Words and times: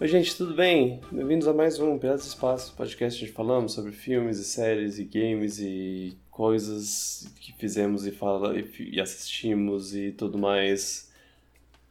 Oi, 0.00 0.08
gente, 0.08 0.34
tudo 0.34 0.54
bem? 0.54 0.98
Bem-vindos 1.12 1.46
a 1.46 1.52
mais 1.52 1.78
um 1.78 1.98
Piratas 1.98 2.24
do 2.24 2.28
Espaço, 2.28 2.74
podcast 2.74 3.22
onde 3.22 3.34
falamos 3.34 3.74
sobre 3.74 3.92
filmes 3.92 4.38
e 4.38 4.44
séries 4.44 4.98
e 4.98 5.04
games 5.04 5.58
e 5.58 6.16
coisas 6.30 7.30
que 7.38 7.52
fizemos 7.52 8.06
e, 8.06 8.10
fala, 8.10 8.54
e 8.58 8.98
assistimos 8.98 9.94
e 9.94 10.10
tudo 10.12 10.38
mais 10.38 11.12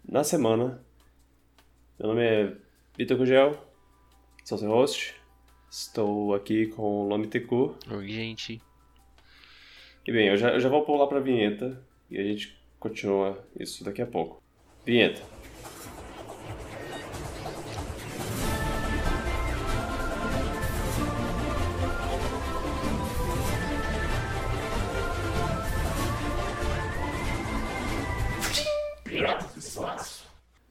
na 0.04 0.24
semana. 0.24 0.84
Meu 2.00 2.10
nome 2.10 2.24
é 2.24 2.56
Vitor 2.98 3.16
Gugel, 3.16 3.64
sou 4.44 4.58
seu 4.58 4.70
host. 4.70 5.14
Estou 5.70 6.34
aqui 6.34 6.66
com 6.66 7.06
o 7.06 7.08
Lome 7.08 7.28
Tecu. 7.28 7.76
Oi, 7.92 8.08
gente. 8.08 8.60
E 10.04 10.12
bem, 10.12 10.30
eu 10.30 10.36
já, 10.36 10.50
eu 10.54 10.60
já 10.60 10.68
vou 10.68 10.84
pular 10.84 11.06
pra 11.06 11.20
vinheta 11.20 11.80
e 12.10 12.18
a 12.18 12.24
gente 12.24 12.60
continua 12.80 13.38
isso 13.56 13.84
daqui 13.84 14.02
a 14.02 14.08
pouco. 14.08 14.42
Vinheta. 14.84 15.22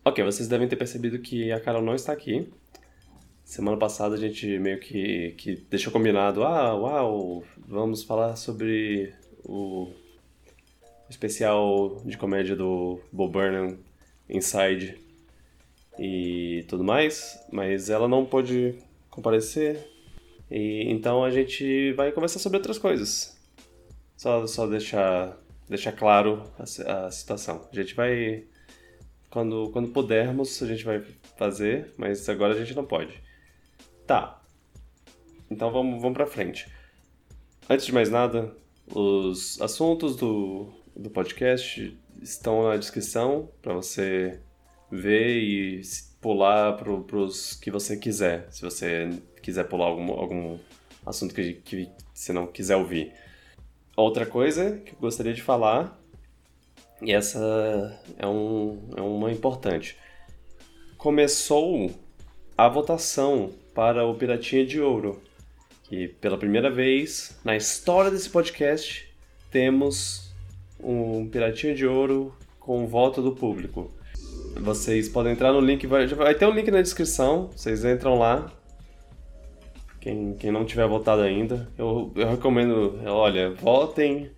Ok, 0.08 0.24
vocês 0.24 0.48
devem 0.48 0.66
ter 0.66 0.76
percebido 0.76 1.18
que 1.18 1.52
a 1.52 1.60
Carol 1.60 1.82
não 1.82 1.94
está 1.94 2.14
aqui. 2.14 2.50
Semana 3.44 3.76
passada 3.76 4.14
a 4.14 4.18
gente 4.18 4.58
meio 4.58 4.80
que, 4.80 5.34
que 5.36 5.56
deixou 5.68 5.92
combinado, 5.92 6.44
ah, 6.44 6.74
uau, 6.74 7.44
vamos 7.58 8.04
falar 8.04 8.34
sobre 8.36 9.12
o 9.44 9.92
especial 11.10 12.00
de 12.06 12.16
comédia 12.16 12.56
do 12.56 12.98
Bob 13.12 13.32
Burnham, 13.32 13.78
Inside 14.30 14.98
e 15.98 16.64
tudo 16.68 16.82
mais, 16.82 17.38
mas 17.52 17.90
ela 17.90 18.08
não 18.08 18.24
pôde 18.24 18.78
comparecer, 19.10 19.86
e 20.50 20.90
então 20.90 21.22
a 21.22 21.30
gente 21.30 21.92
vai 21.92 22.12
conversar 22.12 22.38
sobre 22.38 22.56
outras 22.56 22.78
coisas. 22.78 23.38
Só, 24.16 24.46
só 24.46 24.66
deixar, 24.66 25.36
deixar 25.68 25.92
claro 25.92 26.50
a, 26.58 26.62
a 27.06 27.10
situação. 27.10 27.68
A 27.70 27.76
gente 27.76 27.94
vai 27.94 28.46
quando, 29.30 29.70
quando 29.72 29.88
pudermos, 29.88 30.62
a 30.62 30.66
gente 30.66 30.84
vai 30.84 31.02
fazer, 31.36 31.92
mas 31.96 32.28
agora 32.28 32.54
a 32.54 32.58
gente 32.58 32.74
não 32.74 32.84
pode. 32.84 33.22
Tá. 34.06 34.40
Então 35.50 35.70
vamos, 35.70 36.00
vamos 36.00 36.16
pra 36.16 36.26
frente. 36.26 36.68
Antes 37.68 37.86
de 37.86 37.92
mais 37.92 38.10
nada, 38.10 38.54
os 38.94 39.60
assuntos 39.60 40.16
do, 40.16 40.72
do 40.96 41.10
podcast 41.10 41.98
estão 42.22 42.68
na 42.68 42.76
descrição 42.76 43.50
para 43.60 43.74
você 43.74 44.40
ver 44.90 45.38
e 45.38 45.82
pular 46.20 46.74
para 46.74 46.90
os 46.90 47.54
que 47.54 47.70
você 47.70 47.96
quiser. 47.96 48.50
Se 48.50 48.62
você 48.62 49.10
quiser 49.42 49.64
pular 49.64 49.86
algum, 49.86 50.10
algum 50.12 50.58
assunto 51.04 51.34
que, 51.34 51.54
que 51.54 51.90
você 52.12 52.32
não 52.32 52.46
quiser 52.46 52.76
ouvir. 52.76 53.12
Outra 53.96 54.24
coisa 54.24 54.78
que 54.78 54.92
eu 54.94 54.98
gostaria 54.98 55.34
de 55.34 55.42
falar 55.42 55.97
e 57.00 57.12
essa 57.12 58.00
é, 58.18 58.26
um, 58.26 58.78
é 58.96 59.00
uma 59.00 59.30
importante. 59.30 59.96
Começou 60.96 61.90
a 62.56 62.68
votação 62.68 63.52
para 63.74 64.04
o 64.04 64.14
Piratinha 64.14 64.66
de 64.66 64.80
Ouro. 64.80 65.22
E 65.90 66.08
pela 66.08 66.36
primeira 66.36 66.70
vez 66.70 67.38
na 67.44 67.56
história 67.56 68.10
desse 68.10 68.28
podcast 68.28 69.08
temos 69.50 70.34
um 70.80 71.28
Piratinha 71.28 71.74
de 71.74 71.86
Ouro 71.86 72.34
com 72.58 72.86
voto 72.86 73.22
do 73.22 73.32
público. 73.32 73.90
Vocês 74.56 75.08
podem 75.08 75.32
entrar 75.32 75.52
no 75.52 75.60
link, 75.60 75.86
vai, 75.86 76.06
vai 76.08 76.34
ter 76.34 76.46
um 76.46 76.50
link 76.50 76.70
na 76.70 76.82
descrição, 76.82 77.50
vocês 77.54 77.84
entram 77.84 78.18
lá. 78.18 78.52
Quem, 80.00 80.34
quem 80.34 80.50
não 80.50 80.64
tiver 80.64 80.86
votado 80.86 81.22
ainda, 81.22 81.68
eu, 81.78 82.12
eu 82.16 82.28
recomendo, 82.28 83.00
olha, 83.06 83.50
votem 83.50 84.30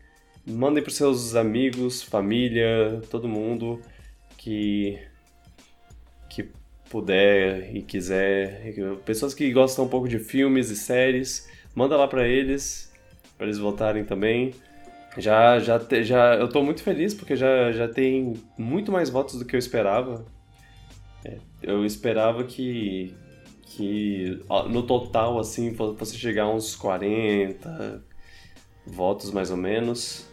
Mandem 0.51 0.83
para 0.83 0.93
seus 0.93 1.35
amigos, 1.35 2.03
família, 2.03 3.01
todo 3.11 3.29
mundo 3.29 3.81
que 4.37 4.99
que 6.29 6.49
puder 6.89 7.75
e 7.75 7.83
quiser, 7.83 8.75
pessoas 9.05 9.35
que 9.35 9.53
gostam 9.53 9.85
um 9.85 9.89
pouco 9.89 10.09
de 10.09 10.19
filmes 10.19 10.71
e 10.71 10.77
séries, 10.77 11.49
manda 11.75 11.97
lá 11.97 12.07
para 12.09 12.27
eles, 12.27 12.93
para 13.37 13.47
eles 13.47 13.59
votarem 13.59 14.05
também. 14.05 14.55
Já 15.19 15.59
já 15.59 15.79
já 16.03 16.37
eu 16.37 16.49
tô 16.49 16.63
muito 16.63 16.83
feliz 16.83 17.13
porque 17.15 17.37
já 17.37 17.73
já 17.73 17.89
tem 17.89 18.35
muito 18.57 18.93
mais 18.93 19.11
votos 19.11 19.39
do 19.39 19.45
que 19.45 19.57
eu 19.57 19.59
esperava. 19.59 20.25
É, 21.25 21.39
eu 21.63 21.85
esperava 21.85 22.45
que 22.45 23.15
que 23.63 24.41
no 24.69 24.83
total 24.85 25.39
assim 25.39 25.75
fosse 25.75 26.17
chegar 26.17 26.45
a 26.45 26.55
uns 26.55 26.75
40 26.77 28.05
votos 28.87 29.31
mais 29.31 29.51
ou 29.51 29.57
menos. 29.57 30.30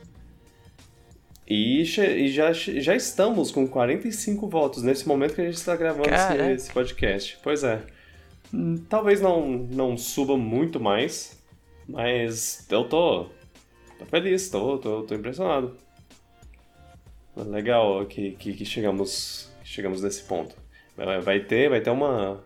E, 1.49 1.85
já, 1.85 2.51
já 2.51 2.93
estamos 2.93 3.51
com 3.51 3.65
45 3.65 4.49
votos 4.49 4.83
nesse 4.83 5.07
momento 5.07 5.33
que 5.33 5.39
a 5.39 5.45
gente 5.45 5.55
está 5.55 5.77
gravando 5.77 6.09
esse, 6.13 6.51
esse, 6.51 6.73
podcast. 6.73 7.37
Pois 7.41 7.63
é. 7.63 7.81
Hum, 8.53 8.83
talvez 8.89 9.21
não, 9.21 9.47
não 9.47 9.97
suba 9.97 10.37
muito 10.37 10.77
mais, 10.77 11.41
mas 11.87 12.67
eu 12.69 12.83
tô, 12.83 13.27
tô 13.97 14.05
feliz, 14.05 14.49
tô, 14.49 14.77
tô, 14.77 15.03
tô 15.03 15.15
impressionado. 15.15 15.77
Legal 17.33 18.05
que, 18.07 18.31
que, 18.31 18.51
que 18.51 18.65
chegamos, 18.65 19.49
chegamos 19.63 20.01
nesse 20.01 20.23
ponto. 20.23 20.53
Vai 21.23 21.39
ter, 21.39 21.69
vai 21.69 21.79
ter 21.79 21.91
uma, 21.91 22.43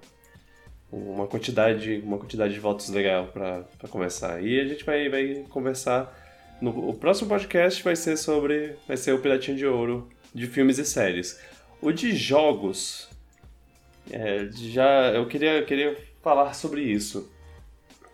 uma 0.91 1.25
quantidade, 1.25 2.03
uma 2.05 2.19
quantidade 2.19 2.53
de 2.53 2.59
votos 2.59 2.89
legal 2.89 3.27
para 3.27 3.65
começar. 3.89 4.43
E 4.43 4.59
a 4.59 4.65
gente 4.65 4.83
vai, 4.83 5.09
vai 5.09 5.45
conversar 5.49 6.20
no, 6.61 6.89
o 6.89 6.93
próximo 6.93 7.27
podcast 7.27 7.83
vai 7.83 7.95
ser 7.95 8.15
sobre. 8.15 8.75
Vai 8.87 8.95
ser 8.95 9.13
o 9.13 9.19
Piratinho 9.19 9.57
de 9.57 9.65
Ouro 9.65 10.07
de 10.33 10.45
filmes 10.47 10.77
e 10.77 10.85
séries. 10.85 11.41
O 11.81 11.91
de 11.91 12.15
jogos. 12.15 13.09
É, 14.11 14.47
já. 14.53 15.11
Eu 15.11 15.27
queria, 15.27 15.63
queria 15.63 15.97
falar 16.21 16.53
sobre 16.53 16.83
isso. 16.83 17.29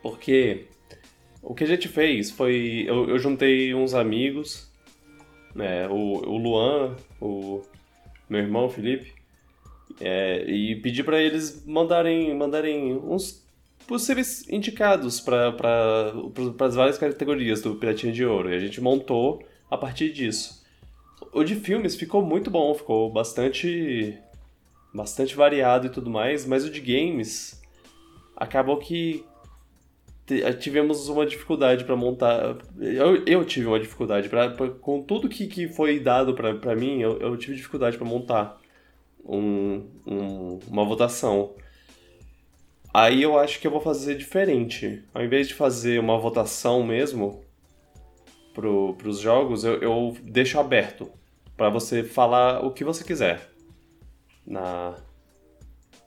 Porque 0.01 0.65
o 1.41 1.53
que 1.53 1.65
a 1.65 1.67
gente 1.67 1.89
fez 1.89 2.31
foi. 2.31 2.85
Eu, 2.87 3.09
eu 3.09 3.19
juntei 3.19 3.73
uns 3.73 3.93
amigos. 3.93 4.71
Né, 5.53 5.87
o, 5.87 5.93
o 5.93 6.37
Luan, 6.37 6.95
o 7.19 7.63
meu 8.29 8.41
irmão 8.41 8.69
Felipe. 8.69 9.13
É, 9.99 10.43
e 10.47 10.75
pedi 10.75 11.03
para 11.03 11.19
eles 11.19 11.65
mandarem, 11.65 12.33
mandarem 12.35 12.93
uns 12.93 13.46
possíveis 13.87 14.47
indicados 14.49 15.19
para 15.19 15.55
as 16.59 16.75
várias 16.75 16.97
categorias 16.97 17.61
do 17.61 17.75
Piratinha 17.75 18.11
de 18.11 18.25
Ouro. 18.25 18.51
E 18.51 18.55
a 18.55 18.59
gente 18.59 18.81
montou 18.81 19.43
a 19.69 19.77
partir 19.77 20.11
disso. 20.11 20.65
O 21.31 21.43
de 21.43 21.55
filmes 21.55 21.95
ficou 21.95 22.21
muito 22.21 22.51
bom, 22.51 22.73
ficou 22.75 23.11
bastante 23.11 24.17
bastante 24.93 25.35
variado 25.35 25.87
e 25.87 25.89
tudo 25.89 26.09
mais, 26.09 26.45
mas 26.45 26.63
o 26.65 26.71
de 26.71 26.79
games 26.79 27.61
acabou 28.35 28.77
que 28.77 29.23
tivemos 30.59 31.07
uma 31.07 31.25
dificuldade 31.25 31.85
para 31.85 31.95
montar. 31.95 32.57
Eu, 32.79 33.23
eu 33.25 33.45
tive 33.45 33.67
uma 33.67 33.79
dificuldade 33.79 34.27
para 34.27 34.49
com 34.81 35.01
tudo 35.01 35.29
que, 35.29 35.47
que 35.47 35.67
foi 35.69 35.99
dado 35.99 36.33
para 36.33 36.75
mim, 36.75 36.99
eu, 37.01 37.17
eu 37.19 37.37
tive 37.37 37.55
dificuldade 37.55 37.97
para 37.97 38.05
montar 38.05 38.59
um, 39.23 39.85
um, 40.05 40.59
uma 40.67 40.83
votação. 40.83 41.53
Aí 42.97 43.21
eu 43.21 43.37
acho 43.37 43.59
que 43.59 43.67
eu 43.67 43.69
vou 43.69 43.79
fazer 43.79 44.15
diferente. 44.15 45.03
Ao 45.13 45.23
invés 45.23 45.47
de 45.47 45.53
fazer 45.53 45.99
uma 45.99 46.17
votação 46.17 46.81
mesmo 46.81 47.43
pro, 48.55 48.95
pros 48.95 49.19
jogos, 49.19 49.63
eu, 49.63 49.79
eu 49.83 50.17
deixo 50.23 50.59
aberto 50.59 51.07
para 51.55 51.69
você 51.69 52.03
falar 52.03 52.65
o 52.65 52.71
que 52.71 52.83
você 52.83 53.03
quiser 53.03 53.51
na, 54.43 54.95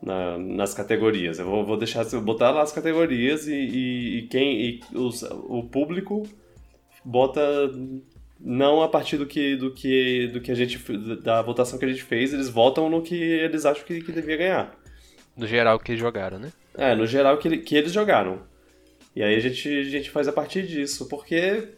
na, 0.02 0.36
nas 0.36 0.74
categorias. 0.74 1.38
Eu 1.38 1.46
vou, 1.46 1.64
vou 1.64 1.76
deixar 1.76 2.04
botar 2.22 2.50
lá 2.50 2.62
as 2.62 2.72
categorias 2.72 3.46
e, 3.46 3.54
e, 3.54 4.18
e 4.18 4.22
quem 4.22 4.60
e 4.60 4.80
os, 4.92 5.22
o 5.22 5.62
público 5.62 6.24
bota 7.04 7.40
não 8.40 8.82
a 8.82 8.88
partir 8.88 9.16
do 9.16 9.26
que 9.26 9.54
do 9.54 9.72
que 9.72 10.26
do 10.32 10.40
que 10.40 10.50
a 10.50 10.56
gente 10.56 10.76
da 11.22 11.40
votação 11.40 11.78
que 11.78 11.84
a 11.84 11.88
gente 11.88 12.02
fez, 12.02 12.32
eles 12.32 12.48
votam 12.48 12.90
no 12.90 13.00
que 13.00 13.14
eles 13.14 13.64
acham 13.64 13.84
que, 13.84 14.02
que 14.02 14.10
devia 14.10 14.36
ganhar. 14.36 14.76
No 15.36 15.46
geral 15.46 15.78
que 15.78 15.96
jogaram, 15.96 16.40
né? 16.40 16.50
É, 16.74 16.94
no 16.94 17.06
geral 17.06 17.38
que, 17.38 17.58
que 17.58 17.76
eles 17.76 17.92
jogaram. 17.92 18.40
E 19.14 19.22
aí 19.22 19.34
a 19.34 19.40
gente, 19.40 19.68
a 19.68 19.84
gente 19.84 20.10
faz 20.10 20.28
a 20.28 20.32
partir 20.32 20.66
disso, 20.66 21.08
porque. 21.08 21.68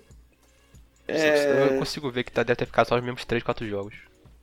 É... 1.08 1.74
Eu 1.74 1.78
consigo 1.78 2.10
ver 2.10 2.24
que 2.24 2.32
tá, 2.32 2.42
deve 2.42 2.56
ter 2.56 2.66
ficado 2.66 2.88
só 2.88 2.96
os 2.96 3.02
mesmos 3.02 3.24
3, 3.24 3.42
4 3.42 3.66
jogos. 3.66 3.94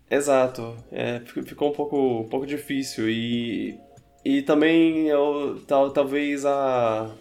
Exato. 0.09 0.75
É, 0.91 1.21
ficou 1.45 1.69
um 1.69 1.73
pouco, 1.73 2.21
um 2.21 2.27
pouco 2.27 2.45
difícil. 2.45 3.09
E, 3.09 3.79
e 4.25 4.41
também 4.41 5.07
eu, 5.07 5.61
tal, 5.67 5.91
talvez 5.91 6.45
a. 6.45 7.11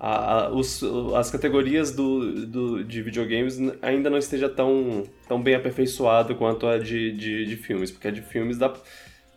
A, 0.00 0.44
a, 0.44 0.50
os, 0.50 0.80
as 1.16 1.28
categorias 1.28 1.90
do, 1.90 2.46
do, 2.46 2.84
de 2.84 3.02
videogames 3.02 3.58
ainda 3.82 4.08
não 4.08 4.16
esteja 4.18 4.48
tão, 4.48 5.02
tão 5.26 5.42
bem 5.42 5.56
aperfeiçoado 5.56 6.36
quanto 6.36 6.68
a 6.68 6.78
de, 6.78 7.10
de, 7.10 7.44
de 7.44 7.56
filmes, 7.56 7.90
porque 7.90 8.06
a 8.06 8.12
de 8.12 8.22
filmes 8.22 8.56
dá, 8.56 8.72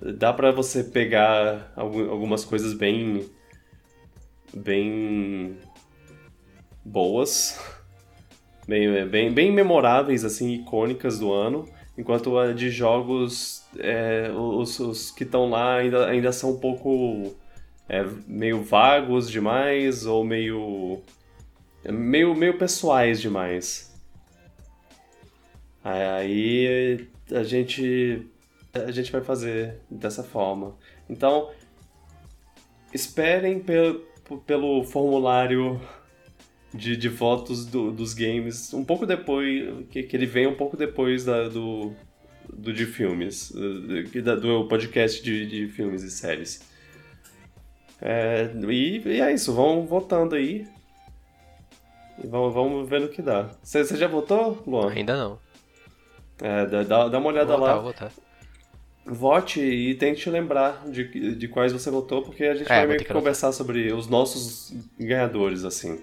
dá 0.02 0.34
para 0.34 0.52
você 0.52 0.84
pegar 0.84 1.72
algumas 1.76 2.44
coisas 2.44 2.74
bem 2.74 3.30
bem 4.54 5.58
boas, 6.84 7.60
bem, 8.68 9.08
bem, 9.08 9.32
bem 9.32 9.52
memoráveis, 9.52 10.26
assim, 10.26 10.54
icônicas 10.54 11.20
do 11.20 11.32
ano, 11.32 11.68
enquanto 11.98 12.38
a 12.38 12.52
de 12.52 12.70
jogos, 12.70 13.64
é, 13.78 14.30
os, 14.34 14.80
os, 14.80 15.12
que 15.12 15.24
estão 15.24 15.50
lá 15.50 15.76
ainda, 15.76 16.08
ainda 16.08 16.32
são 16.32 16.52
um 16.52 16.60
pouco 16.60 17.34
é, 17.88 18.04
meio 18.28 18.64
vagos 18.64 19.30
demais 19.30 20.06
ou 20.06 20.24
meio, 20.24 21.02
meio, 21.86 22.36
meio 22.36 22.58
pessoais 22.58 23.22
demais. 23.22 23.92
Aí 25.84 27.08
a 27.32 27.44
gente 27.44 28.28
a 28.74 28.92
gente 28.92 29.12
vai 29.12 29.22
fazer 29.22 29.80
dessa 29.90 30.24
forma. 30.24 30.76
Então, 31.10 31.50
esperem 32.94 33.60
pelo, 33.60 34.02
pelo 34.46 34.84
formulário 34.84 35.80
de, 36.74 36.96
de 36.96 37.10
votos 37.10 37.66
do, 37.66 37.92
dos 37.92 38.14
games 38.14 38.74
um 38.74 38.84
pouco 38.84 39.06
depois, 39.06 39.86
que, 39.90 40.04
que 40.04 40.16
ele 40.16 40.26
vem 40.26 40.48
um 40.48 40.56
pouco 40.56 40.78
depois 40.78 41.26
da, 41.26 41.50
do, 41.50 41.94
do 42.52 42.72
de 42.72 42.86
filmes, 42.86 43.52
do, 43.52 44.40
do 44.40 44.68
podcast 44.68 45.22
de, 45.22 45.46
de 45.46 45.68
filmes 45.68 46.04
e 46.04 46.10
séries. 46.10 46.62
É, 48.02 48.50
e, 48.70 49.02
e, 49.06 49.22
é 49.22 49.34
isso, 49.34 49.54
vão 49.54 49.86
votando 49.86 50.36
aí. 50.36 50.66
E 52.24 52.28
vamos, 52.28 52.54
vamos 52.54 52.90
ver 52.90 53.02
no 53.02 53.10
que 53.10 53.22
dá. 53.22 53.50
Você, 53.62 53.84
já 53.98 54.08
votou, 54.08 54.64
Luan? 54.66 54.92
Ainda 54.92 55.16
não. 55.18 55.40
É, 56.42 56.66
dá, 56.66 57.08
dá 57.10 57.20
uma 57.20 57.28
olhada 57.28 57.56
vou 57.56 57.66
lá. 57.66 57.76
Votar, 57.76 58.10
vou 58.10 58.10
votar 58.10 58.31
vote 59.12 59.60
e 59.60 59.94
tente 59.96 60.30
lembrar 60.30 60.88
de, 60.88 61.36
de 61.36 61.48
quais 61.48 61.74
você 61.74 61.90
votou, 61.92 62.22
porque 62.22 62.46
a 62.46 62.56
gente 62.56 62.72
é, 62.72 62.78
vai 62.78 62.88
meio 62.88 63.00
que 63.00 63.14
conversar 63.14 63.52
sobre 63.52 63.92
os 63.92 64.08
nossos 64.08 64.74
ganhadores, 65.00 65.64
assim. 65.66 66.00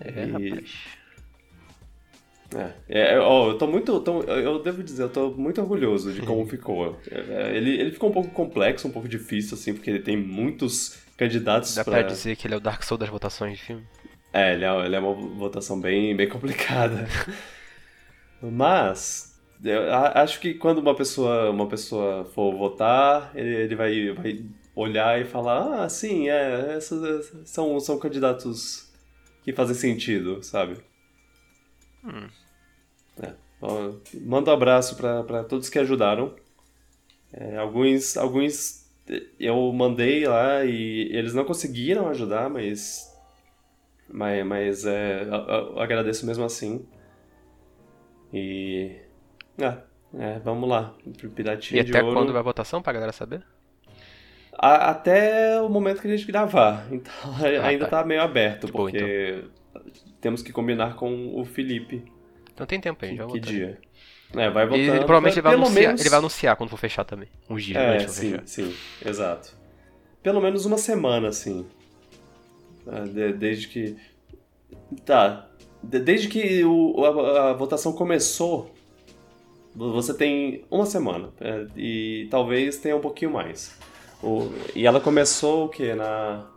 É, 0.00 0.24
e... 0.24 0.50
rapaz. 0.50 0.98
É, 2.54 2.72
é, 2.88 3.18
ó, 3.18 3.50
eu 3.50 3.58
tô 3.58 3.66
muito. 3.66 4.00
Tô, 4.00 4.22
eu 4.22 4.62
devo 4.62 4.82
dizer, 4.82 5.02
eu 5.02 5.08
tô 5.10 5.30
muito 5.30 5.60
orgulhoso 5.60 6.12
de 6.12 6.22
como 6.22 6.46
ficou. 6.46 6.98
É, 7.10 7.18
é, 7.18 7.56
ele, 7.56 7.78
ele 7.78 7.90
ficou 7.90 8.08
um 8.08 8.12
pouco 8.12 8.30
complexo, 8.30 8.88
um 8.88 8.90
pouco 8.90 9.06
difícil, 9.06 9.54
assim, 9.54 9.74
porque 9.74 9.90
ele 9.90 10.00
tem 10.00 10.16
muitos 10.16 10.98
candidatos. 11.16 11.74
Dá 11.74 11.84
pra, 11.84 11.98
pra 11.98 12.02
dizer 12.04 12.36
que 12.36 12.46
ele 12.46 12.54
é 12.54 12.56
o 12.56 12.60
Dark 12.60 12.82
Souls 12.84 13.00
das 13.00 13.10
votações 13.10 13.58
de 13.58 13.64
filme? 13.64 13.86
É, 14.32 14.54
ele 14.54 14.64
é, 14.64 14.86
ele 14.86 14.96
é 14.96 14.98
uma 14.98 15.12
votação 15.12 15.78
bem, 15.78 16.16
bem 16.16 16.26
complicada. 16.28 17.06
Mas, 18.40 19.27
eu 19.64 19.92
acho 19.92 20.40
que 20.40 20.54
quando 20.54 20.78
uma 20.78 20.94
pessoa, 20.94 21.50
uma 21.50 21.66
pessoa 21.66 22.24
for 22.24 22.56
votar, 22.56 23.32
ele, 23.34 23.54
ele 23.54 23.74
vai, 23.74 24.12
vai 24.12 24.44
olhar 24.74 25.20
e 25.20 25.24
falar: 25.24 25.84
ah, 25.84 25.88
sim, 25.88 26.28
é, 26.28 26.76
esses 26.76 27.00
são, 27.44 27.78
são 27.80 27.98
candidatos 27.98 28.92
que 29.42 29.52
fazem 29.52 29.74
sentido, 29.74 30.42
sabe? 30.42 30.76
Hum. 32.04 32.28
É. 33.20 33.34
manda 34.20 34.50
um 34.50 34.54
abraço 34.54 34.96
para 34.96 35.44
todos 35.44 35.68
que 35.68 35.78
ajudaram. 35.78 36.34
É, 37.32 37.56
alguns, 37.56 38.16
alguns 38.16 38.88
eu 39.38 39.72
mandei 39.72 40.26
lá 40.26 40.64
e 40.64 41.10
eles 41.12 41.34
não 41.34 41.44
conseguiram 41.44 42.08
ajudar, 42.08 42.48
mas. 42.48 43.12
Mas, 44.10 44.46
mas 44.46 44.86
é, 44.86 45.22
eu, 45.24 45.28
eu 45.28 45.80
agradeço 45.80 46.24
mesmo 46.24 46.44
assim. 46.44 46.86
E 48.32 48.96
é, 49.58 49.78
é 50.18 50.38
vamos 50.38 50.68
lá. 50.68 50.94
Piratinha 51.34 51.82
e 51.82 51.88
até 51.88 52.02
ouro. 52.02 52.14
quando 52.14 52.32
vai 52.32 52.40
a 52.40 52.44
votação 52.44 52.80
pra 52.80 52.92
galera 52.92 53.12
saber? 53.12 53.42
A, 54.52 54.90
até 54.90 55.60
o 55.60 55.68
momento 55.68 56.00
que 56.00 56.08
a 56.08 56.16
gente 56.16 56.26
gravar. 56.26 56.86
Então 56.90 57.12
ah, 57.24 57.66
ainda 57.66 57.86
tá. 57.86 57.98
tá 57.98 58.06
meio 58.06 58.22
aberto, 58.22 58.66
de 58.66 58.72
porque 58.72 59.44
então. 59.70 59.82
temos 60.20 60.42
que 60.42 60.52
combinar 60.52 60.96
com 60.96 61.38
o 61.38 61.44
Felipe. 61.44 62.04
Então 62.52 62.66
tem 62.66 62.80
tempo 62.80 63.04
aí, 63.04 63.16
já 63.16 63.26
Que 63.26 63.38
dia? 63.38 63.78
É, 64.36 64.50
vai 64.50 64.66
votando. 64.66 64.84
E 64.84 64.88
ele, 64.88 64.98
provavelmente 64.98 65.34
ele 65.34 65.42
vai, 65.42 65.54
anunciar, 65.54 65.86
menos... 65.86 66.00
ele 66.00 66.10
vai 66.10 66.18
anunciar 66.18 66.56
quando 66.56 66.70
for 66.70 66.76
fechar 66.76 67.04
também. 67.04 67.28
Uns 67.48 67.64
dias 67.64 67.78
é, 67.78 67.96
de 67.96 68.10
sim, 68.10 68.30
fechar. 68.30 68.42
Sim, 68.46 68.74
exato. 69.04 69.56
Pelo 70.22 70.40
menos 70.40 70.66
uma 70.66 70.76
semana, 70.76 71.28
assim. 71.28 71.66
É, 72.86 73.32
desde 73.32 73.68
que. 73.68 73.96
Tá. 75.04 75.48
Desde 75.82 76.28
que 76.28 76.64
o, 76.64 77.04
a, 77.04 77.50
a 77.50 77.52
votação 77.54 77.92
começou, 77.92 78.74
você 79.78 80.12
tem 80.12 80.64
uma 80.70 80.84
semana 80.84 81.32
é, 81.40 81.66
e 81.76 82.26
talvez 82.30 82.78
tenha 82.78 82.96
um 82.96 83.00
pouquinho 83.00 83.32
mais. 83.32 83.78
O, 84.22 84.50
e 84.74 84.86
ela 84.86 85.00
começou 85.00 85.66
o 85.66 85.68
que? 85.68 85.94
Na. 85.94 86.50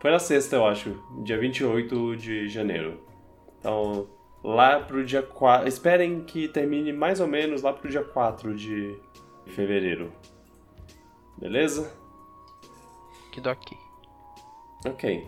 Foi 0.00 0.10
na 0.10 0.18
sexta, 0.18 0.56
eu 0.56 0.66
acho, 0.66 1.02
dia 1.24 1.38
28 1.38 2.16
de 2.16 2.48
janeiro. 2.48 3.00
Então, 3.58 4.06
lá 4.44 4.78
pro 4.78 5.04
dia 5.04 5.22
4. 5.22 5.66
Esperem 5.66 6.22
que 6.22 6.46
termine 6.46 6.92
mais 6.92 7.18
ou 7.18 7.26
menos 7.26 7.62
lá 7.62 7.72
pro 7.72 7.90
dia 7.90 8.04
4 8.04 8.54
de 8.54 8.96
fevereiro. 9.46 10.12
Beleza? 11.36 11.92
Que 13.32 13.40
daqui. 13.40 13.76
Ok. 14.86 15.26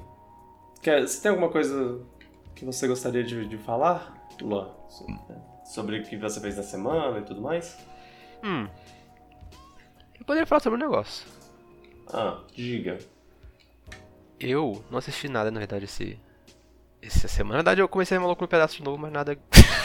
Quer, 0.81 1.03
você 1.03 1.21
tem 1.21 1.31
alguma 1.31 1.51
coisa 1.51 2.01
que 2.55 2.65
você 2.65 2.87
gostaria 2.87 3.25
de, 3.25 3.47
de 3.47 3.59
falar, 3.59 4.29
Luan? 4.41 4.71
Sobre 5.69 5.99
o 5.99 6.03
que 6.03 6.17
você 6.17 6.41
fez 6.41 6.57
na 6.57 6.63
semana 6.63 7.19
e 7.19 7.23
tudo 7.23 7.41
mais? 7.41 7.77
Hum. 8.43 8.67
Eu 10.19 10.25
poderia 10.25 10.47
falar 10.47 10.61
sobre 10.61 10.79
um 10.79 10.83
negócio. 10.83 11.27
Ah, 12.13 12.41
diga. 12.55 12.99
Eu 14.41 14.85
não 14.91 14.99
assisti 14.99 15.29
nada, 15.29 15.51
na 15.51 15.59
verdade, 15.59 15.85
esse, 15.85 16.19
essa 17.03 17.29
semana. 17.29 17.55
Na 17.55 17.59
verdade, 17.59 17.81
eu 17.81 17.89
comecei 17.89 18.17
a 18.17 18.21
Maluco 18.21 18.43
no 18.43 18.49
Pedaço 18.49 18.77
de 18.77 18.83
novo, 18.83 18.99
mas 18.99 19.13
nada. 19.13 19.39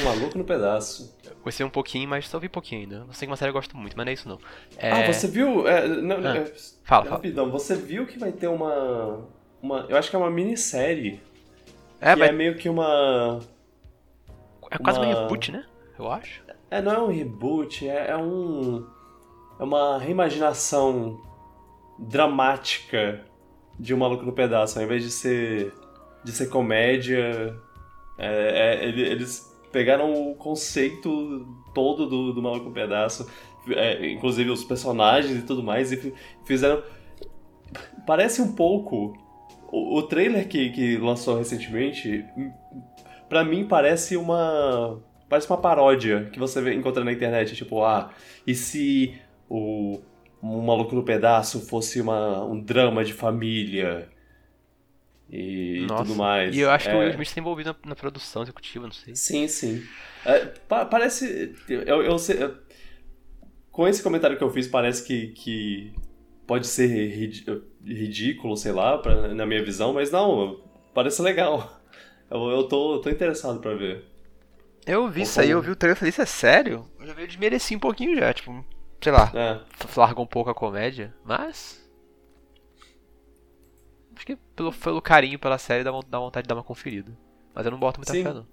Um 0.00 0.04
maluco 0.04 0.38
no 0.38 0.44
Pedaço. 0.44 1.14
Eu 1.24 1.34
comecei 1.36 1.66
um 1.66 1.70
pouquinho, 1.70 2.08
mas 2.08 2.26
só 2.26 2.38
vi 2.38 2.48
pouquinho 2.48 2.82
ainda. 2.82 3.00
Não 3.00 3.12
sei 3.12 3.26
que 3.26 3.30
uma 3.30 3.36
série 3.36 3.50
eu 3.50 3.54
gosto 3.54 3.76
muito, 3.76 3.94
mas 3.96 4.06
não 4.06 4.10
é 4.10 4.14
isso 4.14 4.28
não. 4.28 4.38
É... 4.78 4.90
Ah, 4.90 5.12
você 5.12 5.26
viu. 5.26 5.66
É, 5.66 5.86
não, 5.86 6.16
ah, 6.16 6.38
é, 6.38 6.52
fala, 6.84 7.10
rapidão, 7.10 7.46
fala. 7.46 7.58
você 7.58 7.74
viu 7.74 8.06
que 8.06 8.18
vai 8.18 8.32
ter 8.32 8.46
uma. 8.46 9.26
uma 9.60 9.86
eu 9.88 9.96
acho 9.96 10.08
que 10.08 10.16
é 10.16 10.18
uma 10.18 10.30
minissérie. 10.30 11.20
É, 12.00 12.14
que 12.14 12.20
vai... 12.20 12.28
é 12.28 12.32
meio 12.32 12.56
que 12.56 12.68
uma. 12.68 13.40
É 14.72 14.78
quase 14.78 14.98
uma... 14.98 15.06
um 15.06 15.22
reboot, 15.22 15.52
né? 15.52 15.64
Eu 15.98 16.10
acho. 16.10 16.42
É, 16.70 16.80
não 16.80 16.92
é 16.92 17.00
um 17.00 17.08
reboot, 17.08 17.86
é, 17.86 18.10
é 18.10 18.16
um. 18.16 18.86
É 19.60 19.62
uma 19.62 19.98
reimaginação 19.98 21.20
dramática 21.98 23.24
de 23.78 23.94
um 23.94 23.98
maluco 23.98 24.24
no 24.24 24.32
pedaço. 24.32 24.78
Ao 24.78 24.84
invés 24.84 25.02
de 25.02 25.10
ser. 25.10 25.72
de 26.24 26.32
ser 26.32 26.48
comédia. 26.48 27.54
É, 28.18 28.84
é, 28.84 28.88
eles 28.88 29.52
pegaram 29.70 30.30
o 30.30 30.34
conceito 30.34 31.46
todo 31.74 32.06
do, 32.06 32.32
do 32.32 32.42
maluco 32.42 32.66
no 32.66 32.72
pedaço. 32.72 33.30
É, 33.68 34.10
inclusive 34.10 34.50
os 34.50 34.64
personagens 34.64 35.38
e 35.38 35.42
tudo 35.42 35.62
mais, 35.62 35.92
e 35.92 36.14
fizeram. 36.44 36.82
Parece 38.06 38.40
um 38.40 38.54
pouco. 38.54 39.12
O, 39.70 39.98
o 39.98 40.02
trailer 40.02 40.48
que, 40.48 40.70
que 40.70 40.96
lançou 40.96 41.36
recentemente 41.36 42.24
para 43.32 43.42
mim 43.42 43.64
parece 43.64 44.14
uma 44.14 45.02
parece 45.26 45.48
uma 45.48 45.56
paródia 45.56 46.28
que 46.30 46.38
você 46.38 46.74
encontra 46.74 47.02
na 47.02 47.10
internet, 47.10 47.56
tipo, 47.56 47.82
ah, 47.82 48.12
e 48.46 48.54
se 48.54 49.18
o 49.48 50.02
um 50.42 50.60
maluco 50.60 50.94
no 50.94 51.02
pedaço 51.02 51.66
fosse 51.66 51.98
uma, 51.98 52.44
um 52.44 52.60
drama 52.60 53.02
de 53.02 53.14
família 53.14 54.06
e 55.30 55.86
Nossa. 55.88 56.04
tudo 56.04 56.16
mais. 56.16 56.54
E 56.54 56.60
eu 56.60 56.70
acho 56.70 56.90
é... 56.90 56.90
que 56.90 56.96
o 56.98 57.00
Will 57.00 57.10
Smith 57.10 57.28
está 57.28 57.40
envolvido 57.40 57.70
na, 57.70 57.90
na, 57.90 57.96
produção 57.96 58.42
executiva, 58.42 58.84
não 58.84 58.92
sei. 58.92 59.16
Sim, 59.16 59.48
sim. 59.48 59.82
É, 60.26 60.44
pa 60.68 60.84
parece. 60.84 61.54
Eu, 61.66 62.02
eu, 62.02 62.18
sei, 62.18 62.42
eu, 62.42 62.54
com 63.70 63.88
esse 63.88 64.02
comentário 64.02 64.36
que 64.36 64.44
eu 64.44 64.50
fiz, 64.50 64.66
parece 64.66 65.06
que, 65.06 65.28
que 65.28 65.94
pode 66.46 66.66
ser 66.66 66.86
ridículo, 67.82 68.58
sei 68.58 68.72
lá, 68.72 68.98
pra, 68.98 69.32
na 69.32 69.46
minha 69.46 69.64
visão, 69.64 69.94
mas 69.94 70.10
não, 70.10 70.60
parece 70.92 71.22
legal. 71.22 71.81
Eu, 72.32 72.48
eu 72.48 72.64
tô, 72.64 72.98
tô 72.98 73.10
interessado 73.10 73.60
pra 73.60 73.74
ver. 73.74 74.06
Eu 74.86 75.08
vi 75.10 75.22
isso 75.22 75.38
aí, 75.38 75.50
eu 75.50 75.60
vi 75.60 75.70
o 75.70 75.76
trailer 75.76 75.96
e 75.96 75.98
falei, 75.98 76.08
isso 76.08 76.22
é 76.22 76.26
sério? 76.26 76.90
Eu 76.98 77.06
já 77.06 77.12
vi 77.12 77.26
desmereci 77.26 77.76
um 77.76 77.78
pouquinho 77.78 78.16
já, 78.16 78.32
tipo, 78.32 78.64
sei 79.00 79.12
lá, 79.12 79.30
é. 79.34 79.60
larga 79.94 80.20
um 80.20 80.26
pouco 80.26 80.48
a 80.48 80.54
comédia, 80.54 81.14
mas. 81.24 81.86
Acho 84.16 84.26
que 84.26 84.36
pelo, 84.56 84.72
pelo 84.72 85.02
carinho 85.02 85.38
pela 85.38 85.58
série 85.58 85.84
dá, 85.84 85.90
dá 86.08 86.18
vontade 86.18 86.44
de 86.44 86.48
dar 86.48 86.54
uma 86.54 86.64
conferida. 86.64 87.16
Mas 87.54 87.66
eu 87.66 87.70
não 87.70 87.78
boto 87.78 88.00
muita 88.00 88.12
Sim. 88.12 88.24
fé, 88.24 88.32
não. 88.32 88.46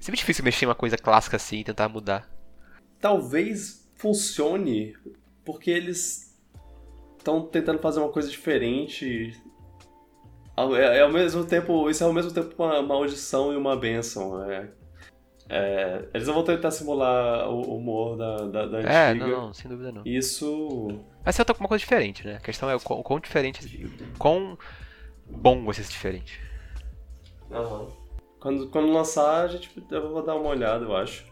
Sempre 0.00 0.18
difícil 0.18 0.44
mexer 0.44 0.64
em 0.64 0.68
uma 0.68 0.74
coisa 0.74 0.98
clássica 0.98 1.36
assim 1.36 1.58
e 1.58 1.64
tentar 1.64 1.88
mudar. 1.88 2.28
Talvez 3.00 3.88
funcione 3.94 4.96
porque 5.44 5.70
eles 5.70 6.36
estão 7.16 7.46
tentando 7.46 7.78
fazer 7.78 8.00
uma 8.00 8.10
coisa 8.10 8.28
diferente 8.28 9.40
é, 10.76 10.98
é, 10.98 11.00
ao 11.02 11.10
mesmo 11.10 11.44
tempo, 11.44 11.88
isso 11.90 12.02
é 12.02 12.06
ao 12.06 12.12
mesmo 12.12 12.32
tempo 12.32 12.54
uma 12.62 12.80
maldição 12.82 13.52
e 13.52 13.56
uma 13.56 13.76
benção. 13.76 14.42
É. 14.50 14.68
É, 15.50 16.08
eles 16.12 16.26
vão 16.26 16.44
tentar 16.44 16.70
simular 16.70 17.48
o 17.48 17.76
humor 17.76 18.16
da, 18.18 18.36
da, 18.46 18.66
da 18.66 18.80
É, 18.82 19.08
antiga. 19.10 19.26
não, 19.26 19.46
não, 19.46 19.54
sem 19.54 19.70
dúvida 19.70 19.90
não. 19.90 20.02
Isso. 20.04 20.88
Vai 21.24 21.32
ser 21.32 21.40
outra- 21.42 21.56
uma 21.58 21.68
coisa 21.68 21.80
diferente, 21.80 22.26
né? 22.26 22.36
A 22.36 22.40
questão 22.40 22.68
é 22.68 22.76
o 22.76 22.80
quão, 22.80 23.00
o 23.00 23.02
quão 23.02 23.18
diferente, 23.18 23.88
quão 24.18 24.58
bom 25.26 25.64
vai 25.64 25.72
ser 25.74 25.80
esse 25.82 25.90
diferente. 25.90 26.38
Aham. 27.50 27.86
Quando, 28.40 28.68
quando 28.68 28.92
lançar, 28.92 29.44
a 29.44 29.48
gente, 29.48 29.70
eu 29.90 30.10
vou 30.12 30.22
dar 30.22 30.36
uma 30.36 30.50
olhada, 30.50 30.84
eu 30.84 30.94
acho. 30.94 31.24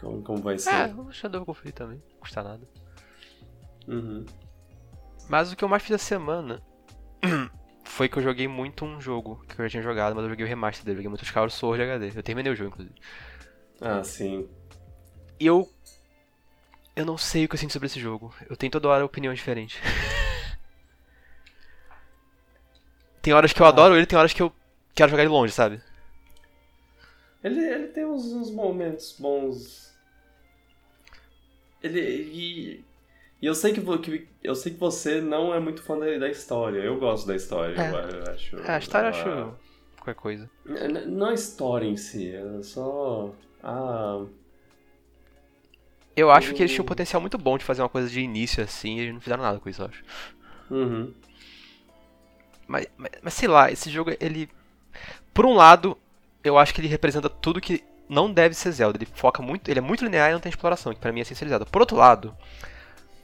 Como, 0.00 0.22
como 0.22 0.42
vai 0.42 0.58
ser. 0.58 0.70
É, 0.70 0.94
o 0.94 1.12
Shadow 1.12 1.42
eu 1.42 1.46
conferir 1.46 1.72
também, 1.74 2.02
não 2.12 2.20
custa 2.20 2.42
nada. 2.42 2.66
Uhum. 3.86 4.24
Mas 5.28 5.52
o 5.52 5.56
que 5.56 5.62
eu 5.62 5.68
mais 5.68 5.82
fiz 5.82 5.92
essa 5.92 6.04
semana 6.04 6.62
foi 7.84 8.08
que 8.08 8.18
eu 8.18 8.22
joguei 8.22 8.48
muito 8.48 8.84
um 8.84 9.00
jogo 9.00 9.42
que 9.48 9.60
eu 9.60 9.64
já 9.64 9.70
tinha 9.70 9.82
jogado, 9.82 10.14
mas 10.14 10.24
eu 10.24 10.30
joguei 10.30 10.44
o 10.44 10.48
remaster 10.48 10.84
dele, 10.84 10.94
eu 10.94 11.02
joguei 11.02 11.08
muito 11.08 11.24
Skyward 11.24 11.52
Sword 11.52 11.82
HD. 11.82 12.12
Eu 12.14 12.22
terminei 12.22 12.52
o 12.52 12.56
jogo, 12.56 12.70
inclusive. 12.70 12.94
Ah, 13.80 14.02
sim. 14.02 14.48
E 15.38 15.46
eu. 15.46 15.70
Eu 16.94 17.04
não 17.04 17.18
sei 17.18 17.44
o 17.44 17.48
que 17.48 17.54
eu 17.54 17.58
sinto 17.58 17.72
sobre 17.72 17.86
esse 17.86 18.00
jogo. 18.00 18.34
Eu 18.48 18.56
tenho 18.56 18.72
toda 18.72 18.88
hora 18.88 19.04
opiniões 19.04 19.38
diferentes. 19.38 19.78
tem 23.20 23.34
horas 23.34 23.52
que 23.52 23.60
eu 23.60 23.66
adoro 23.66 23.96
ele, 23.96 24.06
tem 24.06 24.18
horas 24.18 24.32
que 24.32 24.40
eu 24.40 24.52
quero 24.94 25.10
jogar 25.10 25.22
ele 25.22 25.32
longe, 25.32 25.52
sabe? 25.52 25.80
Ele, 27.44 27.60
ele 27.60 27.88
tem 27.88 28.04
uns, 28.04 28.32
uns 28.32 28.50
momentos 28.50 29.14
bons. 29.18 29.94
Ele. 31.82 32.00
E, 32.00 32.84
e 33.40 33.46
eu 33.46 33.54
sei 33.54 33.72
que, 33.72 33.80
que 33.98 34.28
eu 34.42 34.54
sei 34.54 34.72
que 34.72 34.78
você 34.80 35.20
não 35.20 35.52
é 35.54 35.60
muito 35.60 35.82
fã 35.82 35.98
da, 35.98 36.06
da 36.18 36.28
história. 36.28 36.78
Eu 36.80 36.98
gosto 36.98 37.26
da 37.26 37.36
história, 37.36 37.74
É. 37.80 37.90
eu, 37.90 38.32
acho. 38.32 38.56
É, 38.60 38.70
a 38.74 38.78
história 38.78 39.06
eu 39.08 39.10
acho 39.10 39.54
qualquer 39.96 40.14
coisa. 40.14 40.50
N- 40.64 41.06
Não 41.06 41.28
a 41.28 41.34
história 41.34 41.86
em 41.86 41.96
si, 41.96 42.34
é 42.34 42.62
só. 42.62 43.32
Ah. 43.62 44.24
Eu 46.16 46.30
acho 46.30 46.54
que 46.54 46.62
eles 46.62 46.70
Hum. 46.72 46.74
tinham 46.76 46.84
um 46.84 46.88
potencial 46.88 47.20
muito 47.20 47.36
bom 47.36 47.58
de 47.58 47.64
fazer 47.64 47.82
uma 47.82 47.88
coisa 47.90 48.08
de 48.08 48.20
início 48.20 48.62
assim, 48.64 48.96
e 48.96 49.00
eles 49.00 49.14
não 49.14 49.20
fizeram 49.20 49.42
nada 49.42 49.58
com 49.58 49.68
isso, 49.68 49.82
eu 49.82 49.86
acho. 49.86 50.02
Uhum. 50.70 51.12
Mas, 52.66 52.86
mas, 52.96 53.10
mas 53.22 53.34
sei 53.34 53.48
lá, 53.48 53.70
esse 53.70 53.90
jogo, 53.90 54.10
ele. 54.18 54.48
Por 55.34 55.44
um 55.44 55.54
lado, 55.54 55.96
eu 56.42 56.56
acho 56.58 56.74
que 56.74 56.80
ele 56.80 56.88
representa 56.88 57.28
tudo 57.28 57.60
que 57.60 57.84
não 58.08 58.32
deve 58.32 58.54
ser 58.54 58.72
Zelda. 58.72 58.98
Ele 58.98 59.06
foca 59.14 59.42
muito. 59.42 59.68
Ele 59.68 59.78
é 59.78 59.82
muito 59.82 60.04
linear 60.04 60.30
e 60.30 60.32
não 60.32 60.40
tem 60.40 60.50
exploração, 60.50 60.92
que 60.94 61.00
pra 61.00 61.12
mim 61.12 61.20
é 61.20 61.22
essencializado. 61.22 61.66
Por 61.66 61.80
outro 61.82 61.96
lado, 61.96 62.34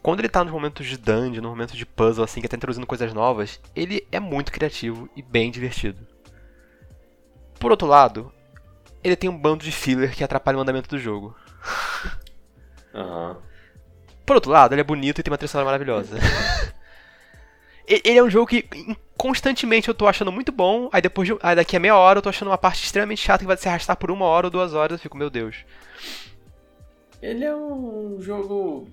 quando 0.03 0.21
ele 0.21 0.29
tá 0.29 0.43
nos 0.43 0.53
momentos 0.53 0.87
de 0.87 0.97
dungeon, 0.97 1.41
nos 1.43 1.51
momentos 1.51 1.77
de 1.77 1.87
puzzle, 1.87 2.25
assim, 2.25 2.41
que 2.41 2.49
tá 2.49 2.57
introduzindo 2.57 2.87
coisas 2.87 3.13
novas, 3.15 3.61
ele 3.75 4.07
é 4.11 4.19
muito 4.19 4.51
criativo 4.51 5.09
e 5.17 5.23
bem 5.23 5.51
divertido. 5.51 6.07
Por 7.59 7.71
outro 7.71 7.87
lado, 7.87 8.33
ele 9.05 9.15
tem 9.17 9.31
um 9.31 9.39
bando 9.39 9.65
de 9.65 9.71
filler 9.73 10.15
que 10.15 10.25
atrapalha 10.25 10.59
o 10.59 10.61
andamento 10.61 10.89
do 10.89 10.99
jogo. 10.99 11.37
Aham. 12.95 13.37
Por 14.27 14.37
outro 14.37 14.51
lado, 14.51 14.75
ele 14.75 14.81
é 14.81 14.85
bonito 14.85 15.21
e 15.21 15.23
tem 15.23 15.31
uma 15.31 15.39
trilha 15.39 15.49
sonora 15.49 15.67
maravilhosa. 15.67 16.17
Ele 17.87 18.17
é 18.17 18.23
um 18.23 18.31
jogo 18.31 18.47
que 18.47 18.65
em- 18.75 18.97
constantemente 19.17 19.89
eu 19.89 19.95
tô 19.95 20.07
achando 20.07 20.31
muito 20.31 20.53
bom, 20.53 20.89
aí 20.93 21.03
depois 21.03 21.27
de, 21.29 21.37
aí 21.43 21.57
daqui 21.57 21.77
a 21.77 21.81
meia 21.81 21.97
hora 21.97 22.19
eu 22.19 22.23
tô 22.23 22.29
achando 22.29 22.49
uma 22.49 22.57
parte 22.57 22.85
extremamente 22.85 23.21
chata 23.21 23.41
que 23.41 23.47
vai 23.47 23.57
se 23.57 23.69
arrastar 23.69 23.97
por 23.97 24.11
uma 24.11 24.25
hora 24.25 24.47
ou 24.47 24.51
duas 24.51 24.73
horas, 24.73 24.93
eu 24.93 25.03
fico, 25.03 25.17
meu 25.17 25.29
Deus. 25.29 25.65
Ele 27.21 27.45
é 27.45 27.55
um 27.55 28.19
jogo 28.21 28.89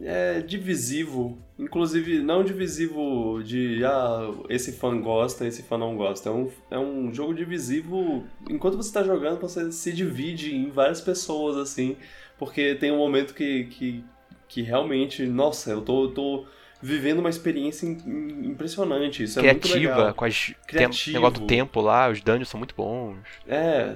é, 0.00 0.40
divisivo. 0.40 1.38
Inclusive, 1.58 2.20
não 2.20 2.42
divisivo 2.44 3.42
de 3.42 3.84
ah, 3.84 4.30
esse 4.48 4.72
fã 4.72 4.98
gosta, 5.00 5.46
esse 5.46 5.62
fã 5.62 5.76
não 5.78 5.96
gosta. 5.96 6.28
É 6.28 6.32
um, 6.32 6.50
é 6.70 6.78
um 6.78 7.12
jogo 7.12 7.34
divisivo. 7.34 8.24
Enquanto 8.48 8.76
você 8.76 8.88
está 8.88 9.02
jogando, 9.02 9.40
você 9.40 9.70
se 9.72 9.92
divide 9.92 10.54
em 10.54 10.70
várias 10.70 11.00
pessoas, 11.00 11.56
assim. 11.56 11.96
Porque 12.38 12.74
tem 12.74 12.90
um 12.90 12.98
momento 12.98 13.34
que, 13.34 13.64
que, 13.64 14.04
que 14.48 14.62
realmente, 14.62 15.24
nossa, 15.26 15.70
eu 15.70 15.80
tô, 15.82 16.04
eu 16.04 16.10
tô 16.12 16.44
vivendo 16.80 17.20
uma 17.20 17.30
experiência 17.30 17.86
im- 17.86 17.98
im- 18.06 18.46
impressionante. 18.50 19.22
Isso 19.22 19.38
é 19.38 19.42
muito 19.42 19.60
Criativa, 19.68 19.96
legal. 19.96 20.14
com 20.14 20.24
as 20.24 20.46
tem, 20.46 20.56
Criativo. 20.66 21.14
negócio 21.14 21.40
do 21.40 21.46
tempo 21.46 21.80
lá, 21.80 22.10
os 22.10 22.20
dungeons 22.20 22.48
são 22.48 22.58
muito 22.58 22.74
bons. 22.74 23.18
É, 23.46 23.94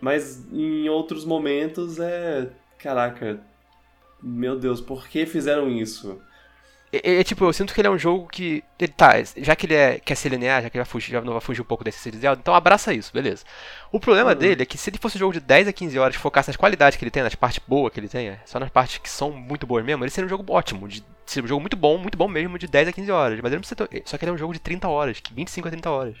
mas 0.00 0.46
em 0.52 0.88
outros 0.88 1.24
momentos 1.24 1.98
é. 1.98 2.48
Caraca, 2.78 3.40
meu 4.26 4.58
Deus, 4.58 4.80
por 4.80 5.06
que 5.08 5.24
fizeram 5.26 5.70
isso? 5.70 6.20
É, 6.92 7.18
é, 7.20 7.24
tipo, 7.24 7.44
eu 7.44 7.52
sinto 7.52 7.74
que 7.74 7.80
ele 7.80 7.88
é 7.88 7.90
um 7.90 7.98
jogo 7.98 8.28
que. 8.28 8.62
Ele 8.78 8.92
tá, 8.92 9.12
já 9.36 9.56
que 9.56 9.66
ele 9.66 9.74
é, 9.74 9.98
quer 9.98 10.14
ser 10.14 10.28
linear, 10.28 10.62
já 10.62 10.70
que 10.70 10.76
ele 10.76 10.84
vai 10.84 10.90
fugir, 10.90 11.10
já 11.12 11.20
não 11.20 11.32
vai 11.32 11.40
fugir 11.42 11.60
um 11.60 11.64
pouco 11.64 11.82
desse 11.84 11.98
ser 11.98 12.12
de 12.12 12.18
Zelda, 12.18 12.40
então 12.40 12.54
abraça 12.54 12.94
isso, 12.94 13.12
beleza. 13.12 13.44
O 13.90 13.98
problema 13.98 14.30
Uhum. 14.30 14.36
dele 14.38 14.62
é 14.62 14.66
que 14.66 14.78
se 14.78 14.88
ele 14.88 14.98
fosse 14.98 15.16
um 15.16 15.18
jogo 15.18 15.32
de 15.32 15.40
10 15.40 15.66
a 15.68 15.72
15 15.72 15.98
horas, 15.98 16.16
focasse 16.16 16.48
nas 16.48 16.56
qualidades 16.56 16.96
que 16.96 17.04
ele 17.04 17.10
tem, 17.10 17.22
nas 17.24 17.34
partes 17.34 17.60
boas 17.66 17.92
que 17.92 17.98
ele 18.00 18.08
tem, 18.08 18.28
é, 18.28 18.40
só 18.46 18.58
nas 18.60 18.70
partes 18.70 18.98
que 18.98 19.10
são 19.10 19.32
muito 19.32 19.66
boas 19.66 19.84
mesmo, 19.84 20.04
ele 20.04 20.10
seria 20.10 20.26
um 20.26 20.30
jogo 20.30 20.52
ótimo. 20.52 20.86
De, 20.88 21.04
seria 21.26 21.44
um 21.44 21.48
jogo 21.48 21.60
muito 21.60 21.76
bom, 21.76 21.98
muito 21.98 22.16
bom 22.16 22.28
mesmo, 22.28 22.56
de 22.58 22.68
10 22.68 22.88
a 22.88 22.92
15 22.92 23.10
horas. 23.10 23.40
Mas 23.40 23.46
ele 23.52 23.56
não 23.56 23.60
precisa 23.62 23.86
ter, 23.86 24.02
Só 24.06 24.16
que 24.16 24.24
ele 24.24 24.30
é 24.30 24.34
um 24.34 24.38
jogo 24.38 24.52
de 24.52 24.60
30 24.60 24.88
horas, 24.88 25.18
que 25.20 25.34
25 25.34 25.66
a 25.66 25.70
30 25.72 25.90
horas. 25.90 26.16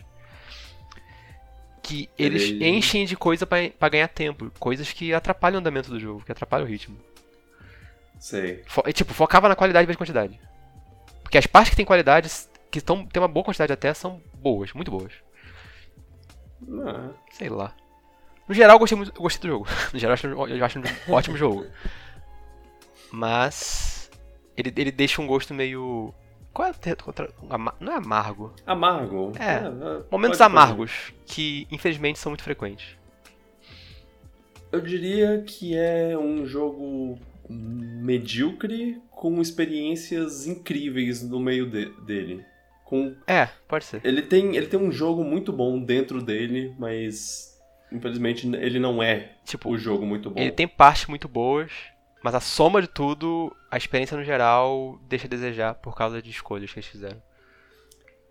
Que 1.82 2.10
eles 2.18 2.42
Ele- 2.42 2.68
enchem 2.68 3.06
de 3.06 3.16
coisa 3.16 3.46
pra 3.46 3.88
ganhar 3.88 4.08
tempo. 4.08 4.50
Coisas 4.58 4.92
que 4.92 5.14
atrapalham 5.14 5.58
o 5.58 5.60
andamento 5.60 5.88
do 5.90 6.00
jogo, 6.00 6.22
que 6.24 6.32
atrapalham 6.32 6.66
o 6.66 6.68
ritmo. 6.68 6.96
Sei. 8.18 8.62
Fo- 8.66 8.82
é, 8.86 8.92
tipo, 8.92 9.12
focava 9.14 9.48
na 9.48 9.56
qualidade 9.56 9.84
em 9.84 9.86
vez 9.86 9.94
de 9.94 9.98
quantidade. 9.98 10.40
Porque 11.22 11.38
as 11.38 11.46
partes 11.46 11.70
que 11.70 11.76
tem 11.76 11.84
qualidade, 11.84 12.30
que 12.70 12.80
tão, 12.80 13.04
tem 13.06 13.20
uma 13.22 13.28
boa 13.28 13.44
quantidade 13.44 13.72
até, 13.72 13.92
são 13.94 14.20
boas, 14.34 14.72
muito 14.72 14.90
boas. 14.90 15.12
Ah, 16.86 17.10
Sei 17.32 17.48
lá. 17.48 17.74
No 18.48 18.54
geral, 18.54 18.76
eu 18.76 18.78
gostei, 18.78 18.96
muito, 18.96 19.12
eu 19.16 19.22
gostei 19.22 19.40
do 19.50 19.52
jogo. 19.54 19.66
No 19.92 19.98
geral, 19.98 20.16
eu 20.22 20.44
acho, 20.44 20.50
eu 20.52 20.64
acho 20.64 20.78
um 20.78 21.12
ótimo 21.12 21.36
jogo. 21.36 21.66
Mas. 23.10 24.10
Ele, 24.56 24.72
ele 24.76 24.90
deixa 24.90 25.20
um 25.20 25.26
gosto 25.26 25.52
meio. 25.52 26.14
Qual 26.52 26.66
é 26.68 26.70
o 26.70 26.74
Não 27.80 27.92
é 27.92 27.96
amargo. 27.96 28.54
amargo. 28.66 29.32
É, 29.38 29.58
pode- 29.60 30.04
Momentos 30.10 30.38
pode- 30.38 30.42
amargos, 30.50 31.12
que 31.26 31.68
infelizmente 31.70 32.18
são 32.18 32.30
muito 32.30 32.42
frequentes. 32.42 32.96
Eu 34.72 34.80
diria 34.80 35.42
que 35.46 35.76
é 35.76 36.16
um 36.16 36.46
jogo 36.46 37.18
medíocre 37.48 39.00
com 39.10 39.40
experiências 39.40 40.46
incríveis 40.46 41.22
no 41.22 41.40
meio 41.40 41.66
de- 41.68 41.90
dele. 42.02 42.44
Com 42.84 43.16
É, 43.26 43.46
pode 43.66 43.84
ser. 43.84 44.00
Ele 44.04 44.22
tem, 44.22 44.56
ele 44.56 44.66
tem 44.66 44.78
um 44.78 44.92
jogo 44.92 45.24
muito 45.24 45.52
bom 45.52 45.80
dentro 45.80 46.22
dele, 46.22 46.74
mas 46.78 47.58
infelizmente 47.90 48.46
ele 48.56 48.78
não 48.78 49.02
é 49.02 49.32
Tipo, 49.44 49.70
o 49.70 49.78
jogo 49.78 50.06
muito 50.06 50.30
bom. 50.30 50.40
Ele 50.40 50.52
tem 50.52 50.68
partes 50.68 51.06
muito 51.06 51.26
boas, 51.28 51.72
mas 52.22 52.34
a 52.34 52.40
soma 52.40 52.80
de 52.80 52.88
tudo, 52.88 53.54
a 53.70 53.76
experiência 53.76 54.16
no 54.16 54.24
geral, 54.24 55.00
deixa 55.08 55.26
a 55.26 55.30
desejar 55.30 55.74
por 55.74 55.96
causa 55.96 56.22
de 56.22 56.30
escolhas 56.30 56.72
que 56.72 56.78
eles 56.78 56.88
fizeram. 56.88 57.20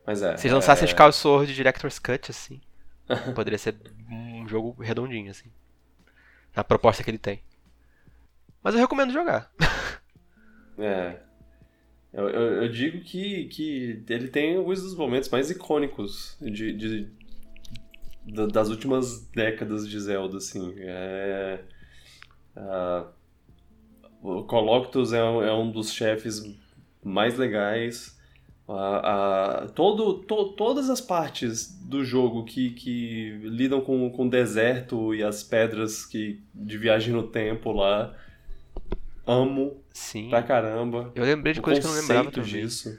Mas 0.06 0.22
é. 0.22 0.38
Se 0.38 0.48
eles 0.48 0.54
lançassem 0.54 0.86
é... 0.86 0.88
Skyward 0.88 1.16
Sword 1.16 1.54
Director's 1.54 2.00
Cut, 2.00 2.30
assim, 2.32 2.62
poderia 3.36 3.58
ser 3.58 3.76
um 4.10 4.48
jogo 4.48 4.82
redondinho, 4.82 5.32
assim. 5.32 5.52
Na 6.56 6.64
proposta 6.64 7.04
que 7.04 7.10
ele 7.10 7.18
tem. 7.18 7.42
Mas 8.66 8.74
eu 8.74 8.82
recomendo 8.82 9.14
jogar. 9.14 9.50
É. 10.78 11.20
Eu, 12.12 12.28
eu, 12.28 12.64
eu 12.64 12.70
digo 12.70 13.00
que, 13.02 13.46
que 13.46 14.04
ele 14.10 14.28
tem 14.28 14.58
alguns 14.58 14.82
dos 14.84 14.94
momentos 14.94 15.30
mais 15.30 15.50
icônicos 15.50 16.36
de, 16.42 16.74
de- 16.74 17.08
da- 18.28 18.48
das 18.48 18.68
últimas 18.70 19.26
décadas 19.30 19.88
de 19.88 19.98
Zelda, 19.98 20.36
assim. 20.36 20.74
É, 20.80 21.60
ah, 22.58 23.08
o 24.22 24.44
Coloctus 24.44 25.14
é, 25.14 25.24
um- 25.24 25.42
é 25.42 25.54
um 25.54 25.72
dos 25.72 25.94
chefes 25.94 26.44
mais 27.02 27.38
legais. 27.38 28.20
A- 28.68 29.68
todo, 29.76 30.16
to- 30.24 30.54
todas 30.58 30.90
as 30.90 31.00
partes 31.00 31.70
do 31.86 32.04
jogo 32.04 32.44
que, 32.44 32.72
que 32.72 33.30
lidam 33.44 33.80
com, 33.80 34.10
com 34.10 34.26
o 34.26 34.30
deserto 34.30 35.16
e 35.16 35.24
as 35.24 35.42
pedras 35.42 36.06
que, 36.06 36.44
de 36.54 36.78
viagem 36.78 37.14
no 37.14 37.24
tempo 37.28 37.72
lá, 37.72 38.14
amo 39.26 39.84
Sim. 39.92 40.30
pra 40.30 40.44
caramba. 40.44 41.12
Eu 41.16 41.24
lembrei 41.24 41.54
de 41.54 41.60
o 41.60 41.64
coisas 41.64 41.84
que 41.84 41.90
eu 41.90 41.94
não 41.94 42.02
lembrava 42.02 42.32
também. 42.32 42.50
disso. 42.50 42.98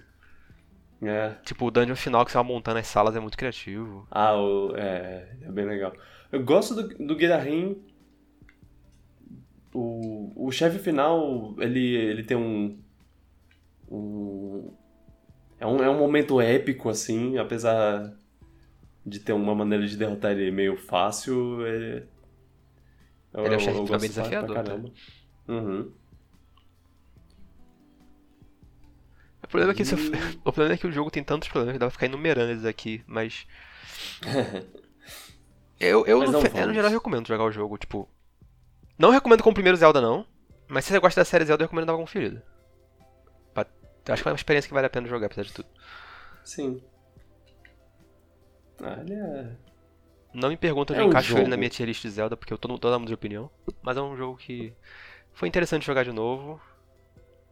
É. 1.03 1.35
Tipo, 1.45 1.67
o 1.67 1.71
dungeon 1.71 1.95
final 1.95 2.25
que 2.25 2.33
você 2.33 2.39
vai 2.39 2.47
montando 2.47 2.79
as 2.79 2.87
salas 2.87 3.15
é 3.15 3.21
muito 3.21 3.37
criativo. 3.37 4.07
Ah, 4.11 4.35
o, 4.35 4.75
é, 4.77 5.37
é 5.43 5.51
bem 5.53 5.67
legal. 5.67 5.93
Eu 6.33 6.43
gosto 6.43 6.75
do, 6.75 6.89
do. 6.89 7.17
O, 9.75 10.33
o 10.47 10.51
chefe 10.51 10.79
final, 10.79 11.55
ele, 11.59 11.95
ele 11.95 12.23
tem 12.25 12.37
um, 12.37 12.79
um, 13.91 14.73
é 15.61 15.67
um. 15.67 15.77
É 15.85 15.91
um 15.91 15.99
momento 15.99 16.41
épico, 16.41 16.89
assim, 16.89 17.37
apesar 17.37 18.15
de 19.05 19.21
ter 19.21 19.35
uma 19.35 19.55
maneira 19.55 19.87
de 19.87 19.97
derrotar 19.97 20.33
ele 20.33 20.51
meio 20.51 20.77
fácil. 20.79 21.67
Ele, 21.67 22.05
eu, 23.35 23.45
Ele 23.45 23.55
é 23.55 23.59
um 23.59 23.61
eu- 23.61 23.61
chefe 23.61 23.79
eu 23.79 23.85
fica 23.87 23.99
bem 23.99 24.09
desafiador, 24.09 24.55
Pra 24.55 24.65
caramba. 24.65 24.91
Uhum. 25.47 25.93
Problema, 29.57 29.73
é 29.73 29.75
que 29.75 29.83
isso- 29.83 29.97
o 30.45 30.53
problema 30.53 30.75
é 30.75 30.79
que 30.79 30.87
o 30.87 30.93
jogo 30.93 31.11
tem 31.11 31.23
tantos 31.25 31.49
problemas 31.49 31.75
que 31.75 31.79
dá 31.79 31.87
pra 31.87 31.91
ficar 31.91 32.07
enumerando 32.07 32.51
eles 32.53 32.65
aqui, 32.65 33.03
mas. 33.07 33.47
Eu, 35.79 36.07
eu, 36.07 36.21
Mas 36.21 36.31
no, 36.31 36.41
vamos. 36.41 36.67
no 36.69 36.73
geral, 36.73 36.91
recomendo 36.91 37.29
jogar 37.29 37.45
o 37.45 37.53
jogo. 37.53 37.77
Tipo, 37.77 38.09
não 38.99 39.11
recomendo 39.11 39.43
como 39.43 39.51
o 39.51 39.55
primeiro 39.55 39.77
Zelda, 39.77 40.01
não. 40.01 40.27
Mas 40.67 40.87
se 40.87 40.91
você 40.91 40.99
gosta 40.99 41.21
da 41.21 41.25
série 41.27 41.45
Zelda, 41.45 41.63
eu 41.65 41.67
recomendo 41.67 41.87
dar 41.87 41.93
uma 41.93 41.99
conferida. 41.99 42.43
Eu 43.55 44.15
acho 44.15 44.23
que 44.23 44.29
é 44.29 44.33
uma 44.33 44.37
experiência 44.37 44.69
que 44.69 44.73
vale 44.75 44.87
a 44.87 44.91
pena 44.91 45.07
jogar, 45.07 45.27
apesar 45.27 45.43
de 45.43 45.53
tudo. 45.53 45.69
Sim. 46.45 46.83
Ele 49.01 49.15
é... 49.15 49.51
Não 50.33 50.49
me 50.49 50.57
pergunta 50.57 50.93
onde 50.95 51.01
É 51.01 51.03
eu 51.03 51.09
um 51.09 51.11
encaixo 51.11 51.33
ele 51.33 51.39
jogo. 51.41 51.51
na 51.51 51.57
minha 51.59 51.69
tier 51.69 51.87
list 51.89 52.01
de 52.03 52.11
Zelda, 52.11 52.37
porque 52.39 52.53
eu 52.55 52.59
tô, 52.59 52.79
tô 52.79 52.89
dando 52.91 53.07
de 53.07 53.13
opinião. 53.13 53.51
Mas 53.83 53.97
é 53.99 54.01
um 54.01 54.17
jogo 54.17 54.39
que 54.39 54.73
foi 55.35 55.47
interessante 55.49 55.85
jogar 55.85 56.05
de 56.05 56.13
novo. 56.13 56.59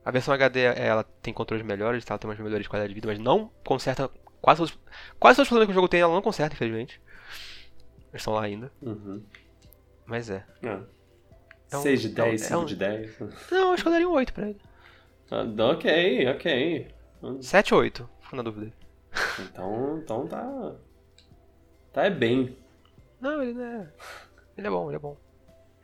A 0.04 0.11
versão 0.11 0.34
HD 0.34 0.61
ela 0.61 1.02
tem 1.23 1.32
controles 1.32 1.64
melhores, 1.64 2.04
ela 2.08 2.18
tem 2.18 2.28
umas 2.28 2.38
melhorias 2.38 2.62
de 2.64 2.68
qualidade 2.68 2.90
de 2.90 2.94
vida, 2.94 3.08
mas 3.08 3.18
não 3.18 3.50
conserta 3.64 4.11
quase 4.40 4.58
todos, 4.58 4.78
quase 5.18 5.37
todos 5.37 5.46
os 5.46 5.49
problemas 5.49 5.66
que 5.68 5.73
o 5.73 5.75
jogo 5.75 5.88
tem, 5.88 6.00
ela 6.00 6.12
não 6.14 6.20
conserta, 6.23 6.54
infelizmente. 6.54 7.00
Eles 8.12 8.20
estão 8.20 8.34
lá 8.34 8.42
ainda. 8.42 8.70
Uhum. 8.82 9.23
Mas 10.06 10.28
é. 10.28 10.44
É 10.62 11.76
um- 11.78 11.80
6 11.82 12.02
de 12.02 12.08
é 12.08 12.11
um- 12.11 12.14
10, 12.14 12.42
é 12.42 12.46
5 12.49 12.61
um- 12.61 12.64
de 12.66 12.76
10. 12.76 13.18
Não, 13.50 13.73
acho 13.73 13.82
que 13.82 13.88
eu 13.88 13.92
daria 13.92 14.08
um 14.08 14.12
8 14.12 14.32
pra 14.34 14.49
ele. 14.50 14.61
Ah, 15.30 15.70
ok, 15.73 16.28
ok. 16.28 16.88
7 17.40 17.73
ou 17.75 17.80
8, 17.80 18.08
fico 18.20 18.37
na 18.37 18.42
dúvida. 18.42 18.70
Então, 19.40 19.99
então 19.99 20.26
tá... 20.28 20.75
Tá 21.92 22.04
é 22.04 22.11
bem. 22.11 22.56
Não, 23.20 23.42
ele 23.42 23.54
não 23.54 23.64
é. 23.64 23.92
Ele 24.58 24.66
é 24.66 24.70
bom, 24.70 24.88
ele 24.90 24.96
é 24.96 24.99
bom. 24.99 25.16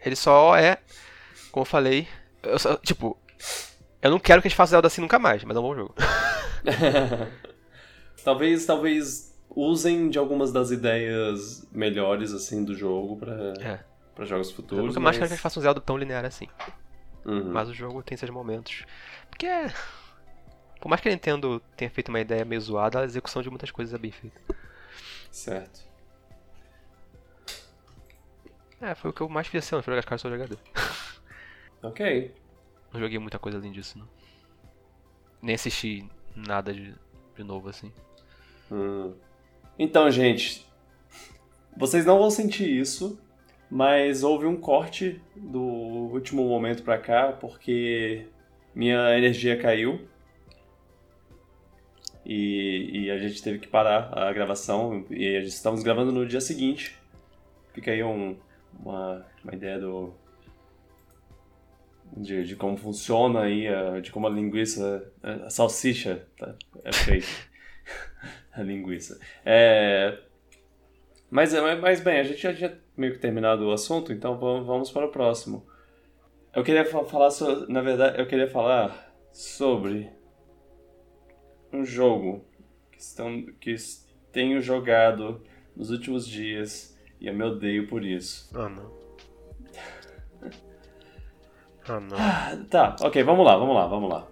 Ele 0.04 0.14
só 0.16 0.54
é, 0.56 0.78
como 1.50 1.62
eu 1.62 1.66
falei, 1.66 2.06
eu 2.42 2.58
só- 2.58 2.76
tipo, 2.76 3.16
eu 4.02 4.10
não 4.10 4.18
quero 4.18 4.40
que 4.40 4.48
a 4.48 4.50
gente 4.50 4.56
faça 4.56 4.70
Zelda 4.70 4.86
assim 4.88 5.00
nunca 5.00 5.18
mais, 5.18 5.44
mas 5.44 5.56
é 5.56 5.60
um 5.60 5.62
bom 5.62 5.74
jogo. 5.74 5.94
talvez, 8.24 8.64
talvez 8.66 9.30
usem 9.48 10.08
de 10.08 10.18
algumas 10.18 10.52
das 10.52 10.70
ideias 10.70 11.66
melhores, 11.72 12.32
assim, 12.32 12.64
do 12.64 12.74
jogo 12.74 13.16
pra, 13.16 13.34
É. 13.60 13.80
pra 14.14 14.24
jogos 14.24 14.50
Eu 14.50 14.56
futuros. 14.56 14.84
nunca 14.86 15.00
mais 15.00 15.16
mas... 15.16 15.18
quero 15.18 15.28
que 15.28 15.32
a 15.32 15.36
gente 15.36 15.42
faça 15.42 15.58
um 15.58 15.62
Zelda 15.62 15.80
tão 15.80 15.96
linear 15.96 16.24
assim. 16.24 16.46
Uhum. 17.24 17.52
Mas 17.52 17.68
o 17.68 17.74
jogo 17.74 18.02
tem 18.02 18.16
seus 18.16 18.30
momentos. 18.30 18.84
Porque 19.28 19.46
é. 19.46 19.72
Por 20.80 20.88
mais 20.88 21.00
que 21.02 21.08
a 21.08 21.12
Nintendo 21.12 21.60
tenha 21.76 21.90
feito 21.90 22.08
uma 22.08 22.20
ideia 22.20 22.44
meio 22.44 22.60
zoada, 22.60 23.00
a 23.00 23.04
execução 23.04 23.42
de 23.42 23.50
muitas 23.50 23.70
coisas 23.70 23.94
é 23.94 23.98
bem 23.98 24.10
feita. 24.10 24.40
Certo. 25.30 25.80
É, 28.80 28.94
foi 28.94 29.10
o 29.10 29.12
que 29.12 29.20
eu 29.20 29.28
mais 29.28 29.46
fiz 29.46 29.62
esse 29.62 29.74
ano, 29.74 29.82
foi 29.82 29.92
jogar 29.92 29.98
as 30.00 30.04
caras 30.06 30.22
só 30.22 30.28
HD. 30.28 30.56
Ok. 31.82 32.34
Não 32.92 33.00
joguei 33.00 33.18
muita 33.18 33.38
coisa 33.38 33.58
além 33.58 33.72
disso, 33.72 33.98
não. 33.98 34.08
Nem 35.42 35.54
assisti 35.54 36.04
nada 36.34 36.72
de, 36.74 36.94
de 37.36 37.44
novo 37.44 37.68
assim. 37.68 37.92
Hum. 38.70 39.14
Então, 39.78 40.10
gente, 40.10 40.66
vocês 41.76 42.04
não 42.04 42.18
vão 42.18 42.30
sentir 42.30 42.68
isso, 42.68 43.18
mas 43.70 44.22
houve 44.22 44.44
um 44.46 44.56
corte 44.56 45.20
do 45.34 45.60
último 45.62 46.46
momento 46.48 46.82
pra 46.82 46.98
cá, 46.98 47.32
porque 47.32 48.26
minha 48.74 49.16
energia 49.16 49.56
caiu. 49.56 50.06
E, 52.24 53.04
e 53.04 53.10
a 53.10 53.18
gente 53.18 53.42
teve 53.42 53.58
que 53.58 53.66
parar 53.68 54.12
a 54.16 54.32
gravação, 54.32 55.06
e 55.10 55.36
a 55.36 55.40
gente- 55.40 55.52
estamos 55.52 55.82
gravando 55.82 56.12
no 56.12 56.26
dia 56.26 56.40
seguinte. 56.40 56.96
Fica 57.72 57.90
aí 57.90 58.02
um- 58.04 58.36
uma, 58.78 59.26
uma 59.42 59.54
ideia 59.54 59.78
do. 59.78 60.12
De, 62.16 62.44
de 62.44 62.56
como 62.56 62.76
funciona 62.76 63.42
aí, 63.42 63.66
de 64.02 64.10
como 64.10 64.26
a 64.26 64.30
linguiça, 64.30 65.12
a, 65.22 65.48
salsicha 65.48 66.26
tá, 66.36 66.54
é 66.84 66.92
feita. 66.92 67.26
a 68.52 68.62
linguiça. 68.62 69.18
É... 69.44 70.18
Mas, 71.30 71.52
mas 71.80 72.00
bem, 72.00 72.18
a 72.18 72.24
gente 72.24 72.42
já 72.42 72.52
tinha 72.52 72.76
meio 72.96 73.12
que 73.12 73.20
terminado 73.20 73.64
o 73.64 73.72
assunto, 73.72 74.12
então 74.12 74.36
vamos, 74.38 74.66
vamos 74.66 74.90
para 74.90 75.06
o 75.06 75.10
próximo. 75.10 75.64
Eu 76.54 76.64
queria 76.64 76.84
fa- 76.84 77.04
falar 77.04 77.30
sobre, 77.30 77.72
na 77.72 77.80
verdade, 77.80 78.20
eu 78.20 78.26
queria 78.26 78.48
falar 78.50 79.14
sobre 79.32 80.10
um 81.72 81.84
jogo 81.84 82.44
que, 82.90 83.00
estão, 83.00 83.46
que 83.60 83.74
tenho 84.32 84.60
jogado 84.60 85.40
nos 85.76 85.90
últimos 85.90 86.26
dias 86.26 86.98
e 87.20 87.28
eu 87.28 87.34
me 87.34 87.44
odeio 87.44 87.86
por 87.86 88.04
isso. 88.04 88.50
Ah 88.52 88.68
não. 88.68 88.99
Ah 91.90 91.98
não. 91.98 92.66
Tá, 92.70 92.94
ok, 93.00 93.20
vamos 93.24 93.44
lá, 93.44 93.56
vamos 93.56 93.74
lá, 93.74 93.86
vamos 93.88 94.08
lá. 94.08 94.28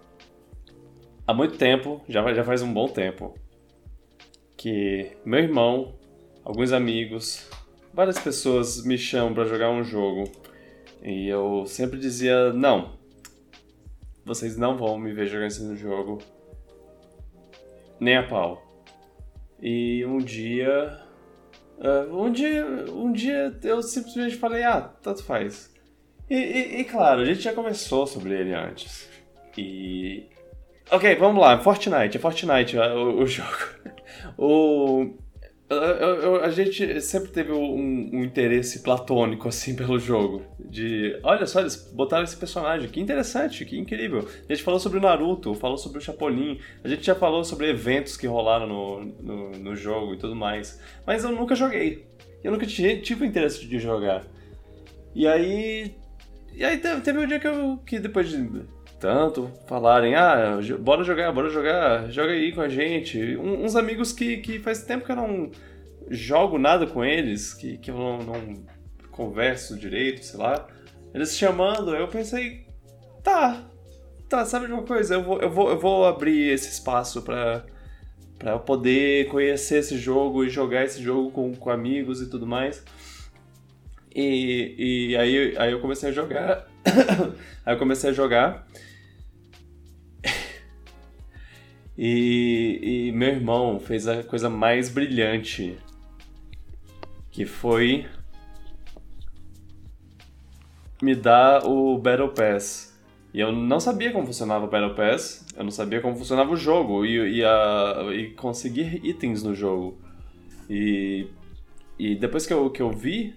Há 1.26 1.34
muito 1.34 1.58
tempo, 1.58 2.00
já, 2.08 2.32
já 2.32 2.44
faz 2.44 2.62
um 2.62 2.72
bom 2.72 2.86
tempo, 2.86 3.34
que 4.56 5.16
meu 5.24 5.40
irmão, 5.40 5.92
alguns 6.44 6.72
amigos, 6.72 7.50
várias 7.92 8.18
pessoas 8.18 8.84
me 8.84 8.96
chamam 8.96 9.34
pra 9.34 9.44
jogar 9.44 9.70
um 9.70 9.82
jogo. 9.82 10.30
E 11.02 11.26
eu 11.26 11.64
sempre 11.66 11.98
dizia, 11.98 12.52
não, 12.52 12.92
vocês 14.24 14.56
não 14.56 14.76
vão 14.76 14.96
me 14.96 15.12
ver 15.12 15.26
jogando 15.26 15.48
esse 15.48 15.76
jogo, 15.76 16.18
nem 17.98 18.18
a 18.18 18.22
pau. 18.22 18.62
E 19.60 20.04
um 20.06 20.18
dia, 20.18 21.00
ah, 21.80 22.06
um 22.08 22.30
dia, 22.30 22.64
um 22.88 23.10
dia 23.10 23.58
eu 23.64 23.82
simplesmente 23.82 24.36
falei, 24.36 24.62
ah, 24.62 24.80
tanto 24.80 25.24
faz. 25.24 25.76
E, 26.30 26.34
e- 26.34 26.80
e, 26.80 26.84
claro, 26.84 27.22
a 27.22 27.24
gente 27.24 27.40
já 27.40 27.52
conversou 27.52 28.06
sobre 28.06 28.34
ele 28.34 28.52
antes. 28.54 29.08
E. 29.56 30.26
Ok, 30.90 31.14
vamos 31.16 31.40
lá, 31.40 31.58
Fortnite, 31.58 32.16
é 32.16 32.20
Fortnite 32.20 32.76
o, 32.78 33.20
o 33.22 33.26
jogo. 33.28 33.56
O. 34.36 35.14
eu- 35.70 35.76
eu- 35.76 36.44
a 36.44 36.50
gente 36.50 37.00
sempre 37.00 37.30
teve 37.30 37.52
um, 37.52 38.10
um 38.12 38.24
interesse 38.24 38.82
platônico, 38.82 39.48
assim, 39.48 39.74
pelo 39.76 39.98
jogo. 39.98 40.42
De. 40.58 41.18
Olha 41.22 41.46
só, 41.46 41.60
eles 41.60 41.76
botaram 41.94 42.24
esse 42.24 42.36
personagem, 42.36 42.88
que 42.88 43.00
interessante, 43.00 43.64
que 43.64 43.78
incrível. 43.78 44.26
A 44.48 44.52
gente 44.52 44.62
falou 44.62 44.78
sobre 44.80 44.98
o 44.98 45.00
Naruto, 45.02 45.54
falou 45.54 45.76
sobre 45.78 45.98
o 45.98 46.00
Chapolin, 46.00 46.58
a 46.84 46.88
gente 46.88 47.04
já 47.04 47.14
falou 47.14 47.42
sobre 47.44 47.68
eventos 47.70 48.16
que 48.16 48.26
rolaram 48.26 48.66
no, 48.66 49.00
no, 49.04 49.50
no 49.52 49.76
jogo 49.76 50.14
e 50.14 50.18
tudo 50.18 50.34
mais. 50.36 50.80
Mas 51.06 51.24
eu 51.24 51.32
nunca 51.32 51.54
joguei. 51.54 52.06
Eu 52.44 52.52
nunca 52.52 52.66
tive, 52.66 52.98
tive 53.00 53.24
o 53.24 53.26
interesse 53.26 53.66
de 53.66 53.78
jogar. 53.78 54.24
E 55.14 55.26
aí. 55.26 55.97
E 56.58 56.64
aí 56.64 56.76
teve, 56.78 57.16
um 57.20 57.26
dia 57.26 57.38
que 57.38 57.46
eu. 57.46 57.78
que 57.86 58.00
depois 58.00 58.28
de 58.28 58.64
tanto 58.98 59.48
falarem, 59.68 60.16
ah, 60.16 60.58
bora 60.80 61.04
jogar, 61.04 61.30
bora 61.30 61.48
jogar, 61.48 62.10
joga 62.10 62.32
aí 62.32 62.50
com 62.52 62.60
a 62.60 62.68
gente. 62.68 63.36
Um- 63.36 63.64
uns 63.64 63.76
amigos 63.76 64.12
que, 64.12 64.38
que 64.38 64.58
faz 64.58 64.82
tempo 64.82 65.06
que 65.06 65.12
eu 65.12 65.16
não 65.16 65.52
jogo 66.10 66.58
nada 66.58 66.84
com 66.84 67.04
eles, 67.04 67.54
que, 67.54 67.78
que 67.78 67.92
eu 67.92 67.96
não, 67.96 68.18
não 68.18 68.66
converso 69.12 69.78
direito, 69.78 70.24
sei 70.24 70.40
lá. 70.40 70.66
Eles 71.14 71.38
chamando, 71.38 71.94
eu 71.94 72.08
pensei, 72.08 72.66
tá, 73.22 73.62
tá, 74.28 74.44
sabe 74.44 74.66
de 74.66 74.72
uma 74.72 74.82
coisa? 74.82 75.14
Eu 75.14 75.22
vou, 75.22 75.40
eu 75.40 75.50
vou, 75.50 75.70
eu 75.70 75.78
vou 75.78 76.06
abrir 76.06 76.52
esse 76.52 76.68
espaço 76.70 77.22
pra, 77.22 77.64
pra 78.36 78.50
eu 78.50 78.58
poder 78.58 79.28
conhecer 79.28 79.78
esse 79.78 79.96
jogo 79.96 80.44
e 80.44 80.48
jogar 80.50 80.84
esse 80.84 81.00
jogo 81.00 81.30
com, 81.30 81.54
com 81.54 81.70
amigos 81.70 82.20
e 82.20 82.28
tudo 82.28 82.48
mais. 82.48 82.82
E, 84.14 85.10
e 85.10 85.16
aí, 85.16 85.56
aí 85.58 85.72
eu 85.72 85.80
comecei 85.80 86.10
a 86.10 86.12
jogar. 86.12 86.66
aí 87.64 87.74
eu 87.74 87.78
comecei 87.78 88.10
a 88.10 88.12
jogar. 88.12 88.66
E, 92.00 93.08
e 93.08 93.12
meu 93.12 93.30
irmão 93.30 93.80
fez 93.80 94.06
a 94.06 94.22
coisa 94.22 94.48
mais 94.48 94.88
brilhante. 94.88 95.76
Que 97.32 97.44
foi. 97.44 98.06
Me 101.02 101.16
dar 101.16 101.66
o 101.66 101.98
Battle 101.98 102.28
Pass. 102.28 102.96
E 103.34 103.40
eu 103.40 103.50
não 103.50 103.80
sabia 103.80 104.12
como 104.12 104.26
funcionava 104.26 104.64
o 104.64 104.68
Battle 104.68 104.94
Pass. 104.94 105.44
Eu 105.56 105.64
não 105.64 105.72
sabia 105.72 106.00
como 106.00 106.16
funcionava 106.16 106.52
o 106.52 106.56
jogo. 106.56 107.04
E, 107.04 107.38
e, 107.38 107.44
a, 107.44 108.06
e 108.12 108.30
conseguir 108.30 109.00
itens 109.04 109.42
no 109.42 109.52
jogo. 109.52 109.98
E, 110.70 111.26
e 111.98 112.14
depois 112.14 112.46
que 112.46 112.52
eu, 112.52 112.70
que 112.70 112.80
eu 112.80 112.92
vi, 112.92 113.34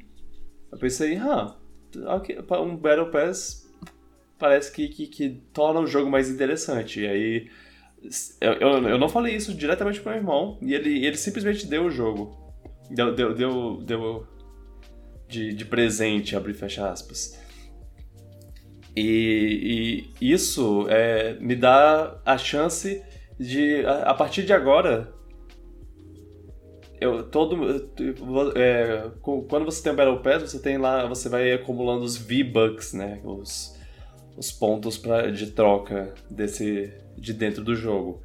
eu 0.72 0.78
pensei, 0.78 1.18
ah, 1.18 1.56
ok, 2.08 2.40
um 2.62 2.76
Battle 2.76 3.12
Pass 3.12 3.70
parece 4.40 4.72
que, 4.72 4.88
que, 4.88 5.08
que 5.08 5.30
torna 5.54 5.80
o 5.80 5.88
jogo 5.88 6.10
mais 6.10 6.30
interessante. 6.30 7.02
E 7.02 7.08
aí, 7.08 7.50
eu, 8.40 8.54
eu, 8.54 8.90
eu 8.90 8.98
não 8.98 9.10
falei 9.10 9.36
isso 9.36 9.54
diretamente 9.54 10.00
pro 10.00 10.12
meu 10.12 10.20
irmão, 10.20 10.58
e 10.62 10.74
ele, 10.74 11.06
ele 11.06 11.18
simplesmente 11.18 11.68
deu 11.68 11.86
o 11.86 11.92
jogo. 11.92 12.40
Deu, 12.90 13.14
deu, 13.14 13.34
deu, 13.34 13.78
deu 13.84 14.28
de, 15.28 15.54
de 15.54 15.66
presente, 15.66 16.36
abrir 16.36 16.52
e 16.52 16.58
fechar 16.58 16.90
aspas. 16.90 17.40
E, 18.96 20.10
e 20.20 20.32
isso 20.32 20.86
é, 20.90 21.36
me 21.40 21.56
dá 21.56 22.20
a 22.26 22.38
chance 22.38 23.02
de, 23.40 23.86
a, 23.86 24.12
a 24.12 24.14
partir 24.14 24.44
de 24.44 24.52
agora, 24.52 25.14
eu 27.02 27.24
todo 27.24 27.58
é, 28.56 29.10
quando 29.22 29.66
você 29.66 29.82
tem 29.82 29.92
o 29.92 29.96
Battle 29.96 30.20
Pass, 30.20 30.44
você 30.44 30.60
tem 30.60 30.78
lá, 30.78 31.08
você 31.08 31.28
vai 31.28 31.52
acumulando 31.52 32.06
os 32.06 32.16
V-Bucks, 32.16 32.94
né? 32.94 33.20
Os, 33.24 33.76
os 34.38 34.52
pontos 34.52 35.00
pra, 35.00 35.32
de 35.32 35.48
troca 35.48 36.14
desse 36.30 36.94
de 37.18 37.34
dentro 37.34 37.64
do 37.64 37.76
jogo. 37.76 38.22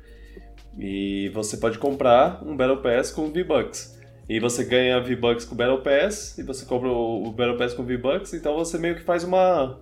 E 0.79 1.31
você 1.31 1.57
pode 1.57 1.79
comprar 1.79 2.45
um 2.45 2.55
Battle 2.55 2.83
Pass 2.83 3.11
com 3.11 3.33
V-Bucks. 3.33 3.99
E 4.29 4.39
você 4.39 4.63
ganha 4.63 5.01
V-Bucks 5.01 5.47
com 5.47 5.57
Battle 5.57 5.81
Pass, 5.81 6.37
e 6.37 6.43
você 6.43 6.67
compra 6.67 6.91
o 6.91 7.31
Battle 7.31 7.57
Pass 7.57 7.73
com 7.73 7.85
V-Bucks, 7.85 8.35
então 8.35 8.57
você 8.57 8.77
meio 8.77 8.97
que 8.97 9.03
faz 9.03 9.25
uma, 9.25 9.81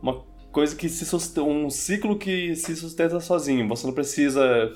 uma 0.00 0.22
coisa 0.52 0.76
que 0.76 0.88
se 0.88 1.04
sustenta, 1.04 1.42
um 1.42 1.68
ciclo 1.68 2.16
que 2.16 2.54
se 2.54 2.76
sustenta 2.76 3.18
sozinho. 3.18 3.66
Você 3.68 3.86
não 3.86 3.94
precisa 3.94 4.70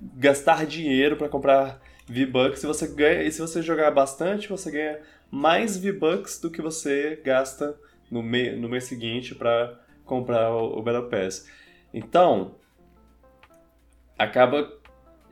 gastar 0.00 0.66
dinheiro 0.66 1.16
para 1.16 1.28
comprar 1.28 1.80
V-Bucks. 2.08 2.60
Se 2.60 2.66
você 2.66 2.86
ganha, 2.88 3.22
e 3.22 3.30
se 3.30 3.40
você 3.40 3.62
jogar 3.62 3.90
bastante, 3.90 4.48
você 4.48 4.70
ganha 4.70 4.98
mais 5.30 5.76
V-Bucks 5.76 6.40
do 6.40 6.50
que 6.50 6.62
você 6.62 7.20
gasta 7.24 7.76
no, 8.10 8.22
me, 8.22 8.52
no 8.52 8.68
mês 8.68 8.84
seguinte 8.84 9.34
para 9.34 9.78
comprar 10.04 10.50
o, 10.50 10.78
o 10.78 10.82
Battle 10.82 11.08
Pass. 11.08 11.46
Então, 11.92 12.54
acaba 14.18 14.78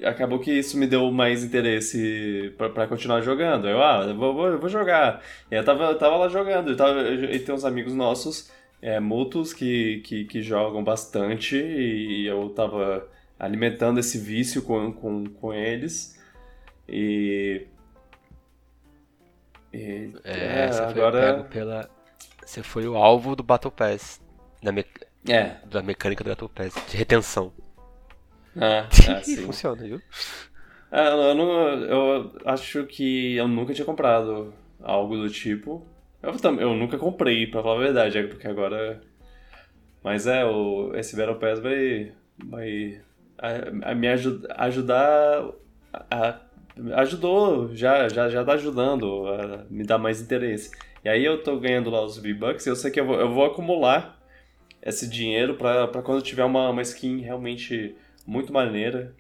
acabou 0.05 0.39
que 0.39 0.53
isso 0.53 0.79
me 0.79 0.87
deu 0.87 1.11
mais 1.11 1.43
interesse 1.43 2.55
para 2.59 2.87
continuar 2.87 3.21
jogando. 3.23 3.69
Eu, 3.69 3.83
ah, 3.83 4.12
vou, 4.12 4.35
vou, 4.35 4.59
vou 4.59 4.69
jogar. 4.69 5.23
E 5.51 5.55
eu 5.55 5.65
tava, 5.65 5.85
eu 5.85 5.99
tava 5.99 6.17
lá 6.17 6.29
jogando. 6.29 6.71
Eu 6.71 6.77
tava, 6.77 7.03
e 7.03 7.39
tem 7.39 7.55
uns 7.55 7.65
amigos 7.65 7.95
nossos, 7.95 8.51
é, 8.83 9.01
mútuos, 9.01 9.53
que, 9.53 10.01
que, 10.05 10.25
que 10.25 10.43
jogam 10.43 10.85
bastante. 10.85 11.57
E 11.57 12.27
eu 12.27 12.49
tava 12.51 13.09
alimentando 13.39 14.01
esse 14.01 14.19
vício 14.19 14.62
com, 14.62 14.93
com, 14.93 15.25
com 15.27 15.53
eles. 15.53 16.15
E. 16.88 17.66
e 19.72 20.12
é, 20.25 20.64
é, 20.64 20.72
você 20.72 20.83
agora. 20.83 21.40
Foi 21.40 21.49
pela... 21.49 21.90
Você 22.44 22.62
foi 22.62 22.87
o 22.87 22.96
alvo 22.96 23.35
do 23.35 23.42
Battle 23.42 23.72
Pass. 23.72 24.20
Da, 24.62 24.72
me... 24.72 24.85
é. 25.29 25.57
da 25.66 25.83
mecânica 25.83 26.22
do 26.22 26.31
Battle 26.31 26.49
Pass, 26.49 26.75
de 26.88 26.96
retenção. 26.96 27.53
Ah, 28.57 28.88
ah 29.11 29.22
sim. 29.22 29.37
Funciona, 29.44 29.83
viu? 29.83 30.01
É, 30.90 31.09
eu, 31.09 31.35
não, 31.35 31.68
eu 31.85 32.33
acho 32.44 32.85
que 32.85 33.37
eu 33.37 33.49
nunca 33.49 33.75
tinha 33.75 33.85
comprado 33.85 34.55
algo 34.81 35.16
do 35.16 35.29
tipo. 35.29 35.87
Eu, 36.22 36.33
eu 36.59 36.75
nunca 36.75 36.96
comprei, 36.96 37.46
pra 37.46 37.62
falar 37.62 37.77
a 37.77 37.85
verdade, 37.85 38.18
é 38.18 38.27
porque 38.27 38.46
agora. 38.46 39.03
Mas 40.03 40.27
é, 40.27 40.44
o, 40.44 40.94
esse 40.94 41.16
Battle 41.16 41.37
Pass 41.37 41.59
vai, 41.59 42.12
vai 42.44 43.01
a, 43.38 43.90
a 43.90 43.94
me 43.94 44.09
ajud, 44.09 44.46
ajudar. 44.51 45.51
A, 45.92 46.40
ajudou, 46.95 47.75
já, 47.75 48.09
já, 48.09 48.29
já 48.29 48.45
tá 48.45 48.53
ajudando 48.53 49.27
a 49.29 49.65
me 49.71 49.85
dar 49.85 49.99
mais 49.99 50.21
interesse. 50.21 50.71
E 51.05 51.09
aí 51.09 51.25
eu 51.25 51.43
tô 51.43 51.59
ganhando 51.59 51.91
lá 51.91 52.05
os 52.05 52.19
V-Bucks 52.19 52.67
e 52.67 52.69
eu 52.69 52.77
sei 52.77 52.91
que 52.91 53.01
eu 53.01 53.07
vou, 53.07 53.21
eu 53.21 53.33
vou 53.33 53.45
acumular 53.45 54.21
esse 54.83 55.09
dinheiro 55.09 55.55
pra 55.57 55.89
quando 56.03 56.23
tiver 56.23 56.45
uma, 56.45 56.71
uma 56.71 56.83
skin 56.83 57.21
realmente 57.21 57.97
muito 58.27 58.53
maneira. 58.53 59.15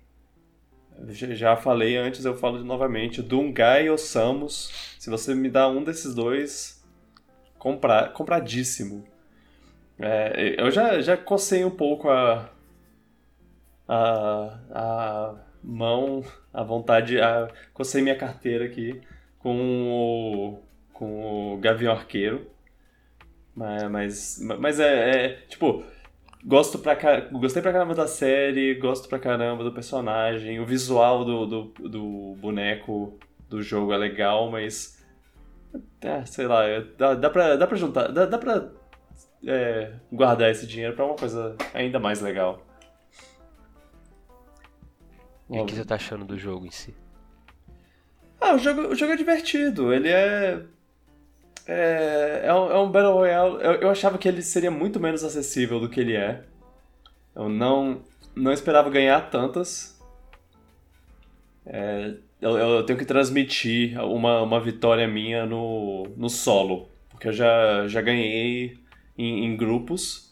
Já 1.08 1.56
falei 1.56 1.96
antes, 1.96 2.24
eu 2.24 2.36
falo 2.36 2.64
novamente. 2.64 3.22
Dungai 3.22 3.90
ou 3.90 3.98
Samus, 3.98 4.96
se 4.98 5.10
você 5.10 5.34
me 5.34 5.50
dá 5.50 5.68
um 5.68 5.84
desses 5.84 6.14
dois, 6.14 6.82
comprar, 7.58 8.12
compradíssimo. 8.12 9.04
É, 9.98 10.54
eu 10.58 10.70
já, 10.70 11.00
já 11.00 11.16
cocei 11.16 11.64
um 11.64 11.70
pouco 11.70 12.08
a, 12.08 12.50
a, 13.88 14.58
a 14.70 15.05
a 16.56 16.62
vontade, 16.64 17.20
a, 17.20 17.48
cocei 17.72 18.02
minha 18.02 18.16
carteira 18.16 18.64
aqui 18.64 19.00
com 19.38 19.88
o, 19.88 20.58
com 20.92 21.54
o 21.54 21.58
Gavião 21.58 21.92
Arqueiro. 21.92 22.50
Mas, 23.54 23.84
mas, 23.90 24.38
mas 24.58 24.80
é, 24.80 25.26
é 25.26 25.28
tipo, 25.48 25.84
Gosto 26.46 26.78
pra, 26.78 26.94
gostei 27.32 27.60
pra 27.60 27.72
caramba 27.72 27.92
da 27.92 28.06
série, 28.06 28.74
gosto 28.74 29.08
pra 29.08 29.18
caramba 29.18 29.64
do 29.64 29.72
personagem, 29.72 30.60
o 30.60 30.64
visual 30.64 31.24
do, 31.24 31.44
do, 31.44 31.62
do 31.88 32.36
boneco 32.38 33.18
do 33.48 33.60
jogo 33.60 33.92
é 33.92 33.96
legal, 33.96 34.48
mas. 34.48 35.04
É, 36.00 36.24
sei 36.24 36.46
lá, 36.46 36.64
é, 36.64 36.82
dá, 36.96 37.14
dá, 37.14 37.30
pra, 37.30 37.56
dá 37.56 37.66
pra 37.66 37.76
juntar, 37.76 38.12
dá, 38.12 38.26
dá 38.26 38.38
pra 38.38 38.68
é, 39.44 39.94
guardar 40.12 40.48
esse 40.48 40.68
dinheiro 40.68 40.94
pra 40.94 41.04
uma 41.04 41.16
coisa 41.16 41.56
ainda 41.74 41.98
mais 41.98 42.20
legal. 42.20 42.64
E 45.50 45.58
o 45.58 45.64
que 45.64 45.74
você 45.74 45.84
tá 45.84 45.94
achando 45.94 46.24
do 46.24 46.38
jogo 46.38 46.66
em 46.66 46.70
si? 46.70 46.94
Ah, 48.40 48.54
o 48.54 48.58
jogo, 48.58 48.88
o 48.88 48.94
jogo 48.94 49.12
é 49.12 49.16
divertido, 49.16 49.92
ele 49.92 50.08
é 50.08 50.62
é, 51.66 52.42
é, 52.44 52.54
um, 52.54 52.70
é 52.70 52.78
um 52.78 52.90
Battle 52.90 53.12
Royale. 53.12 53.54
Eu, 53.62 53.72
eu 53.74 53.90
achava 53.90 54.16
que 54.16 54.28
ele 54.28 54.40
seria 54.40 54.70
muito 54.70 55.00
menos 55.00 55.24
acessível 55.24 55.80
do 55.80 55.88
que 55.88 56.00
ele 56.00 56.14
é. 56.14 56.44
Eu 57.34 57.48
não, 57.48 58.02
não 58.34 58.52
esperava 58.52 58.88
ganhar 58.88 59.20
tantas. 59.30 60.00
É, 61.66 62.14
eu, 62.40 62.56
eu, 62.56 62.82
tenho 62.84 62.98
que 62.98 63.04
transmitir 63.04 63.98
uma, 64.00 64.42
uma 64.42 64.60
vitória 64.60 65.08
minha 65.08 65.44
no, 65.44 66.04
no 66.16 66.30
solo. 66.30 66.88
Porque 67.10 67.28
eu 67.28 67.32
já, 67.32 67.88
já 67.88 68.00
ganhei 68.00 68.78
em, 69.18 69.46
em 69.46 69.56
grupos 69.56 70.30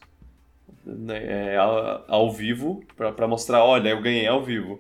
né, 0.85 1.55
é, 1.55 1.57
ao, 1.57 2.05
ao, 2.07 2.31
vivo 2.31 2.85
para 2.97 3.27
mostrar: 3.27 3.65
olha, 3.65 3.89
eu 3.89 4.01
ganhei 4.01 4.27
ao 4.27 4.43
vivo. 4.43 4.79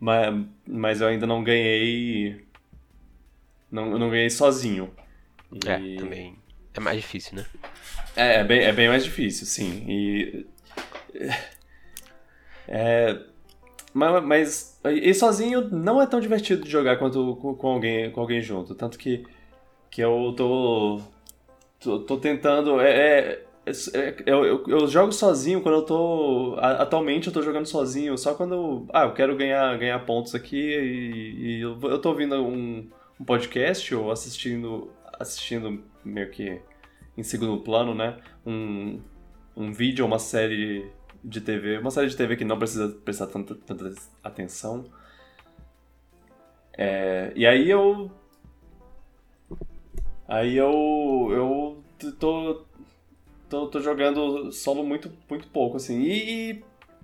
Mas, 0.00 0.46
mas 0.66 1.00
eu 1.00 1.08
ainda 1.08 1.26
não 1.26 1.42
ganhei. 1.42 2.44
Não, 3.70 3.98
não 3.98 4.10
ganhei 4.10 4.30
sozinho. 4.30 4.90
E... 5.52 5.68
É, 5.68 5.96
também. 5.96 6.36
É 6.74 6.80
mais 6.80 7.00
difícil, 7.00 7.36
né? 7.36 7.46
É, 8.14 8.36
é 8.36 8.44
bem, 8.44 8.60
é 8.60 8.72
bem 8.72 8.88
mais 8.88 9.04
difícil, 9.04 9.46
sim. 9.46 9.84
E. 9.88 10.46
É. 12.68 13.18
Mas, 13.92 14.24
mas. 14.24 14.80
E 14.84 15.12
sozinho 15.14 15.68
não 15.70 16.00
é 16.00 16.06
tão 16.06 16.20
divertido 16.20 16.62
de 16.62 16.70
jogar 16.70 16.98
quanto 16.98 17.36
com, 17.36 17.54
com 17.54 17.68
alguém, 17.68 18.10
com 18.10 18.20
alguém 18.20 18.40
junto. 18.40 18.74
Tanto 18.74 18.98
que. 18.98 19.24
Que 19.90 20.02
eu 20.02 20.34
tô. 20.36 21.00
Tô, 21.80 22.00
tô 22.00 22.16
tentando. 22.18 22.80
É, 22.80 22.90
é, 22.90 23.18
é 23.18 23.47
eu, 24.26 24.44
eu, 24.44 24.64
eu, 24.66 24.86
jogo 24.86 25.12
sozinho 25.12 25.60
quando 25.60 25.76
eu 25.76 25.82
tô. 25.82 26.56
Atualmente 26.58 27.28
eu 27.28 27.32
tô 27.32 27.42
jogando 27.42 27.66
sozinho, 27.66 28.16
só 28.16 28.34
quando. 28.34 28.86
Ah, 28.92 29.04
eu 29.04 29.14
quero 29.14 29.36
ganhar, 29.36 29.76
ganhar 29.78 30.04
pontos 30.04 30.34
aqui 30.34 30.56
e, 30.56 31.58
e 31.58 31.60
eu, 31.60 31.98
tô 32.00 32.10
ouvindo 32.10 32.36
um, 32.36 32.88
um 33.20 33.24
podcast 33.24 33.94
ou 33.94 34.10
assistindo 34.10 34.90
assistindo 35.18 35.82
meio 36.04 36.30
que 36.30 36.60
em 37.16 37.22
segundo 37.22 37.60
plano, 37.62 37.94
né? 37.94 38.18
Um, 38.46 39.00
um 39.56 39.72
vídeo 39.72 40.06
uma 40.06 40.18
série 40.18 40.90
de 41.22 41.40
TV, 41.40 41.78
uma 41.78 41.90
série 41.90 42.08
de 42.08 42.16
TV 42.16 42.36
que 42.36 42.44
não 42.44 42.58
precisa 42.58 42.88
prestar 43.04 43.26
tanta, 43.26 43.54
tanta 43.54 43.92
atenção. 44.22 44.86
É, 46.76 47.32
e 47.34 47.46
aí 47.46 47.68
eu. 47.68 48.10
Aí 50.28 50.56
eu. 50.56 51.28
Eu 51.32 52.12
tô. 52.20 52.67
Tô, 53.48 53.66
tô 53.66 53.80
jogando 53.80 54.52
solo 54.52 54.84
muito, 54.84 55.10
muito 55.28 55.48
pouco, 55.48 55.76
assim. 55.76 56.02
E, 56.02 56.62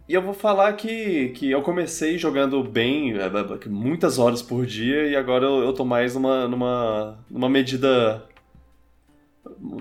e 0.08 0.14
eu 0.14 0.20
vou 0.20 0.34
falar 0.34 0.74
que, 0.74 1.30
que 1.30 1.50
eu 1.50 1.62
comecei 1.62 2.18
jogando 2.18 2.62
bem, 2.62 3.16
é, 3.18 3.24
é, 3.24 3.68
muitas 3.68 4.18
horas 4.18 4.42
por 4.42 4.66
dia, 4.66 5.06
e 5.06 5.16
agora 5.16 5.46
eu, 5.46 5.62
eu 5.64 5.72
tô 5.72 5.84
mais 5.84 6.14
numa, 6.14 6.46
numa, 6.46 7.18
numa 7.30 7.48
medida. 7.48 8.22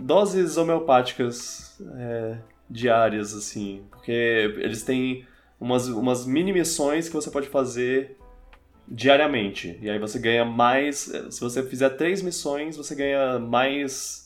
doses 0.02 0.56
homeopáticas 0.56 1.82
é, 1.98 2.38
diárias, 2.70 3.34
assim. 3.34 3.84
Porque 3.92 4.12
eles 4.12 4.84
têm 4.84 5.26
umas, 5.60 5.88
umas 5.90 6.26
mini 6.26 6.54
missões 6.54 7.10
que 7.10 7.16
você 7.16 7.30
pode 7.30 7.50
fazer 7.50 8.18
diariamente. 8.88 9.78
E 9.82 9.90
aí 9.90 10.00
você 10.00 10.20
ganha 10.20 10.46
mais. 10.46 11.12
Se 11.30 11.42
você 11.42 11.64
fizer 11.64 11.90
três 11.92 12.22
missões, 12.22 12.78
você 12.78 12.96
ganha 12.96 13.40
mais 13.40 14.23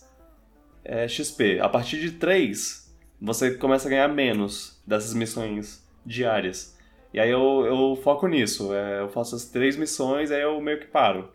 é, 0.88 1.08
XP. 1.08 1.60
A 1.60 1.68
partir 1.68 2.00
de 2.00 2.12
três, 2.12 2.96
você 3.22 3.52
começa 3.52 3.88
a 3.88 3.92
ganhar 3.92 4.08
menos 4.08 4.82
dessas 4.88 5.14
missões 5.14 5.86
diárias. 6.06 6.78
E 7.14 7.20
aí 7.20 7.30
eu, 7.30 7.66
eu 7.66 7.96
foco 7.98 8.26
nisso. 8.28 8.74
É, 8.74 9.02
eu 9.02 9.10
faço 9.10 9.36
as 9.36 9.46
três 9.46 9.76
missões, 9.76 10.32
aí 10.32 10.42
eu 10.42 10.60
meio 10.62 10.80
que 10.80 10.88
paro. 10.88 11.30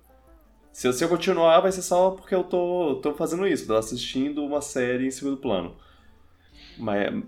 Se 0.72 0.88
eu, 0.88 0.92
se 0.92 1.04
eu 1.04 1.08
continuar, 1.08 1.60
vai 1.60 1.70
ser 1.70 1.82
só 1.82 2.12
porque 2.12 2.34
eu 2.34 2.42
tô, 2.42 2.98
tô 3.02 3.12
fazendo 3.14 3.46
isso, 3.46 3.66
tô 3.66 3.76
assistindo 3.76 4.42
uma 4.42 4.62
série 4.62 5.06
em 5.06 5.10
segundo 5.10 5.36
plano. 5.36 5.76
Mas, 6.78 7.22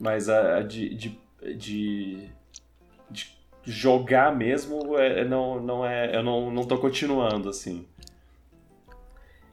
mas 0.00 0.28
a, 0.30 0.56
a 0.56 0.62
de, 0.62 0.94
de, 0.94 1.20
de, 1.54 2.30
de, 3.10 3.30
jogar 3.62 4.34
mesmo 4.34 4.96
é, 4.96 5.22
não, 5.22 5.60
não 5.60 5.86
é. 5.86 6.16
Eu 6.16 6.22
não, 6.22 6.50
não 6.50 6.64
tô 6.64 6.78
continuando, 6.78 7.50
assim. 7.50 7.86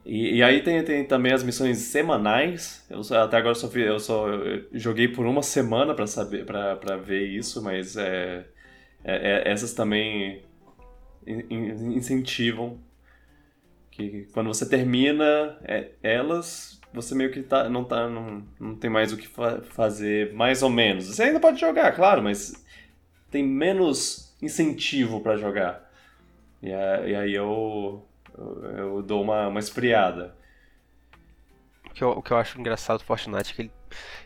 E, 0.04 0.36
e, 0.36 0.42
aí 0.42 0.62
tem, 0.62 0.82
tem 0.82 1.04
também 1.04 1.32
as 1.32 1.42
missões 1.42 1.78
semanais. 1.78 2.86
Eu 2.88 3.00
até 3.18 3.36
agora 3.36 3.54
só, 3.54 3.68
eu 3.68 4.00
só 4.00 4.26
joguei 4.72 5.08
por 5.08 5.26
uma 5.26 5.42
semana 5.42 5.94
para 5.94 6.06
saber 6.06 6.44
para 6.46 6.96
ver 6.96 7.26
isso, 7.26 7.62
mas 7.62 7.96
é, 7.96 8.46
é, 9.04 9.42
é, 9.44 9.50
essas 9.50 9.74
também 9.74 10.42
incentivam 11.26 12.78
que 13.90 14.26
quando 14.32 14.48
você 14.48 14.66
termina 14.68 15.58
é, 15.62 15.90
elas, 16.02 16.80
você 16.92 17.14
meio 17.14 17.30
que 17.30 17.42
tá, 17.42 17.68
não, 17.68 17.84
tá, 17.84 18.08
não, 18.08 18.42
não 18.58 18.74
tem 18.74 18.90
mais 18.90 19.12
o 19.12 19.16
que 19.16 19.28
fa 19.28 19.60
fazer, 19.62 20.32
mais 20.32 20.62
ou 20.62 20.70
menos. 20.70 21.06
Você 21.06 21.24
ainda 21.24 21.40
pode 21.40 21.60
jogar, 21.60 21.92
claro, 21.92 22.22
mas 22.22 22.64
tem 23.30 23.44
menos 23.44 24.34
incentivo 24.42 25.20
para 25.20 25.36
jogar. 25.36 25.90
E, 26.62 26.68
e 26.68 27.14
aí 27.14 27.34
eu, 27.34 28.04
eu, 28.76 29.02
dou 29.02 29.22
uma, 29.22 29.48
uma 29.48 29.60
esfriada. 29.60 30.34
O 31.86 31.90
que, 31.92 32.04
eu, 32.04 32.10
o 32.10 32.22
que 32.22 32.32
eu 32.32 32.36
acho 32.36 32.58
engraçado 32.58 32.98
do 32.98 33.04
Fortnite 33.04 33.52
é 33.52 33.54
que 33.54 33.62
ele 33.62 33.70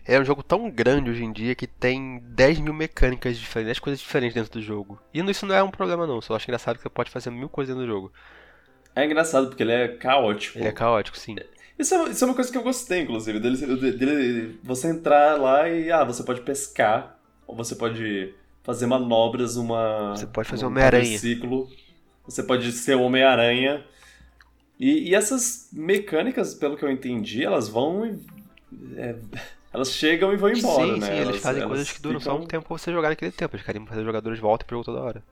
é 0.04 0.20
um 0.20 0.24
jogo 0.24 0.42
tão 0.42 0.70
grande 0.70 1.10
hoje 1.10 1.24
em 1.24 1.32
dia 1.32 1.54
que 1.54 1.66
tem 1.66 2.20
10 2.22 2.60
mil 2.60 2.74
mecânicas 2.74 3.38
diferentes, 3.38 3.68
10 3.68 3.78
coisas 3.78 4.00
diferentes 4.00 4.34
dentro 4.34 4.52
do 4.52 4.62
jogo. 4.62 5.00
E 5.12 5.20
isso 5.30 5.46
não 5.46 5.54
é 5.54 5.62
um 5.62 5.70
problema 5.70 6.06
não, 6.06 6.20
só 6.20 6.36
acho 6.36 6.44
engraçado 6.44 6.76
que 6.76 6.82
você 6.82 6.90
pode 6.90 7.10
fazer 7.10 7.30
mil 7.30 7.48
coisas 7.48 7.74
dentro 7.74 7.86
do 7.86 7.92
jogo. 7.92 8.12
É 8.94 9.04
engraçado 9.04 9.48
porque 9.48 9.62
ele 9.62 9.72
é 9.72 9.88
caótico. 9.88 10.58
Ele 10.58 10.68
é 10.68 10.72
caótico, 10.72 11.18
sim. 11.18 11.36
Isso 11.78 11.94
é, 11.94 12.10
isso 12.10 12.22
é 12.22 12.26
uma 12.28 12.34
coisa 12.34 12.52
que 12.52 12.56
eu 12.56 12.62
gostei, 12.62 13.00
inclusive, 13.00 13.40
dele, 13.40 13.56
dele, 13.92 14.60
você 14.62 14.88
entrar 14.88 15.40
lá 15.40 15.68
e 15.68 15.90
ah, 15.90 16.04
você 16.04 16.22
pode 16.22 16.42
pescar, 16.42 17.18
ou 17.46 17.56
você 17.56 17.74
pode 17.74 18.32
fazer 18.62 18.86
manobras, 18.86 19.56
uma. 19.56 20.14
Você 20.14 20.26
pode 20.26 20.48
fazer 20.48 20.64
um 20.64 20.68
Homem-Aranha. 20.68 21.18
ciclo. 21.18 21.68
Você 22.24 22.42
pode 22.42 22.70
ser 22.72 22.96
o 22.96 23.02
Homem-Aranha. 23.02 23.84
E, 24.78 25.10
e, 25.10 25.14
essas 25.14 25.68
mecânicas, 25.72 26.54
pelo 26.54 26.76
que 26.76 26.84
eu 26.84 26.90
entendi, 26.90 27.44
elas 27.44 27.68
vão 27.68 28.06
e. 28.06 28.18
É, 28.96 29.16
elas 29.72 29.90
chegam 29.92 30.32
e 30.32 30.36
vão 30.36 30.50
embora, 30.50 30.94
sim, 30.94 31.00
né? 31.00 31.06
Sim, 31.06 31.12
eles 31.12 31.28
elas, 31.28 31.40
fazem 31.40 31.62
elas 31.62 31.72
coisas 31.72 31.92
que 31.92 32.02
duram 32.02 32.20
ficam... 32.20 32.36
só 32.36 32.42
um 32.42 32.46
tempo 32.46 32.66
pra 32.66 32.78
você 32.78 32.92
jogar 32.92 33.10
naquele 33.10 33.32
tempo. 33.32 33.54
Eles 33.54 33.64
querem 33.64 33.86
fazer 33.86 34.00
os 34.00 34.06
jogadores 34.06 34.38
volta 34.38 34.64
e 34.66 34.70
jogo 34.70 34.84
toda 34.84 35.00
hora. 35.00 35.22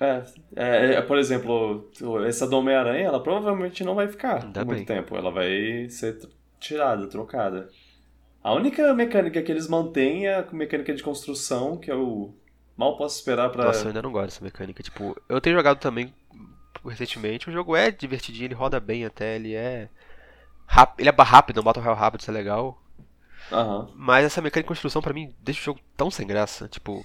É, 0.00 0.22
é, 0.56 0.94
é, 0.94 1.02
por 1.02 1.18
exemplo, 1.18 1.90
essa 2.26 2.46
do 2.46 2.56
Homem-Aranha, 2.56 3.04
ela 3.04 3.22
provavelmente 3.22 3.84
não 3.84 3.94
vai 3.94 4.08
ficar 4.08 4.44
Ainda 4.44 4.64
muito 4.64 4.78
bem. 4.78 4.86
tempo. 4.86 5.14
Ela 5.14 5.30
vai 5.30 5.88
ser 5.90 6.18
tirada, 6.58 7.06
trocada. 7.06 7.68
A 8.42 8.54
única 8.54 8.94
mecânica 8.94 9.42
que 9.42 9.52
eles 9.52 9.68
mantêm 9.68 10.26
é 10.26 10.36
a 10.36 10.46
mecânica 10.50 10.94
de 10.94 11.02
construção, 11.02 11.76
que 11.76 11.90
eu 11.90 12.34
mal 12.74 12.96
posso 12.96 13.18
esperar 13.18 13.50
pra. 13.50 13.64
Nossa, 13.64 13.82
eu 13.82 13.88
ainda 13.88 14.00
não 14.00 14.10
gosto 14.10 14.26
dessa 14.26 14.44
mecânica. 14.44 14.82
Tipo, 14.82 15.14
eu 15.28 15.38
tenho 15.38 15.56
jogado 15.56 15.78
também 15.78 16.14
recentemente. 16.84 17.48
O 17.48 17.52
jogo 17.52 17.76
é 17.76 17.90
divertidinho, 17.90 18.46
ele 18.46 18.54
roda 18.54 18.80
bem 18.80 19.04
até, 19.04 19.36
ele 19.36 19.54
é. 19.54 19.88
Rápido, 20.66 21.00
ele 21.00 21.08
é 21.08 21.22
rápido, 21.22 21.60
um 21.60 21.64
Battle 21.64 21.82
Royale 21.82 22.00
rápido, 22.00 22.20
isso 22.20 22.30
é 22.30 22.34
legal. 22.34 22.80
Uhum. 23.50 23.88
Mas 23.94 24.24
essa 24.24 24.40
mecânica 24.40 24.66
de 24.66 24.68
construção 24.68 25.02
pra 25.02 25.12
mim 25.12 25.34
deixa 25.40 25.60
o 25.60 25.64
jogo 25.64 25.80
tão 25.96 26.10
sem 26.10 26.26
graça. 26.26 26.68
Tipo, 26.68 27.04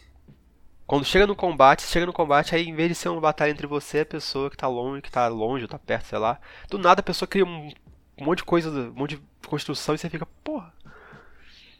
quando 0.85 1.05
chega 1.05 1.25
no 1.25 1.35
combate, 1.35 1.83
chega 1.83 2.05
no 2.05 2.13
combate, 2.13 2.55
aí 2.55 2.67
em 2.67 2.75
vez 2.75 2.89
de 2.89 2.95
ser 2.95 3.09
uma 3.09 3.21
batalha 3.21 3.49
entre 3.49 3.65
você 3.65 3.99
e 3.99 4.01
a 4.01 4.05
pessoa 4.05 4.49
que 4.49 4.57
tá 4.57 4.67
longe, 4.67 5.01
que 5.01 5.11
tá 5.11 5.27
longe 5.27 5.63
ou 5.63 5.67
tá 5.67 5.79
perto, 5.79 6.05
sei 6.05 6.19
lá, 6.19 6.39
do 6.69 6.77
nada 6.77 6.99
a 6.99 7.03
pessoa 7.03 7.27
cria 7.27 7.45
um, 7.45 7.71
um 8.17 8.25
monte 8.25 8.39
de 8.39 8.43
coisa, 8.43 8.69
um 8.69 8.93
monte 8.93 9.15
de 9.15 9.47
construção 9.47 9.95
e 9.95 9.97
você 9.97 10.09
fica, 10.09 10.25
porra. 10.43 10.73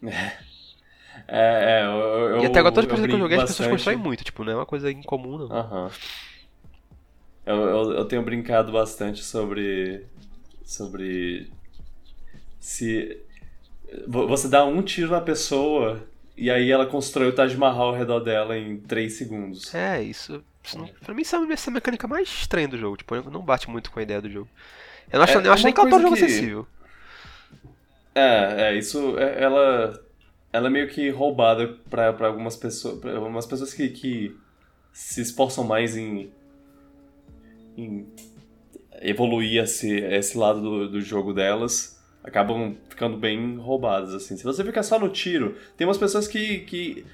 É, 1.29 1.79
é, 1.79 1.85
eu, 1.85 1.89
eu, 2.35 2.43
E 2.43 2.45
até 2.45 2.59
agora 2.59 2.75
todas 2.75 2.89
as 2.89 2.91
pessoas 2.91 3.07
que 3.07 3.15
eu 3.15 3.19
joguei, 3.19 3.37
as 3.37 3.45
pessoas 3.45 3.69
constroem 3.69 3.97
muito, 3.97 4.23
tipo, 4.23 4.43
não 4.43 4.51
é 4.51 4.55
uma 4.55 4.65
coisa 4.65 4.91
incomum, 4.91 5.37
não. 5.37 5.51
Aham. 5.51 5.83
Uhum. 5.85 5.89
Eu, 7.45 7.55
eu, 7.55 7.91
eu 7.93 8.05
tenho 8.05 8.23
brincado 8.23 8.71
bastante 8.71 9.23
sobre. 9.23 10.05
sobre. 10.63 11.49
se. 12.59 13.17
Você 14.07 14.47
dá 14.47 14.65
um 14.65 14.81
tiro 14.81 15.11
na 15.11 15.21
pessoa 15.21 16.03
e 16.37 16.51
aí 16.51 16.69
ela 16.69 16.85
constrói 16.85 17.29
o 17.29 17.33
Taj 17.33 17.55
Mahal 17.55 17.89
ao 17.89 17.95
redor 17.95 18.19
dela 18.19 18.57
em 18.57 18.77
3 18.77 19.13
segundos. 19.13 19.73
É, 19.73 20.01
isso. 20.03 20.43
isso 20.63 20.77
não, 20.77 20.87
pra 20.87 21.13
mim, 21.13 21.21
isso 21.21 21.35
é 21.35 21.53
essa 21.53 21.71
mecânica 21.71 22.07
mais 22.07 22.27
estranha 22.27 22.67
do 22.67 22.77
jogo. 22.77 22.97
Tipo, 22.97 23.29
não 23.29 23.41
bate 23.41 23.69
muito 23.69 23.89
com 23.89 23.99
a 23.99 24.03
ideia 24.03 24.21
do 24.21 24.29
jogo. 24.29 24.49
Eu 25.11 25.19
não 25.19 25.23
acho, 25.23 25.39
é, 25.39 25.47
eu 25.47 25.53
acho 25.53 25.63
nem 25.63 25.73
que 25.73 25.79
ela 25.79 25.89
torna 25.89 26.05
o 26.05 26.09
jogo 26.09 26.17
que... 26.17 26.25
acessível. 26.25 26.67
É, 28.13 28.69
é, 28.69 28.75
isso. 28.75 29.17
É, 29.17 29.43
ela. 29.43 30.01
Ela 30.51 30.67
é 30.67 30.69
meio 30.69 30.87
que 30.87 31.09
roubada 31.09 31.67
pra, 31.89 32.13
pra 32.13 32.27
algumas 32.27 32.55
pessoas. 32.55 32.99
Pra 32.99 33.15
algumas 33.15 33.45
pessoas 33.45 33.73
que, 33.73 33.89
que 33.89 34.35
se 34.91 35.21
esforçam 35.21 35.63
mais 35.63 35.95
em. 35.95 36.31
Em 37.77 38.07
evoluir 39.01 39.61
esse, 39.63 39.97
esse 39.97 40.37
lado 40.37 40.61
do, 40.61 40.89
do 40.89 41.01
jogo 41.01 41.33
delas 41.33 41.95
acabam 42.25 42.75
ficando 42.89 43.17
bem 43.17 43.55
roubadas, 43.57 44.13
assim. 44.13 44.35
Se 44.35 44.43
você 44.43 44.63
ficar 44.63 44.81
só 44.81 44.97
no 44.97 45.09
tiro, 45.09 45.55
tem 45.77 45.85
umas 45.85 45.97
pessoas 45.97 46.27
que. 46.27 46.59
que 46.61 47.05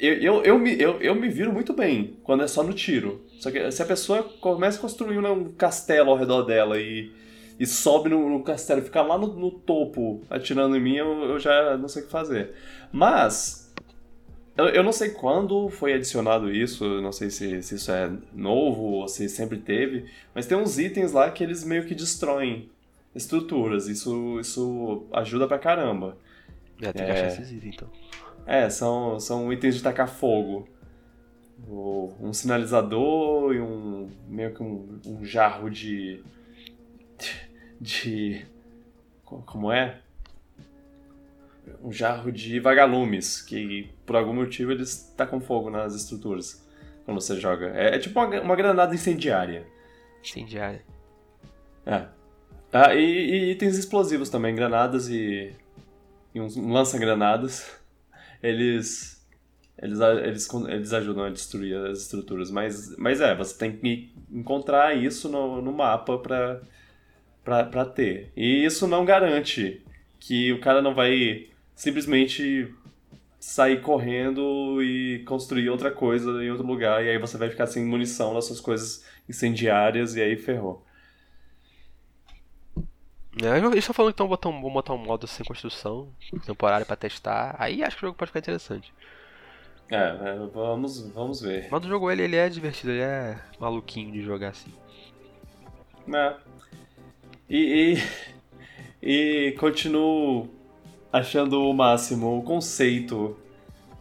eu, 0.00 0.14
eu, 0.14 0.42
eu, 0.42 0.58
me, 0.58 0.80
eu, 0.80 1.00
eu 1.00 1.14
me 1.14 1.28
viro 1.28 1.52
muito 1.52 1.72
bem 1.72 2.16
quando 2.24 2.42
é 2.42 2.48
só 2.48 2.62
no 2.64 2.72
tiro. 2.72 3.24
Só 3.38 3.50
que 3.50 3.70
se 3.70 3.80
a 3.80 3.86
pessoa 3.86 4.22
começa 4.40 4.78
a 4.78 4.80
construir 4.80 5.18
um 5.18 5.52
castelo 5.52 6.10
ao 6.10 6.16
redor 6.16 6.42
dela 6.42 6.80
e, 6.80 7.12
e 7.58 7.66
sobe 7.66 8.08
no, 8.08 8.28
no 8.28 8.42
castelo 8.42 8.80
e 8.80 8.84
fica 8.84 9.00
lá 9.00 9.16
no, 9.16 9.28
no, 9.28 9.50
topo 9.50 10.22
atirando 10.28 10.76
em 10.76 10.80
mim, 10.80 10.96
eu, 10.96 11.06
eu 11.24 11.38
já 11.38 11.76
não 11.76 11.88
sei 11.88 12.02
o 12.02 12.06
que 12.06 12.10
fazer. 12.10 12.50
Mas. 12.92 13.67
Eu, 14.58 14.66
eu 14.70 14.82
não 14.82 14.90
sei 14.90 15.10
quando 15.10 15.68
foi 15.68 15.92
adicionado 15.92 16.52
isso, 16.52 17.00
não 17.00 17.12
sei 17.12 17.30
se, 17.30 17.62
se 17.62 17.76
isso 17.76 17.92
é 17.92 18.10
novo 18.32 18.82
ou 18.82 19.08
se 19.08 19.28
sempre 19.28 19.56
teve, 19.56 20.10
mas 20.34 20.46
tem 20.46 20.58
uns 20.58 20.80
itens 20.80 21.12
lá 21.12 21.30
que 21.30 21.44
eles 21.44 21.62
meio 21.62 21.86
que 21.86 21.94
destroem 21.94 22.68
estruturas. 23.14 23.86
Isso, 23.86 24.40
isso 24.40 25.06
ajuda 25.12 25.46
pra 25.46 25.60
caramba. 25.60 26.18
É, 26.82 26.92
tem 26.92 27.06
que 27.06 27.12
achar 27.12 27.28
esses 27.28 27.52
itens, 27.52 27.76
então. 27.76 27.88
É, 28.44 28.68
são, 28.68 29.20
são 29.20 29.52
itens 29.52 29.76
de 29.76 29.82
tacar 29.82 30.08
fogo. 30.08 30.68
Um 31.68 32.32
sinalizador 32.32 33.54
e 33.54 33.60
um. 33.60 34.10
meio 34.26 34.52
que 34.52 34.62
um, 34.62 35.00
um 35.06 35.24
jarro 35.24 35.70
de. 35.70 36.20
de. 37.80 38.44
como 39.22 39.70
é? 39.70 40.00
Um 41.82 41.92
jarro 41.92 42.32
de 42.32 42.58
vagalumes, 42.58 43.40
que 43.40 43.90
por 44.04 44.16
algum 44.16 44.32
motivo 44.32 44.72
eles 44.72 45.12
tacam 45.16 45.40
fogo 45.40 45.70
nas 45.70 45.94
estruturas 45.94 46.66
quando 47.04 47.20
você 47.20 47.40
joga. 47.40 47.72
É, 47.74 47.94
é 47.94 47.98
tipo 47.98 48.20
uma, 48.20 48.40
uma 48.40 48.56
granada 48.56 48.94
incendiária. 48.94 49.66
Incendiária. 50.22 50.84
É. 51.86 52.06
Ah, 52.70 52.94
e, 52.94 53.00
e, 53.00 53.50
itens 53.52 53.78
explosivos 53.78 54.28
também, 54.28 54.54
granadas 54.54 55.08
e, 55.08 55.52
e 56.34 56.40
uns 56.40 56.54
lança-granadas. 56.54 57.78
Eles, 58.42 59.26
eles, 59.80 60.00
eles, 60.00 60.48
eles 60.68 60.92
ajudam 60.92 61.24
a 61.24 61.30
destruir 61.30 61.76
as 61.86 62.00
estruturas. 62.00 62.50
Mas, 62.50 62.94
mas 62.98 63.22
é, 63.22 63.34
você 63.34 63.56
tem 63.56 63.72
que 63.72 64.12
encontrar 64.30 64.94
isso 64.94 65.30
no, 65.30 65.62
no 65.62 65.72
mapa 65.72 66.18
pra, 66.18 66.60
pra, 67.42 67.64
pra 67.64 67.84
ter. 67.86 68.30
E 68.36 68.66
isso 68.66 68.86
não 68.86 69.04
garante 69.04 69.82
que 70.20 70.52
o 70.52 70.60
cara 70.60 70.82
não 70.82 70.94
vai 70.94 71.48
simplesmente 71.78 72.74
sair 73.38 73.80
correndo 73.80 74.82
e 74.82 75.20
construir 75.20 75.70
outra 75.70 75.92
coisa 75.92 76.42
em 76.42 76.50
outro 76.50 76.66
lugar. 76.66 77.04
E 77.04 77.08
aí 77.08 77.18
você 77.18 77.38
vai 77.38 77.48
ficar 77.48 77.68
sem 77.68 77.84
munição 77.84 78.34
nas 78.34 78.46
suas 78.46 78.60
coisas 78.60 79.04
incendiárias 79.28 80.16
e 80.16 80.20
aí 80.20 80.36
ferrou. 80.36 80.84
É, 83.40 83.56
eles 83.58 83.76
estão 83.76 83.94
falando 83.94 84.12
que 84.12 84.16
então 84.16 84.26
botar 84.26 84.48
um, 84.48 84.60
vão 84.60 84.72
botar 84.72 84.92
um 84.92 84.98
modo 84.98 85.28
sem 85.28 85.46
construção, 85.46 86.08
temporário 86.44 86.84
pra 86.84 86.96
testar. 86.96 87.54
Aí 87.60 87.84
acho 87.84 87.96
que 87.96 88.02
o 88.02 88.06
jogo 88.08 88.18
pode 88.18 88.30
ficar 88.30 88.40
interessante. 88.40 88.92
É, 89.88 89.96
é, 89.96 90.36
vamos, 90.52 91.08
vamos 91.12 91.40
ver. 91.40 91.68
Mas 91.70 91.84
o 91.84 91.88
jogo 91.88 92.10
ele, 92.10 92.24
ele 92.24 92.34
é 92.34 92.48
divertido, 92.48 92.90
ele 92.90 93.02
é 93.02 93.38
maluquinho 93.60 94.10
de 94.10 94.20
jogar 94.20 94.48
assim. 94.48 94.72
É. 96.12 96.36
E, 97.48 98.02
e, 99.00 99.50
e 99.50 99.52
continuo 99.52 100.57
achando 101.12 101.62
o 101.62 101.72
máximo 101.72 102.38
o 102.38 102.42
conceito 102.42 103.36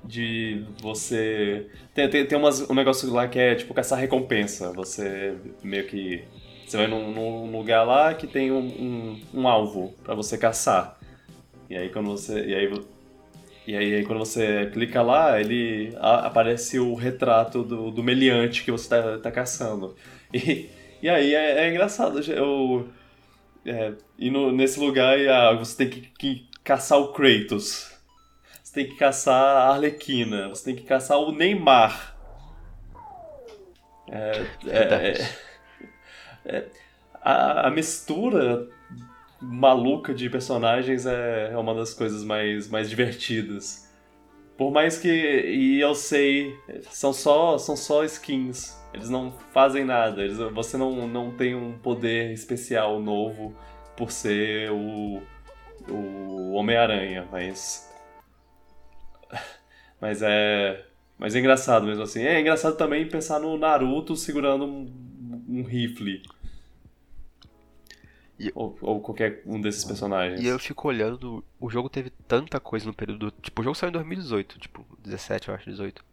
de 0.03 0.63
você. 0.81 1.67
Tem, 1.93 2.09
tem, 2.09 2.25
tem 2.25 2.37
umas, 2.37 2.69
um 2.69 2.73
negócio 2.73 3.11
lá 3.11 3.27
que 3.27 3.39
é 3.39 3.55
tipo 3.55 3.73
caçar 3.73 3.99
recompensa. 3.99 4.71
Você 4.73 5.35
meio 5.63 5.85
que 5.85 6.23
você 6.65 6.77
vai 6.77 6.87
num, 6.87 7.11
num 7.11 7.57
lugar 7.57 7.83
lá 7.83 8.13
que 8.13 8.27
tem 8.27 8.51
um, 8.51 8.59
um, 8.59 9.21
um 9.33 9.47
alvo 9.47 9.93
para 10.03 10.15
você 10.15 10.37
caçar. 10.37 10.97
E 11.69 11.75
aí 11.75 11.89
quando 11.89 12.09
você. 12.09 12.45
E 12.45 12.55
aí, 12.55 12.69
e 13.67 13.75
aí, 13.75 14.05
quando 14.05 14.19
você 14.19 14.69
clica 14.71 15.01
lá, 15.01 15.39
ele 15.41 15.93
a, 15.97 16.27
aparece 16.27 16.79
o 16.79 16.93
retrato 16.95 17.63
do, 17.63 17.91
do 17.91 18.01
meliante 18.01 18.63
que 18.63 18.71
você 18.71 18.85
está 18.85 19.17
tá 19.17 19.31
caçando. 19.31 19.95
E, 20.33 20.69
e 21.01 21.09
aí 21.09 21.35
é, 21.35 21.65
é 21.65 21.69
engraçado. 21.69 22.19
Eu, 22.31 22.87
é, 23.65 23.93
e 24.17 24.29
no, 24.29 24.51
nesse 24.53 24.79
lugar 24.79 25.17
ah, 25.27 25.53
você 25.53 25.77
tem 25.77 25.89
que, 25.89 26.01
que 26.17 26.46
caçar 26.67 26.99
o 26.99 27.13
Kratos. 27.13 27.89
Você 28.61 28.73
tem 28.73 28.87
que 28.87 28.95
caçar 28.95 29.33
a 29.33 29.69
Arlequina. 29.69 30.49
Você 30.49 30.65
tem 30.65 30.75
que 30.75 30.83
caçar 30.83 31.17
o 31.17 31.31
Neymar. 31.31 32.17
É, 34.11 34.45
é, 34.67 34.77
é, 34.77 35.29
é, 36.45 36.65
a, 37.13 37.67
a, 37.67 37.71
mistura 37.71 38.67
maluca 39.41 40.13
de 40.13 40.29
personagens 40.29 41.05
é, 41.05 41.51
é 41.53 41.57
uma 41.57 41.73
das 41.73 41.93
coisas 41.93 42.21
mais, 42.25 42.67
mais 42.67 42.89
divertidas. 42.89 43.89
Por 44.57 44.69
mais 44.69 44.97
que. 44.97 45.07
E 45.07 45.79
eu 45.79 45.95
sei, 45.95 46.53
são 46.89 47.13
só, 47.13 47.57
são 47.57 47.77
só 47.77 48.03
skins. 48.03 48.77
Eles 48.93 49.09
não 49.09 49.31
fazem 49.53 49.85
nada. 49.85 50.21
Eles, 50.21 50.37
você 50.37 50.75
não, 50.75 51.07
não 51.07 51.31
tem 51.31 51.55
um 51.55 51.77
poder 51.77 52.33
especial 52.33 52.99
novo 52.99 53.55
por 53.95 54.11
ser 54.11 54.71
o, 54.71 55.21
o 55.89 56.51
Homem-Aranha, 56.53 57.27
mas. 57.31 57.87
Mas 59.99 60.21
é. 60.21 60.85
Mas 61.17 61.33
é 61.35 61.39
engraçado 61.39 61.85
mesmo 61.87 62.03
assim. 62.03 62.21
É 62.21 62.39
engraçado 62.39 62.77
também 62.77 63.07
pensar 63.09 63.39
no 63.39 63.57
Naruto 63.57 64.15
segurando 64.15 64.65
um 64.65 65.07
um 65.49 65.63
rifle. 65.63 66.21
E- 68.39 68.51
Ou, 68.53 68.77
ou 68.81 69.01
qualquer 69.01 69.41
um 69.45 69.59
desses 69.59 69.83
personagens. 69.83 70.39
E 70.41 70.45
eu 70.45 70.59
fico 70.59 70.87
olhando, 70.87 71.43
o 71.59 71.69
jogo 71.69 71.89
teve 71.89 72.11
tanta 72.27 72.59
coisa 72.59 72.85
no 72.85 72.93
período. 72.93 73.31
Tipo, 73.41 73.61
o 73.61 73.63
jogo 73.63 73.75
saiu 73.75 73.89
em 73.89 73.93
2018, 73.93 74.59
tipo, 74.59 74.85
17, 75.03 75.47
eu 75.49 75.55
acho, 75.55 75.69
18. 75.69 76.05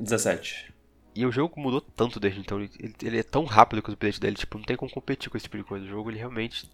17. 0.00 0.72
E 1.14 1.26
o 1.26 1.30
jogo 1.32 1.60
mudou 1.60 1.80
tanto 1.82 2.18
desde 2.18 2.40
então, 2.40 2.58
ele, 2.58 2.70
ele 3.02 3.18
é 3.18 3.22
tão 3.22 3.44
rápido 3.44 3.82
com 3.82 3.88
os 3.88 3.94
updates 3.94 4.18
dele, 4.18 4.36
tipo, 4.36 4.56
não 4.56 4.64
tem 4.64 4.76
como 4.76 4.90
competir 4.90 5.28
com 5.28 5.36
esse 5.36 5.44
tipo 5.44 5.58
de 5.58 5.64
coisa. 5.64 5.84
O 5.84 5.88
jogo, 5.88 6.10
ele 6.10 6.18
realmente. 6.18 6.70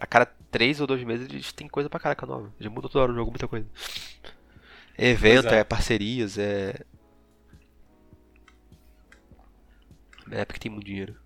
A 0.00 0.06
cada 0.06 0.26
3 0.50 0.80
ou 0.80 0.86
2 0.86 1.04
meses 1.04 1.28
eles 1.28 1.52
tem 1.52 1.68
coisa 1.68 1.88
pra 1.88 2.00
caraca 2.00 2.26
nova. 2.26 2.52
Já 2.58 2.70
mudou 2.70 2.90
toda 2.90 3.02
hora 3.04 3.12
o 3.12 3.14
jogo, 3.14 3.30
muita 3.30 3.46
coisa. 3.46 3.66
É 4.96 5.08
evento, 5.08 5.48
é. 5.48 5.58
é. 5.60 5.64
parcerias, 5.64 6.38
é. 6.38 6.74
É 10.30 10.44
porque 10.44 10.60
tem 10.60 10.70
muito 10.70 10.86
dinheiro. 10.86 11.16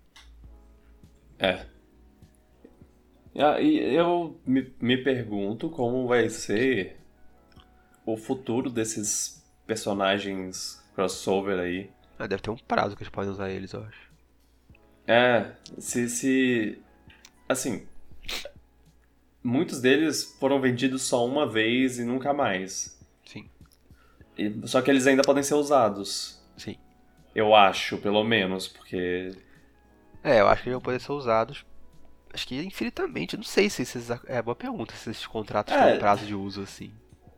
É. 1.39 1.65
Ah, 3.37 3.59
E 3.59 3.95
eu 3.95 4.39
me, 4.45 4.73
me 4.79 4.97
pergunto 4.97 5.69
como 5.69 6.07
vai 6.07 6.29
ser 6.29 6.97
o 8.05 8.15
futuro 8.15 8.69
desses 8.69 9.43
personagens 9.65 10.83
crossover 10.93 11.59
aí. 11.59 11.89
Ah, 12.17 12.27
deve 12.27 12.41
ter 12.41 12.49
um 12.49 12.57
prazo 12.57 12.95
que 12.95 13.03
eles 13.03 13.11
podem 13.11 13.31
usar 13.31 13.49
eles, 13.49 13.73
eu 13.73 13.83
acho. 13.83 14.11
É, 15.07 15.51
se, 15.77 16.09
se. 16.09 16.81
Assim. 17.47 17.85
Muitos 19.45 19.79
deles 19.79 20.35
foram 20.39 20.59
vendidos 20.59 21.03
só 21.03 21.25
uma 21.25 21.45
vez 21.47 21.99
e 21.99 22.03
nunca 22.03 22.33
mais. 22.33 22.99
Sim, 23.23 23.47
E- 24.37 24.67
só 24.67 24.81
que 24.81 24.89
eles 24.89 25.05
ainda 25.05 25.21
podem 25.21 25.43
ser 25.43 25.53
usados. 25.55 26.41
sim. 26.57 26.77
Eu 27.35 27.53
acho, 27.53 27.97
pelo 27.97 28.23
menos, 28.23 28.67
porque. 28.67 29.31
É, 30.23 30.39
eu 30.39 30.47
acho 30.47 30.63
que 30.63 30.69
eles 30.69 30.75
vão 30.75 30.81
poder 30.81 30.99
ser 31.01 31.11
usados. 31.11 31.65
Acho 32.33 32.47
que 32.47 32.55
infinitamente. 32.63 33.35
Não 33.37 33.43
sei 33.43 33.69
se 33.69 33.81
esses. 33.83 34.09
É 34.25 34.41
boa 34.41 34.55
pergunta 34.55 34.93
se 34.95 35.09
esses 35.11 35.27
contratos 35.27 35.73
É. 35.73 35.83
têm 35.83 35.95
um 35.95 35.99
prazo 35.99 36.25
de 36.25 36.33
uso 36.33 36.61
assim. 36.61 36.91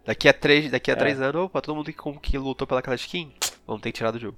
Daqui 0.05 0.29
a 0.29 0.33
três, 0.33 0.71
daqui 0.71 0.91
a 0.91 0.93
É. 0.93 0.97
três 0.97 1.19
anos, 1.19 1.41
opa, 1.41 1.61
todo 1.61 1.75
mundo 1.75 1.91
que, 1.91 2.19
que 2.21 2.37
lutou 2.37 2.65
pelaquela 2.67 2.95
skin, 2.95 3.33
vamos 3.65 3.81
ter 3.81 3.91
que 3.91 3.97
tirar 3.97 4.11
do 4.11 4.19
jogo. 4.19 4.37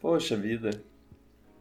Poxa 0.00 0.36
vida. 0.36 0.70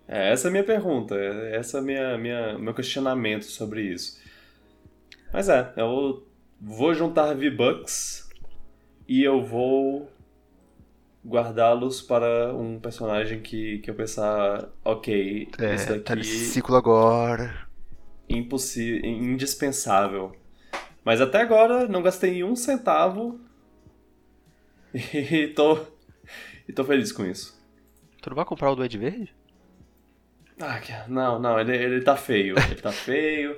É, 0.08 0.32
essa 0.32 0.48
é 0.48 0.50
a 0.50 0.52
minha 0.52 0.64
pergunta. 0.64 1.16
Essa 1.16 1.78
é 1.78 1.82
minha, 1.82 2.18
minha, 2.18 2.58
meu 2.60 2.74
questionamento 2.74 3.46
sobre 3.46 3.82
isso. 3.84 4.20
Mas 5.36 5.50
é, 5.50 5.74
eu 5.76 6.26
vou 6.62 6.94
juntar 6.94 7.34
V-Bucks 7.34 8.30
e 9.06 9.22
eu 9.22 9.44
vou 9.44 10.10
guardá-los 11.26 12.02
para 12.02 12.56
um 12.56 12.80
personagem 12.80 13.42
que, 13.42 13.80
que 13.80 13.92
eu 13.92 13.96
pensar, 13.96 14.70
ok, 14.82 15.50
esse 15.74 15.90
daqui 15.90 16.00
tá 16.00 16.16
nesse 16.16 16.46
ciclo 16.52 16.78
agora. 16.78 17.68
impossível, 18.30 19.04
indispensável. 19.04 20.34
Mas 21.04 21.20
até 21.20 21.42
agora 21.42 21.86
não 21.86 22.02
gastei 22.02 22.42
um 22.42 22.56
centavo 22.56 23.38
e 24.96 25.48
tô, 25.50 25.86
e 26.66 26.72
tô 26.72 26.86
feliz 26.86 27.12
com 27.12 27.26
isso. 27.26 27.62
Tu 28.22 28.30
não 28.30 28.38
vai 28.38 28.46
comprar 28.46 28.72
o 28.72 28.76
Duende 28.78 28.98
Verde? 28.98 29.36
Ah, 30.62 30.80
não, 31.10 31.38
não, 31.40 31.60
ele, 31.60 31.76
ele 31.76 32.02
tá 32.06 32.16
feio. 32.16 32.56
Ele 32.58 32.82
tá 32.82 32.94
feio. 32.94 33.58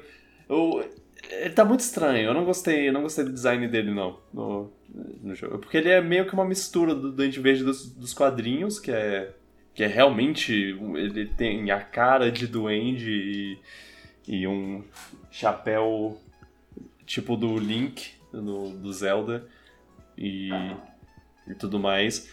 Eu, 0.50 0.84
ele 1.30 1.54
tá 1.54 1.66
muito 1.66 1.82
estranho. 1.82 2.26
Eu 2.26 2.34
não 2.34 2.46
gostei, 2.46 2.88
eu 2.88 2.94
não 2.94 3.02
gostei 3.02 3.24
do 3.24 3.34
design 3.34 3.68
dele, 3.68 3.92
não, 3.92 4.20
no, 4.34 4.72
no 5.22 5.36
jogo. 5.36 5.60
Porque 5.60 5.78
ele 5.78 5.90
é 5.90 6.02
meio 6.02 6.26
que 6.26 6.34
uma 6.34 6.46
mistura 6.46 6.94
do 6.94 7.12
Duende 7.12 7.40
Verde 7.40 7.64
dos, 7.64 7.90
dos 7.90 8.14
quadrinhos, 8.14 8.80
que 8.80 8.92
é. 8.92 9.34
Que 9.74 9.84
é 9.84 9.88
realmente. 9.88 10.54
Ele 10.96 11.26
tem 11.26 11.70
a 11.70 11.80
cara 11.80 12.32
de 12.32 12.48
duende 12.48 13.12
e, 14.28 14.40
e 14.40 14.48
um 14.48 14.84
chapéu 15.30 16.20
tipo 17.06 17.38
do 17.38 17.58
Link, 17.58 18.12
do, 18.32 18.70
do 18.72 18.92
Zelda. 18.92 19.48
E, 20.18 20.50
e 21.48 21.54
tudo 21.54 21.80
mais. 21.80 22.32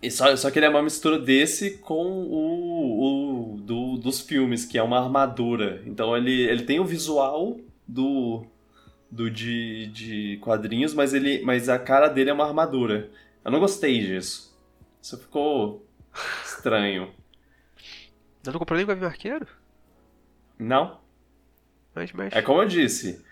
E 0.00 0.10
só, 0.10 0.34
só 0.36 0.50
que 0.50 0.58
ele 0.58 0.66
é 0.66 0.68
uma 0.68 0.82
mistura 0.82 1.18
desse 1.18 1.78
com 1.78 2.04
o, 2.04 3.54
o 3.54 3.56
do, 3.58 3.96
dos 3.96 4.20
filmes, 4.20 4.64
que 4.64 4.78
é 4.78 4.82
uma 4.82 4.98
armadura. 4.98 5.82
Então 5.86 6.16
ele, 6.16 6.42
ele 6.42 6.62
tem 6.62 6.78
o 6.78 6.84
visual 6.84 7.58
do, 7.86 8.46
do 9.10 9.28
de, 9.28 9.88
de 9.88 10.38
quadrinhos, 10.40 10.94
mas, 10.94 11.12
ele, 11.12 11.42
mas 11.42 11.68
a 11.68 11.78
cara 11.78 12.08
dele 12.08 12.30
é 12.30 12.32
uma 12.32 12.46
armadura. 12.46 13.10
Eu 13.44 13.50
não 13.50 13.58
gostei 13.58 13.98
disso. 14.00 14.56
Isso 15.02 15.18
ficou 15.18 15.84
estranho. 16.44 17.12
Eu 18.46 18.52
não 18.52 18.60
comprou 18.60 18.76
nem 18.76 18.84
o 18.84 18.88
Gavião 18.88 19.08
Arqueiro? 19.08 19.46
Não? 20.58 21.00
Mas, 21.94 22.12
mas. 22.12 22.32
É 22.32 22.40
como 22.40 22.62
eu 22.62 22.68
disse. 22.68 23.22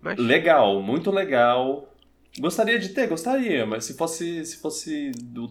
mas... 0.00 0.18
Legal, 0.18 0.82
muito 0.82 1.12
legal. 1.12 1.94
Gostaria 2.40 2.78
de 2.78 2.88
ter, 2.88 3.06
gostaria, 3.06 3.64
mas 3.66 3.84
se 3.84 3.96
fosse, 3.96 4.44
se 4.44 4.56
fosse 4.56 5.12
do, 5.12 5.48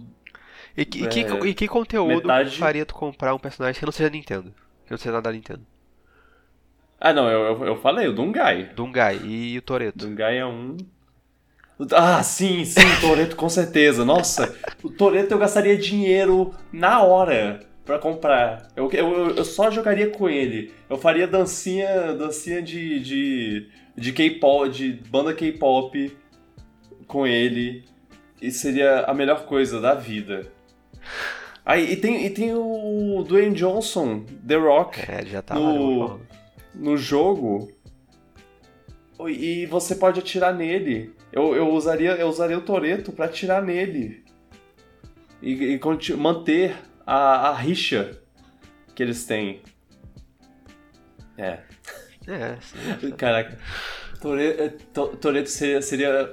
E, 0.78 0.86
que- 0.86 1.04
e 1.04 1.08
que, 1.08 1.20
é, 1.22 1.40
e 1.48 1.54
que 1.56 1.68
conteúdo 1.68 2.28
metade- 2.28 2.58
faria 2.58 2.86
tu 2.86 2.94
comprar 2.94 3.34
um 3.34 3.40
personagem 3.40 3.80
que 3.80 3.86
não 3.86 3.92
seja 3.92 4.10
Nintendo? 4.10 4.54
Que 4.86 4.92
não 4.92 4.98
seja 4.98 5.12
nada 5.13 5.30
da 5.30 5.34
Nintendo? 5.36 5.62
Ah, 7.00 7.12
não, 7.13 7.28
eu, 7.30 7.66
eu, 7.66 7.76
falei, 7.82 8.08
o 8.08 8.13
Dungai. 8.13 8.72
Dungai 8.76 9.20
e 9.24 9.58
o 9.58 9.62
Toreto. 9.62 9.98
Dungai 10.08 10.38
é 10.38 10.46
um. 10.46 10.78
Ah, 11.92 12.24
sim, 12.24 12.66
sim, 12.66 12.82
Toreto 13.02 13.36
com 13.36 13.48
certeza. 13.50 14.04
Nossa, 14.04 14.56
o 14.84 14.90
Toreto 14.90 15.32
eu 15.32 15.38
gastaria 15.38 15.78
dinheiro 15.78 16.54
na 16.72 17.04
hora 17.04 17.60
pra 17.86 18.00
comprar. 18.00 18.68
Eu, 18.76 18.90
eu, 18.92 19.30
eu 19.36 19.46
só 19.46 19.70
jogaria 19.70 20.10
com 20.10 20.28
ele. 20.28 20.74
Eu 20.90 20.98
faria 20.98 21.28
dancinha, 21.28 22.13
dancinha 22.16 22.63
de, 22.63 23.00
de, 23.00 23.70
de 23.96 24.12
K-pop, 24.12 24.70
de 24.70 24.94
banda 25.10 25.34
K-pop 25.36 26.18
com 27.06 27.28
ele. 27.28 27.84
E 28.42 28.50
seria 28.52 29.02
a 29.02 29.13
melhor 29.13 29.46
coisa 29.46 29.80
da 29.80 29.94
vida. 29.94 30.52
Aí, 31.65 31.91
e 31.91 31.96
tem, 31.98 32.26
e 32.26 32.30
tem 32.30 32.54
o 32.54 33.24
Dwayne 33.28 33.54
Johnson, 33.56 34.24
The 34.48 34.56
Rock 34.56 35.00
É, 35.02 35.26
já 35.26 35.41
tá 35.41 35.56
No- 35.56 36.22
no 36.74 36.96
jogo 36.98 37.72
e 39.28 39.65
você 39.65 39.96
pode 39.96 40.20
atirar 40.20 40.54
nele. 40.54 41.13
Eu, 41.32 41.56
eu 41.56 41.70
usaria 41.70 42.12
eu 42.15 42.28
usaria 42.30 42.58
o 42.58 42.62
Toreto 42.62 43.12
pra 43.12 43.26
atirar 43.26 43.62
nele 43.62 44.24
e, 45.41 45.74
e 45.74 45.80
manter 46.15 46.76
a, 47.06 47.50
a 47.50 47.54
rixa 47.56 48.22
que 48.96 49.04
eles 49.04 49.26
têm. 49.26 49.62
É, 51.38 51.60
É, 52.28 52.58
sim. 52.62 53.12
caraca, 53.12 53.58
To- 54.93 55.15
Toreto 55.17 55.50
seria, 55.50 55.82
seria 55.82 56.32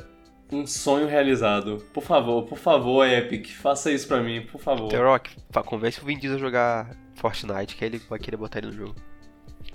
um 0.52 0.66
sonho 0.66 1.06
realizado. 1.06 1.84
Por 1.92 2.02
favor, 2.02 2.44
por 2.44 2.58
favor, 2.58 3.06
Epic, 3.06 3.48
faça 3.50 3.90
isso 3.90 4.06
pra 4.06 4.22
mim, 4.22 4.42
por 4.42 4.60
favor. 4.60 4.88
The 4.88 4.98
Rock, 4.98 5.36
convence 5.64 6.00
o 6.00 6.04
Vin 6.04 6.18
Diesel 6.18 6.36
a 6.36 6.40
jogar 6.40 6.96
Fortnite, 7.14 7.76
que 7.76 7.84
ele 7.84 7.98
vai 8.08 8.18
querer 8.18 8.36
botar 8.36 8.58
ele 8.58 8.68
no 8.68 8.72
jogo. 8.72 8.94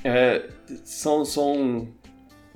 É, 0.03 0.49
são. 0.83 1.25
são, 1.25 1.87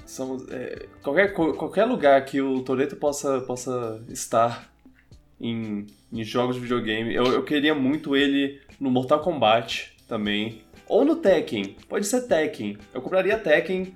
são 0.05 0.37
é, 0.49 0.87
qualquer, 1.01 1.33
qualquer 1.33 1.85
lugar 1.85 2.23
que 2.25 2.41
o 2.41 2.61
Toreto 2.61 2.95
possa, 2.95 3.41
possa 3.41 4.03
estar 4.09 4.71
em, 5.39 5.87
em 6.11 6.23
jogos 6.23 6.55
de 6.55 6.61
videogame. 6.61 7.13
Eu, 7.13 7.25
eu 7.25 7.43
queria 7.43 7.75
muito 7.75 8.15
ele 8.15 8.61
no 8.79 8.89
Mortal 8.89 9.19
Kombat 9.19 9.95
também. 10.07 10.61
Ou 10.87 11.03
no 11.03 11.15
Tekken. 11.15 11.75
Pode 11.87 12.05
ser 12.05 12.27
Tekken. 12.27 12.77
Eu 12.93 13.01
compraria 13.01 13.37
Tekken 13.37 13.95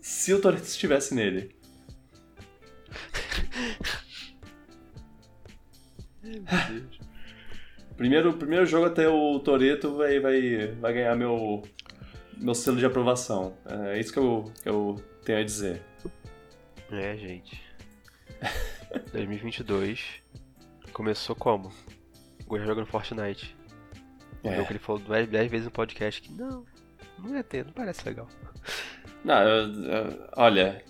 se 0.00 0.32
o 0.32 0.40
Toreto 0.40 0.64
estivesse 0.64 1.14
nele. 1.14 1.54
Primeiro, 7.96 8.32
primeiro 8.32 8.66
jogo 8.66 8.86
até 8.86 9.08
o 9.08 9.38
Toreto 9.40 9.96
vai, 9.96 10.18
vai, 10.18 10.66
vai 10.80 10.92
ganhar 10.94 11.14
meu, 11.14 11.62
meu 12.36 12.54
selo 12.54 12.78
de 12.78 12.86
aprovação. 12.86 13.54
É 13.66 13.98
isso 14.00 14.12
que 14.12 14.18
eu, 14.18 14.50
que 14.62 14.68
eu 14.68 15.02
tenho 15.24 15.38
a 15.38 15.44
dizer. 15.44 15.82
É, 16.90 17.16
gente. 17.16 17.62
2022 19.12 20.22
começou 20.92 21.34
como? 21.36 21.72
O 22.40 22.44
Goi 22.46 22.60
jogando 22.64 22.86
Fortnite. 22.86 23.56
É. 24.44 24.54
jogo 24.56 24.66
que 24.66 24.72
ele 24.72 24.78
falou 24.80 25.00
10 25.00 25.50
vezes 25.50 25.66
no 25.66 25.70
podcast 25.70 26.20
que 26.20 26.32
não, 26.32 26.64
não 27.18 27.34
ia 27.36 27.44
ter, 27.44 27.64
não 27.64 27.72
parece 27.72 28.04
legal. 28.04 28.26
Não, 29.24 29.40
eu- 29.42 29.84
eu- 29.84 30.28
olha. 30.36 30.82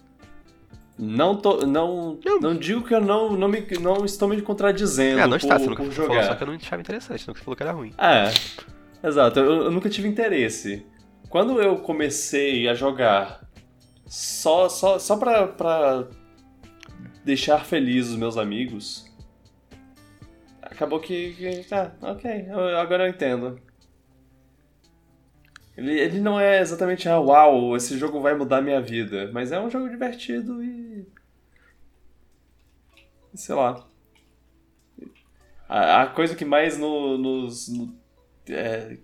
Não, 0.99 1.35
tô, 1.35 1.67
não, 1.67 2.19
não 2.41 2.55
digo 2.57 2.83
que 2.83 2.95
eu 2.95 3.01
não, 3.01 3.35
não, 3.37 3.49
me, 3.49 3.67
não 3.81 4.05
estou 4.05 4.29
me 4.29 4.41
contradizendo 4.43 5.21
Ah, 5.21 5.27
não 5.27 5.39
por, 5.39 5.45
está 5.45 5.59
por 5.59 5.75
você 5.77 5.91
falou, 5.93 5.93
jogar. 5.93 6.23
só 6.25 6.35
que 6.35 6.43
eu 6.43 6.47
não 6.47 6.55
achava 6.55 6.83
interessante, 6.83 7.27
não 7.27 7.35
que 7.35 7.41
você 7.41 7.45
falou 7.45 7.57
que 7.57 7.63
era 7.63 7.73
ruim. 7.73 7.93
É, 7.99 9.07
exato. 9.09 9.41
Eu, 9.41 9.65
eu 9.65 9.71
nunca 9.71 9.89
tive 9.89 10.07
interesse. 10.07 10.87
Quando 11.29 11.61
eu 11.63 11.79
comecei 11.79 12.69
a 12.69 12.75
jogar 12.75 13.41
só, 14.07 14.69
só, 14.69 14.99
só 14.99 15.17
pra, 15.17 15.49
pra 15.49 16.07
deixar 17.25 17.65
felizes 17.65 18.13
os 18.13 18.19
meus 18.19 18.37
amigos, 18.37 19.11
acabou 20.61 21.01
que. 21.01 21.33
que 21.33 21.75
ah, 21.75 21.91
ok, 22.03 22.47
eu- 22.51 22.79
agora 22.79 23.05
eu 23.07 23.11
entendo. 23.11 23.59
Ele, 25.77 25.99
ele 25.99 26.21
não 26.21 26.39
é 26.39 26.61
exatamente, 26.61 27.09
ah, 27.09 27.19
uau, 27.19 27.75
esse 27.75 27.97
jogo 27.97 28.21
vai 28.21 28.35
mudar 28.35 28.61
minha 28.61 28.81
vida. 28.81 29.31
Mas 29.33 29.51
é 29.53 29.59
um 29.59 29.71
jogo 29.71 29.89
divertido 29.89 30.63
e. 30.63 30.82
Sei 33.35 33.55
lá. 33.55 33.87
A, 35.69 36.03
a 36.03 36.07
coisa 36.07 36.35
que 36.35 36.45
mais 36.45 36.79
no, 36.79 37.17
nos. 37.17 37.69
No, 37.69 37.97
é, 38.49 38.99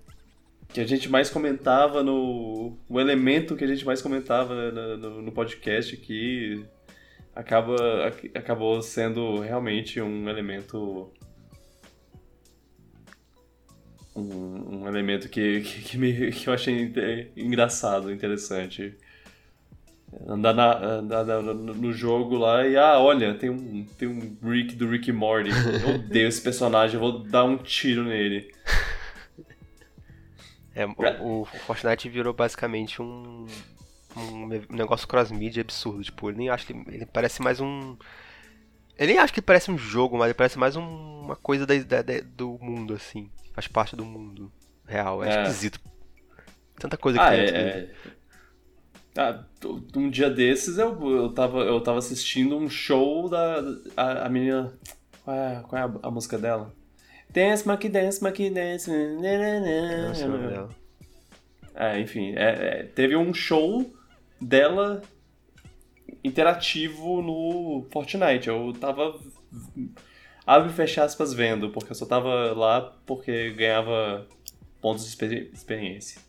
que 0.68 0.80
a 0.80 0.86
gente 0.86 1.08
mais 1.08 1.30
comentava 1.30 2.02
no. 2.02 2.76
O 2.88 3.00
elemento 3.00 3.56
que 3.56 3.64
a 3.64 3.68
gente 3.68 3.84
mais 3.84 4.02
comentava 4.02 4.70
no, 4.70 4.96
no, 4.96 5.22
no 5.22 5.32
podcast 5.32 5.94
aqui 5.94 6.64
acaba, 7.34 8.06
acabou 8.34 8.82
sendo 8.82 9.38
realmente 9.40 10.00
um 10.00 10.28
elemento 10.28 11.10
um, 14.18 14.80
um 14.82 14.88
elemento 14.88 15.28
que, 15.28 15.60
que, 15.60 15.82
que, 15.82 15.98
me, 15.98 16.32
que 16.32 16.48
eu 16.48 16.52
achei 16.52 16.92
engraçado, 17.36 18.12
interessante. 18.12 18.96
Andar, 20.26 20.54
na, 20.54 20.78
andar 20.78 21.24
na, 21.24 21.42
no 21.42 21.92
jogo 21.92 22.36
lá 22.36 22.66
e, 22.66 22.76
ah, 22.76 22.98
olha, 22.98 23.34
tem 23.34 23.50
um, 23.50 23.84
tem 23.98 24.08
um 24.08 24.36
Rick 24.42 24.74
do 24.74 24.88
Rick 24.88 25.12
Morty. 25.12 25.50
Eu 25.50 25.96
odeio 25.96 26.28
esse 26.28 26.40
personagem, 26.40 26.94
eu 26.94 27.00
vou 27.00 27.18
dar 27.20 27.44
um 27.44 27.56
tiro 27.58 28.04
nele. 28.04 28.50
É, 30.74 30.86
o, 30.86 31.42
o 31.42 31.44
Fortnite 31.44 32.08
virou 32.08 32.32
basicamente 32.32 33.02
um, 33.02 33.46
um 34.16 34.46
negócio 34.70 35.08
cross-media 35.08 35.60
absurdo. 35.60 36.02
Tipo, 36.02 36.30
ele 36.30 36.38
nem 36.38 36.48
acho 36.48 36.66
que 36.66 36.72
ele 36.72 37.04
parece 37.04 37.42
mais 37.42 37.60
um. 37.60 37.96
Ele 38.96 39.12
nem 39.12 39.18
acho 39.20 39.32
que 39.32 39.42
parece 39.42 39.70
um 39.70 39.76
jogo, 39.78 40.16
mas 40.16 40.28
ele 40.28 40.34
parece 40.34 40.58
mais 40.58 40.76
um, 40.76 40.82
uma 41.22 41.36
coisa 41.36 41.66
da, 41.66 41.74
da, 41.76 42.02
da, 42.02 42.20
do 42.20 42.58
mundo, 42.60 42.94
assim 42.94 43.30
faz 43.58 43.66
parte 43.66 43.96
do 43.96 44.04
mundo 44.04 44.52
real. 44.86 45.24
É, 45.24 45.28
é. 45.28 45.42
esquisito. 45.42 45.80
Tanta 46.78 46.96
coisa 46.96 47.18
que 47.18 47.24
ah, 47.24 47.30
tem. 47.30 47.40
É, 47.40 47.48
é. 47.48 47.90
Ah, 49.16 49.44
um 49.96 50.10
dia 50.10 50.30
desses 50.30 50.78
eu, 50.78 50.96
eu, 51.10 51.32
tava, 51.32 51.58
eu 51.60 51.80
tava 51.80 51.98
assistindo 51.98 52.56
um 52.56 52.68
show 52.68 53.28
da. 53.28 53.60
A, 53.96 54.26
a 54.26 54.28
menina. 54.28 54.72
Qual 55.24 55.36
é, 55.36 55.62
qual 55.68 55.82
é 55.82 55.84
a, 55.84 56.08
a, 56.08 56.10
música 56.10 56.38
dela? 56.38 56.72
Dance, 57.30 57.66
Monkey 57.66 57.88
Dance, 57.88 58.22
Monkey 58.22 58.50
Dance. 58.50 58.90
Não 58.90 59.20
É, 61.74 62.00
enfim, 62.00 62.34
é, 62.36 62.80
é, 62.80 62.82
teve 62.84 63.16
um 63.16 63.32
show 63.32 63.88
dela 64.40 65.02
interativo 66.24 67.22
no 67.22 67.86
Fortnite. 67.90 68.48
Eu 68.48 68.72
tava 68.80 69.18
abre 70.46 70.70
e 70.70 70.72
fecha 70.72 71.04
aspas 71.04 71.34
vendo, 71.34 71.70
porque 71.70 71.92
eu 71.92 71.96
só 71.96 72.06
tava 72.06 72.52
lá 72.52 72.80
porque 73.04 73.50
ganhava 73.50 74.26
pontos 74.80 75.04
de 75.04 75.10
experi 75.10 75.50
experiência. 75.52 76.20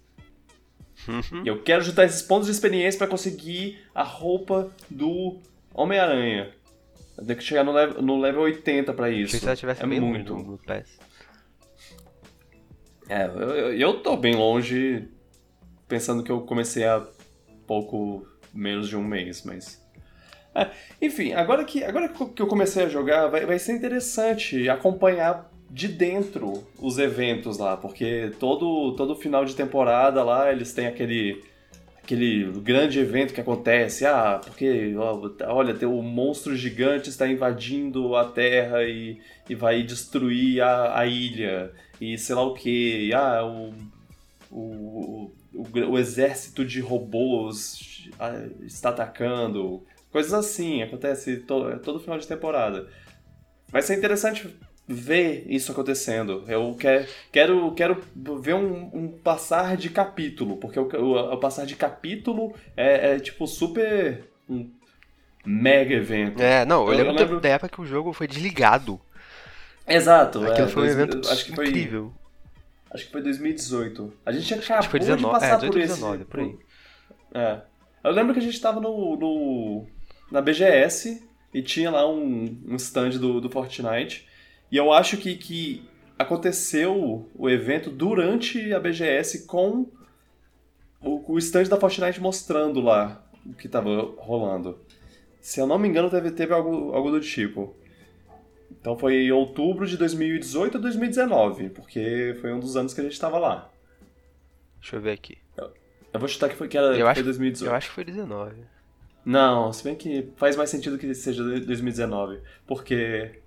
Uhum. 1.08 1.44
E 1.44 1.48
eu 1.48 1.62
quero 1.62 1.84
juntar 1.84 2.06
esses 2.06 2.22
pontos 2.22 2.48
de 2.48 2.52
experiência 2.52 2.98
para 2.98 3.08
conseguir 3.08 3.80
a 3.94 4.04
roupa 4.04 4.72
do 4.90 5.40
Homem-Aranha. 5.74 6.54
Eu 7.18 7.26
tenho 7.26 7.38
que 7.38 7.44
chegar 7.44 7.64
no 7.64 7.72
level, 7.72 8.02
no 8.02 8.20
level 8.20 8.42
80 8.42 8.94
pra 8.94 9.10
isso. 9.10 9.38
Se 9.38 9.56
tivesse 9.56 9.84
é 9.84 9.86
muito. 9.86 10.36
No, 10.36 10.52
no 10.52 10.58
PES. 10.58 11.00
É, 13.10 13.26
eu, 13.26 13.50
eu, 13.50 13.74
eu 13.74 14.00
tô 14.02 14.16
bem 14.16 14.36
longe, 14.36 15.08
pensando 15.88 16.24
que 16.24 16.32
eu 16.32 16.42
comecei 16.42 16.86
há 16.86 17.06
pouco 17.66 18.26
menos 18.54 18.88
de 18.88 18.96
um 18.96 19.04
mês, 19.04 19.44
mas 19.44 19.84
é, 20.54 20.72
enfim, 21.02 21.34
agora 21.34 21.64
que, 21.64 21.84
agora 21.84 22.10
que 22.10 22.42
eu 22.42 22.48
comecei 22.48 22.84
a 22.84 22.90
jogar, 22.90 23.28
vai, 23.28 23.46
vai 23.46 23.60
ser 23.60 23.74
interessante 23.74 24.68
acompanhar 24.70 25.49
de 25.70 25.88
dentro 25.88 26.64
os 26.80 26.98
eventos 26.98 27.58
lá, 27.58 27.78
porque 27.78 28.32
todo, 28.40 28.96
todo 28.96 29.16
final 29.16 29.46
de 29.46 29.56
temporada 29.56 30.24
lá 30.24 30.52
eles 30.52 30.74
têm 30.74 30.88
aquele 30.88 31.44
aquele 32.04 32.52
grande 32.62 32.98
evento 32.98 33.36
que 33.36 33.42
acontece, 33.42 34.04
ah, 34.04 34.42
porque 34.44 34.96
olha, 35.48 35.76
tem 35.76 35.88
o 35.88 36.02
monstro 36.02 36.56
gigante 36.56 37.08
está 37.08 37.28
invadindo 37.28 38.16
a 38.16 38.26
Terra 38.26 38.84
e, 38.84 39.22
e 39.48 39.54
vai 39.54 39.84
destruir 39.84 40.60
a, 40.62 41.00
a 41.00 41.06
ilha 41.06 41.72
e 42.02 42.18
sei 42.18 42.34
lá 42.34 42.42
o 42.42 42.56
que, 42.56 43.14
ah, 43.14 43.46
o, 43.46 43.74
o, 44.50 45.32
o, 45.54 45.68
o 45.92 46.00
exército 46.00 46.66
de 46.66 46.80
robôs 46.80 48.10
ah, 48.20 48.44
está 48.66 48.90
atacando, 48.90 49.86
Coisas 50.12 50.34
assim, 50.34 50.82
acontece 50.82 51.38
todo, 51.38 51.80
todo 51.80 52.00
final 52.00 52.18
de 52.18 52.28
temporada. 52.28 52.88
Vai 53.68 53.82
ser 53.82 53.98
interessante 53.98 54.50
ver 54.92 55.46
isso 55.48 55.72
acontecendo. 55.72 56.44
Eu 56.48 56.76
quer, 56.78 57.08
quero, 57.32 57.72
quero 57.74 58.04
ver 58.42 58.56
um, 58.56 58.90
um, 58.92 59.08
passar 59.08 59.78
de 59.78 59.88
capítulo, 59.90 60.58
porque 60.58 60.80
o, 60.80 60.90
o, 60.96 61.34
o 61.34 61.38
passar 61.38 61.68
de 61.68 61.76
capítulo 61.76 62.56
é, 62.76 63.12
é, 63.12 63.20
tipo 63.20 63.46
super. 63.46 64.24
um 64.50 64.68
mega 65.46 65.94
evento. 65.94 66.42
É, 66.42 66.66
não, 66.66 66.88
eu, 66.88 66.94
eu 66.94 66.98
lembro, 66.98 67.14
lembro 67.14 67.40
da 67.40 67.50
época 67.50 67.70
que 67.70 67.82
o 67.82 67.86
jogo 67.86 68.12
foi 68.14 68.28
desligado. 68.28 69.00
Exato, 69.88 70.44
Aquilo 70.46 70.68
é, 70.68 70.72
foi 70.72 70.84
um 70.84 70.92
evento 70.92 71.30
acho 71.30 71.46
que 71.46 71.56
foi, 71.56 71.68
incrível. 71.68 72.14
Acho 72.92 73.06
que 73.06 73.12
foi 73.12 73.22
2018. 73.22 74.14
A 74.26 74.32
gente 74.32 74.54
acabou 74.56 74.90
foi 74.90 75.00
19, 75.00 75.24
de 75.24 75.32
passar 75.32 75.54
é, 75.54 75.70
18, 75.70 75.72
por 75.72 75.82
esse. 75.82 75.94
19, 75.94 76.26
por 76.26 76.40
aí. 76.40 76.56
É. 77.34 77.62
Eu 78.04 78.12
lembro 78.12 78.34
que 78.34 78.40
a 78.40 78.44
gente 78.44 78.60
tava 78.60 78.80
no, 78.80 79.16
no 79.16 79.86
na 80.32 80.42
BGS 80.42 81.24
e 81.54 81.62
tinha 81.62 81.92
lá 81.92 82.10
um, 82.10 82.58
um 82.68 82.76
stand 82.76 83.12
do, 83.12 83.40
do 83.40 83.50
Fortnite. 83.50 84.29
E 84.72 84.78
eu 84.78 84.92
acho 84.94 85.18
que, 85.18 85.36
que 85.36 85.84
aconteceu 86.18 87.30
o 87.36 87.50
evento 87.50 87.90
durante 87.90 88.74
a 88.74 88.80
BGS 88.80 89.46
com 89.46 89.88
o, 91.02 91.34
o 91.34 91.38
stand 91.38 91.64
da 91.64 91.78
Fortnite 91.78 92.22
mostrando 92.22 92.82
lá 92.82 93.24
o 93.46 93.54
que 93.54 93.68
estava 93.68 93.90
rolando. 94.18 94.80
Se 95.40 95.60
eu 95.60 95.66
não 95.66 95.80
me 95.80 95.88
engano, 95.88 96.10
teve, 96.10 96.32
teve 96.32 96.54
algo, 96.54 96.94
algo 96.94 97.10
do 97.10 97.22
tipo. 97.22 97.76
Então 98.72 98.98
foi 98.98 99.24
em 99.24 99.32
outubro 99.32 99.88
de 99.88 99.98
2018 99.98 100.78
a 100.78 100.80
2019, 100.80 101.70
porque 101.70 102.38
foi 102.40 102.54
um 102.54 102.60
dos 102.60 102.76
anos 102.76 102.94
que 102.94 103.02
a 103.02 103.04
gente 103.04 103.14
estava 103.14 103.40
lá. 103.40 103.70
Deixa 104.80 104.96
eu 104.96 105.02
ver 105.02 105.12
aqui. 105.12 105.38
Eu, 105.58 105.74
eu 106.14 106.20
vou 106.20 106.30
chutar 106.30 106.50
que 106.50 106.56
foi, 106.56 106.68
que 106.68 106.78
era, 106.78 106.98
eu 106.98 107.08
acho, 107.08 107.16
foi 107.16 107.24
2018. 107.24 107.70
Eu 107.70 107.76
acho 107.76 107.88
que 107.90 107.96
foi 107.96 108.04
19. 108.04 108.56
Não, 109.26 109.72
se 109.74 109.84
bem 109.84 109.96
que 109.96 110.30
faz 110.38 110.56
mais 110.56 110.70
sentido 110.70 110.98
que 110.98 111.14
seja 111.14 111.44
2019, 111.44 112.40
porque 112.66 113.42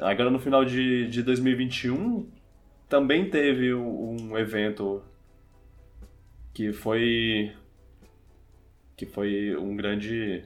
agora 0.00 0.30
no 0.30 0.38
final 0.38 0.64
de, 0.64 1.06
de 1.08 1.22
2021 1.22 2.26
também 2.88 3.28
teve 3.30 3.72
um 3.74 4.36
evento 4.36 5.02
que 6.52 6.72
foi 6.72 7.52
que 8.96 9.06
foi 9.06 9.56
um 9.56 9.76
grande 9.76 10.42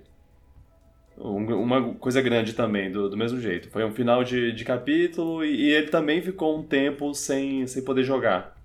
um, 1.16 1.54
uma 1.54 1.94
coisa 1.94 2.20
grande 2.20 2.52
também 2.52 2.90
do, 2.90 3.08
do 3.08 3.16
mesmo 3.16 3.40
jeito 3.40 3.70
foi 3.70 3.84
um 3.84 3.92
final 3.92 4.22
de, 4.22 4.52
de 4.52 4.64
capítulo 4.64 5.44
e, 5.44 5.54
e, 5.54 5.72
ele 5.72 5.88
também 5.88 6.20
ficou 6.20 6.58
um 6.58 6.62
tempo 6.62 7.14
sem, 7.14 7.66
sem 7.66 7.82
poder 7.82 8.04
jogar 8.04 8.56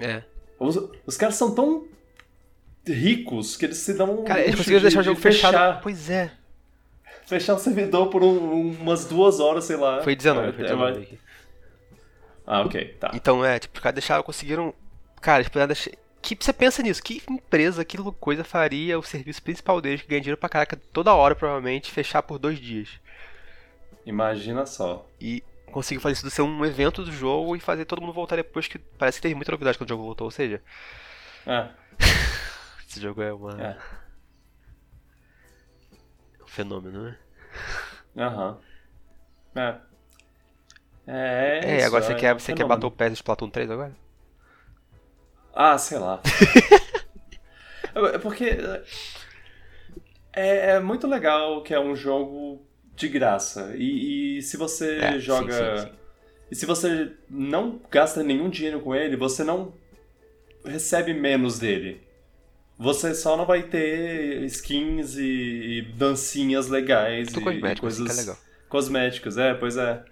é 0.00 0.22
os, 0.58 0.76
os 1.06 1.16
caras 1.16 1.34
são 1.36 1.54
tão 1.54 1.88
ricos 2.86 3.56
que 3.56 3.66
eles 3.66 3.78
se 3.78 3.94
dão 3.94 4.20
um 4.20 4.24
Cara, 4.24 4.42
eles 4.42 4.54
conseguiram 4.54 4.82
deixar 4.82 5.00
o 5.00 5.02
jogo 5.02 5.20
fechado. 5.20 5.52
Fechar, 5.52 5.80
pois 5.80 6.10
é. 6.10 6.30
Fechar 7.30 7.54
o 7.54 7.58
servidor 7.60 8.08
por 8.08 8.24
um, 8.24 8.72
umas 8.72 9.04
duas 9.04 9.38
horas, 9.38 9.62
sei 9.62 9.76
lá. 9.76 10.02
Foi 10.02 10.16
19, 10.16 10.48
é, 10.48 10.52
foi 10.52 10.64
19 10.64 11.08
é, 11.12 11.16
Ah, 12.44 12.62
ok, 12.62 12.96
tá. 12.98 13.12
Então, 13.14 13.44
é, 13.44 13.56
tipo, 13.60 13.80
cara, 13.80 13.92
deixaram, 13.92 14.24
conseguiram... 14.24 14.74
Cara, 15.20 15.44
deixar... 15.68 15.92
Que 16.20 16.36
você 16.38 16.52
pensa 16.52 16.82
nisso? 16.82 17.00
Que 17.00 17.22
empresa, 17.30 17.84
que 17.84 17.96
coisa 18.14 18.42
faria 18.42 18.98
o 18.98 19.02
serviço 19.04 19.40
principal 19.44 19.80
deles, 19.80 20.02
que 20.02 20.08
ganha 20.08 20.20
dinheiro 20.20 20.36
pra 20.36 20.48
caraca 20.48 20.76
toda 20.92 21.14
hora, 21.14 21.36
provavelmente, 21.36 21.92
fechar 21.92 22.20
por 22.20 22.36
dois 22.36 22.58
dias? 22.58 22.88
Imagina 24.04 24.66
só. 24.66 25.06
E 25.20 25.44
conseguiu 25.70 26.00
fazer 26.00 26.14
isso 26.14 26.30
ser 26.30 26.42
um 26.42 26.64
evento 26.66 27.04
do 27.04 27.12
jogo 27.12 27.54
e 27.54 27.60
fazer 27.60 27.84
todo 27.84 28.00
mundo 28.00 28.12
voltar 28.12 28.34
depois, 28.34 28.66
que 28.66 28.76
parece 28.76 29.18
que 29.18 29.22
teve 29.22 29.36
muita 29.36 29.52
novidade 29.52 29.78
quando 29.78 29.88
o 29.88 29.92
jogo 29.92 30.02
voltou, 30.02 30.24
ou 30.24 30.32
seja... 30.32 30.60
É. 31.46 31.68
Esse 32.90 33.00
jogo 33.00 33.22
é 33.22 33.32
uma. 33.32 33.52
É. 33.62 33.76
fenômeno, 36.50 37.04
né? 37.04 37.16
Aham. 38.16 38.58
Uhum. 39.56 39.62
É. 39.62 39.76
É, 41.06 41.60
é, 41.64 41.80
é 41.80 41.84
agora 41.84 42.02
você, 42.02 42.12
é 42.12 42.14
quer, 42.14 42.34
você 42.34 42.52
quer 42.52 42.66
bater 42.66 42.86
o 42.86 42.90
pé 42.90 43.08
de 43.08 43.14
Splatoon 43.14 43.50
3 43.50 43.70
agora? 43.70 43.92
Ah, 45.54 45.78
sei 45.78 45.98
lá. 45.98 46.20
é 48.14 48.18
porque. 48.18 48.56
É, 50.32 50.70
é, 50.72 50.80
muito 50.80 51.06
legal 51.06 51.62
que 51.62 51.74
é 51.74 51.80
um 51.80 51.96
jogo 51.96 52.64
de 52.94 53.08
graça. 53.08 53.72
E, 53.76 54.38
e 54.38 54.42
se 54.42 54.56
você 54.56 54.98
é, 54.98 55.18
joga. 55.18 55.52
Sim, 55.52 55.82
sim, 55.82 55.88
sim. 55.88 55.98
E 56.50 56.56
se 56.56 56.66
você 56.66 57.12
não 57.28 57.80
gasta 57.90 58.22
nenhum 58.22 58.48
dinheiro 58.48 58.80
com 58.80 58.94
ele, 58.94 59.16
você 59.16 59.44
não 59.44 59.72
recebe 60.64 61.14
menos 61.14 61.58
dele. 61.58 62.00
Você 62.80 63.14
só 63.14 63.36
não 63.36 63.44
vai 63.44 63.64
ter 63.64 64.42
skins 64.44 65.14
e, 65.18 65.22
e 65.22 65.82
dancinhas 65.82 66.68
legais 66.68 67.28
e, 67.28 67.38
e 67.38 67.76
coisas 67.76 68.00
assim, 68.00 68.18
é 68.18 68.22
legal. 68.22 68.38
cosméticas. 68.70 69.36
É, 69.36 69.52
pois 69.52 69.76
é. 69.76 70.02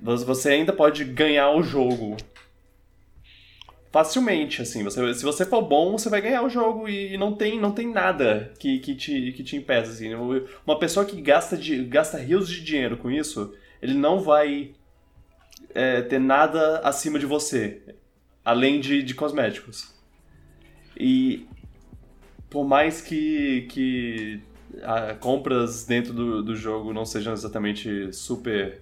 Você 0.00 0.48
ainda 0.48 0.72
pode 0.72 1.04
ganhar 1.04 1.50
o 1.50 1.62
jogo. 1.62 2.16
facilmente, 3.92 4.62
assim. 4.62 4.82
Você, 4.82 5.12
se 5.12 5.22
você 5.22 5.44
for 5.44 5.60
bom, 5.60 5.98
você 5.98 6.08
vai 6.08 6.22
ganhar 6.22 6.42
o 6.42 6.48
jogo 6.48 6.88
e 6.88 7.18
não 7.18 7.34
tem, 7.34 7.60
não 7.60 7.72
tem 7.72 7.86
nada 7.92 8.54
que, 8.58 8.78
que, 8.78 8.94
te, 8.94 9.32
que 9.32 9.44
te 9.44 9.56
impeça, 9.56 9.92
assim. 9.92 10.14
Uma 10.66 10.78
pessoa 10.78 11.04
que 11.04 11.20
gasta, 11.20 11.54
de, 11.54 11.84
gasta 11.84 12.16
rios 12.16 12.48
de 12.48 12.64
dinheiro 12.64 12.96
com 12.96 13.10
isso, 13.10 13.54
ele 13.82 13.92
não 13.92 14.20
vai 14.20 14.74
é, 15.74 16.00
ter 16.00 16.18
nada 16.18 16.78
acima 16.78 17.18
de 17.18 17.26
você, 17.26 17.82
além 18.42 18.80
de, 18.80 19.02
de 19.02 19.14
cosméticos. 19.14 19.93
E 20.96 21.46
por 22.48 22.64
mais 22.64 23.00
que, 23.00 23.62
que 23.70 24.40
a, 24.82 25.14
compras 25.14 25.84
dentro 25.84 26.12
do, 26.12 26.42
do 26.42 26.54
jogo 26.54 26.92
não 26.92 27.04
sejam 27.04 27.32
exatamente 27.32 28.12
super 28.12 28.80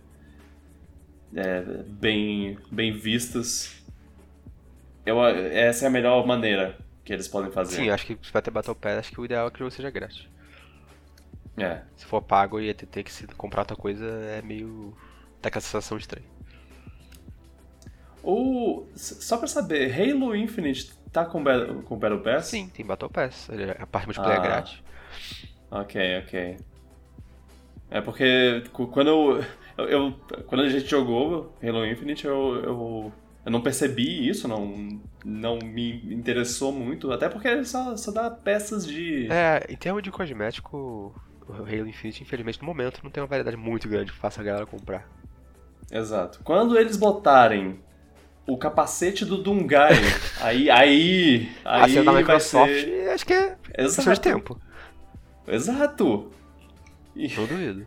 é, 1.35 1.63
bem, 1.87 2.59
bem 2.71 2.93
vistas, 2.93 3.83
eu, 5.07 5.25
essa 5.25 5.87
é 5.87 5.89
a 5.89 5.91
melhor 5.91 6.27
maneira 6.27 6.79
que 7.05 7.13
eles 7.13 7.27
podem 7.27 7.51
fazer. 7.51 7.77
Sim, 7.77 7.91
acho 7.91 8.07
que 8.07 8.19
se 8.23 8.33
vai 8.33 8.43
ter 8.43 8.51
Battle 8.51 8.77
Pass, 8.77 8.99
acho 8.99 9.13
que 9.13 9.21
o 9.21 9.25
ideal 9.25 9.49
é 9.49 9.51
que 9.51 9.57
o 9.57 9.59
jogo 9.61 9.71
seja 9.71 9.91
grátis. 9.91 10.29
É. 11.57 11.83
Se 11.97 12.07
for 12.07 12.23
pago 12.23 12.61
e 12.61 12.73
ter 12.73 13.03
que 13.03 13.13
se 13.13 13.27
comprar 13.29 13.63
outra 13.63 13.77
coisa, 13.77 14.05
é 14.07 14.43
meio. 14.43 14.97
tá 15.41 15.51
com 15.51 15.59
a 15.59 15.61
sensação 15.61 15.99
estranha. 15.99 16.27
O... 18.23 18.87
Só 18.95 19.37
pra 19.37 19.49
saber, 19.49 19.93
Halo 19.93 20.35
Infinite 20.37 20.93
tá 21.13 21.25
com, 21.25 21.45
com 21.83 21.97
Battle 21.97 22.21
Pass? 22.21 22.47
Sim, 22.47 22.69
tem 22.69 22.85
Battle 22.85 23.11
Pass. 23.11 23.49
A 23.79 23.87
parte 23.87 24.07
multiplayer 24.07 24.41
ah. 24.41 24.43
grátis. 24.43 24.83
Ok, 25.71 26.19
ok. 26.19 26.57
É 27.91 28.01
porque 28.01 28.65
quando 28.91 29.09
eu, 29.09 29.45
eu, 29.77 29.89
eu, 29.89 30.13
Quando 30.47 30.63
a 30.63 30.69
gente 30.69 30.89
jogou 30.89 31.55
Halo 31.63 31.87
Infinite, 31.87 32.27
eu, 32.27 32.57
eu 32.65 33.13
eu 33.45 33.51
não 33.51 33.61
percebi 33.61 34.29
isso, 34.29 34.47
não, 34.47 35.01
não 35.25 35.59
me 35.59 35.97
interessou 36.15 36.71
muito, 36.71 37.11
até 37.11 37.29
porque 37.29 37.65
só, 37.65 37.97
só 37.97 38.13
dá 38.13 38.31
peças 38.31 38.87
de. 38.87 39.29
É, 39.31 39.67
em 39.69 39.77
termos 39.77 40.03
de 40.03 40.13
cosmético, 40.13 41.13
o 41.49 41.53
Halo 41.53 41.89
Infinite, 41.89 42.23
infelizmente, 42.23 42.61
no 42.61 42.67
momento 42.67 43.01
não 43.03 43.11
tem 43.11 43.21
uma 43.21 43.27
variedade 43.27 43.57
muito 43.57 43.89
grande 43.89 44.13
que 44.13 44.19
faça 44.19 44.41
a 44.41 44.45
galera 44.45 44.65
comprar. 44.65 45.09
Exato. 45.91 46.41
Quando 46.45 46.79
eles 46.79 46.97
botarem 46.97 47.81
o 48.47 48.57
capacete 48.57 49.25
do 49.25 49.39
Dungai, 49.43 49.93
aí. 50.41 50.71
aí. 50.71 51.49
aí 51.65 51.83
a 51.83 51.89
cena 51.89 52.13
da 52.13 52.19
Microsoft, 52.19 52.73
ser... 52.73 53.11
acho 53.11 53.27
que 53.27 53.33
é 53.33 53.57
questão 53.75 54.13
de 54.13 54.21
tempo. 54.21 54.61
Exato. 55.47 56.31
E... 57.15 57.29
Não 57.35 57.47
duvido. 57.47 57.87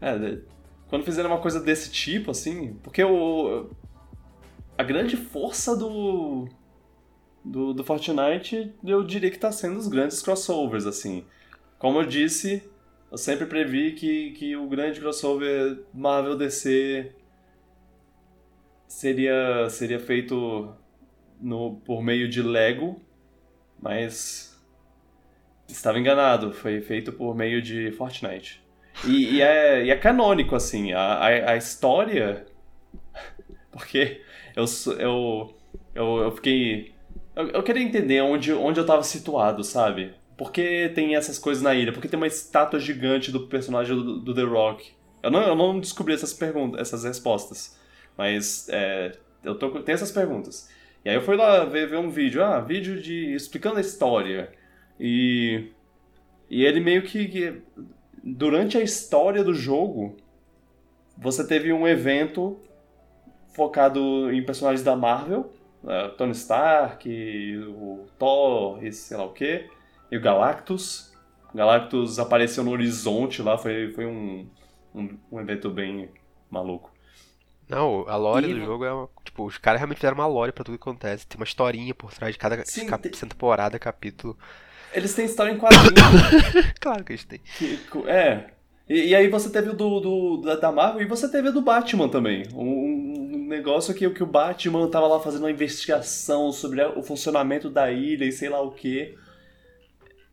É, 0.00 0.38
quando 0.88 1.04
fizerem 1.04 1.30
uma 1.30 1.40
coisa 1.40 1.60
desse 1.60 1.90
tipo, 1.90 2.30
assim, 2.30 2.74
porque 2.82 3.02
o 3.02 3.70
a 4.76 4.82
grande 4.82 5.16
força 5.16 5.76
do, 5.76 6.48
do, 7.44 7.72
do 7.72 7.84
Fortnite, 7.84 8.72
eu 8.84 9.04
diria 9.04 9.30
que 9.30 9.36
está 9.36 9.52
sendo 9.52 9.78
os 9.78 9.86
grandes 9.86 10.20
crossovers, 10.20 10.86
assim. 10.86 11.24
Como 11.78 12.00
eu 12.00 12.06
disse, 12.06 12.62
eu 13.10 13.16
sempre 13.18 13.46
previ 13.46 13.92
que, 13.92 14.32
que 14.32 14.56
o 14.56 14.66
grande 14.66 15.00
crossover 15.00 15.84
Marvel 15.92 16.36
DC 16.36 17.12
seria, 18.94 19.68
seria 19.68 19.98
feito 19.98 20.72
no, 21.40 21.76
por 21.84 22.02
meio 22.02 22.28
de 22.28 22.40
Lego, 22.40 23.02
mas 23.80 24.56
estava 25.68 25.98
enganado, 25.98 26.52
foi 26.52 26.80
feito 26.80 27.12
por 27.12 27.34
meio 27.34 27.60
de 27.60 27.90
Fortnite. 27.92 28.62
E, 29.04 29.34
e, 29.34 29.42
é, 29.42 29.84
e 29.84 29.90
é 29.90 29.96
canônico, 29.96 30.54
assim, 30.54 30.92
a, 30.92 31.00
a, 31.00 31.50
a 31.50 31.56
história. 31.56 32.46
Porque 33.72 34.20
eu, 34.54 34.64
eu, 34.98 35.56
eu, 35.92 36.18
eu 36.18 36.30
fiquei. 36.30 36.94
Eu, 37.34 37.48
eu 37.48 37.62
queria 37.64 37.82
entender 37.82 38.20
onde, 38.22 38.52
onde 38.52 38.78
eu 38.78 38.86
tava 38.86 39.02
situado, 39.02 39.64
sabe? 39.64 40.14
Por 40.36 40.52
que 40.52 40.88
tem 40.94 41.16
essas 41.16 41.36
coisas 41.36 41.62
na 41.62 41.74
ilha? 41.74 41.92
Por 41.92 42.00
que 42.00 42.06
tem 42.06 42.16
uma 42.16 42.28
estátua 42.28 42.78
gigante 42.78 43.32
do 43.32 43.48
personagem 43.48 43.96
do, 43.96 44.20
do 44.20 44.34
The 44.34 44.42
Rock? 44.44 44.92
Eu 45.20 45.32
não, 45.32 45.42
eu 45.42 45.56
não 45.56 45.80
descobri 45.80 46.14
essas 46.14 46.32
perguntas, 46.32 46.80
essas 46.80 47.02
respostas. 47.02 47.76
Mas 48.16 48.68
é, 48.70 49.12
eu 49.42 49.58
tô, 49.58 49.70
tenho 49.82 49.94
essas 49.94 50.12
perguntas. 50.12 50.68
E 51.04 51.08
aí 51.10 51.14
eu 51.14 51.22
fui 51.22 51.36
lá 51.36 51.64
ver, 51.64 51.88
ver 51.88 51.98
um 51.98 52.08
vídeo, 52.08 52.42
ah, 52.42 52.60
vídeo 52.60 53.00
de 53.00 53.34
explicando 53.34 53.76
a 53.76 53.80
história. 53.80 54.52
E, 54.98 55.70
e 56.48 56.64
ele 56.64 56.80
meio 56.80 57.02
que, 57.02 57.62
durante 58.22 58.78
a 58.78 58.82
história 58.82 59.44
do 59.44 59.52
jogo, 59.52 60.16
você 61.16 61.46
teve 61.46 61.72
um 61.72 61.86
evento 61.86 62.58
focado 63.54 64.32
em 64.32 64.44
personagens 64.44 64.82
da 64.82 64.96
Marvel, 64.96 65.52
né, 65.82 66.08
Tony 66.16 66.32
Stark, 66.32 67.08
o 67.68 68.06
Thor 68.18 68.82
e 68.84 68.92
sei 68.92 69.16
lá 69.16 69.24
o 69.24 69.32
que, 69.32 69.68
e 70.10 70.16
o 70.16 70.20
Galactus. 70.20 71.12
Galactus 71.54 72.18
apareceu 72.18 72.64
no 72.64 72.72
horizonte 72.72 73.42
lá, 73.42 73.56
foi, 73.58 73.92
foi 73.92 74.06
um, 74.06 74.48
um, 74.94 75.18
um 75.30 75.40
evento 75.40 75.70
bem 75.70 76.08
maluco. 76.50 76.93
Não, 77.68 78.04
a 78.08 78.16
lore 78.16 78.50
e... 78.50 78.54
do 78.54 78.64
jogo 78.64 78.84
é 78.84 78.92
uma, 78.92 79.08
Tipo, 79.34 79.46
os 79.46 79.58
caras 79.58 79.80
realmente 79.80 79.98
fizeram 79.98 80.16
uma 80.16 80.26
lore 80.26 80.52
pra 80.52 80.62
tudo 80.62 80.78
que 80.78 80.82
acontece. 80.82 81.26
Tem 81.26 81.36
uma 81.36 81.44
historinha 81.44 81.92
por 81.92 82.12
trás 82.12 82.34
de 82.34 82.38
cada 82.38 82.64
Sim, 82.64 82.86
cap... 82.86 83.02
tem... 83.02 83.28
temporada, 83.28 83.78
capítulo. 83.78 84.38
Eles 84.92 85.12
têm 85.12 85.24
história 85.24 85.50
em 85.50 85.58
quadrinhos. 85.58 85.92
claro 86.80 87.02
que 87.02 87.12
eles 87.12 87.24
têm. 87.24 87.40
Que, 87.58 87.80
é. 88.06 88.50
E, 88.88 89.08
e, 89.08 89.14
aí 89.14 89.28
você 89.28 89.50
teve 89.50 89.70
o 89.70 89.72
do, 89.72 89.98
do, 89.98 90.56
da 90.56 90.70
Marvel 90.70 91.02
e 91.02 91.06
você 91.06 91.28
teve 91.28 91.48
o 91.48 91.52
do 91.52 91.62
Batman 91.62 92.08
também. 92.08 92.44
Um, 92.54 93.46
negócio 93.48 93.94
que, 93.94 94.08
que 94.10 94.22
o 94.22 94.26
Batman 94.26 94.88
tava 94.88 95.08
lá 95.08 95.18
fazendo 95.18 95.42
uma 95.42 95.50
investigação 95.50 96.52
sobre 96.52 96.84
o 96.84 97.02
funcionamento 97.02 97.68
da 97.68 97.90
ilha 97.90 98.24
e 98.24 98.32
sei 98.32 98.48
lá 98.48 98.60
o 98.60 98.70
que. 98.70 99.16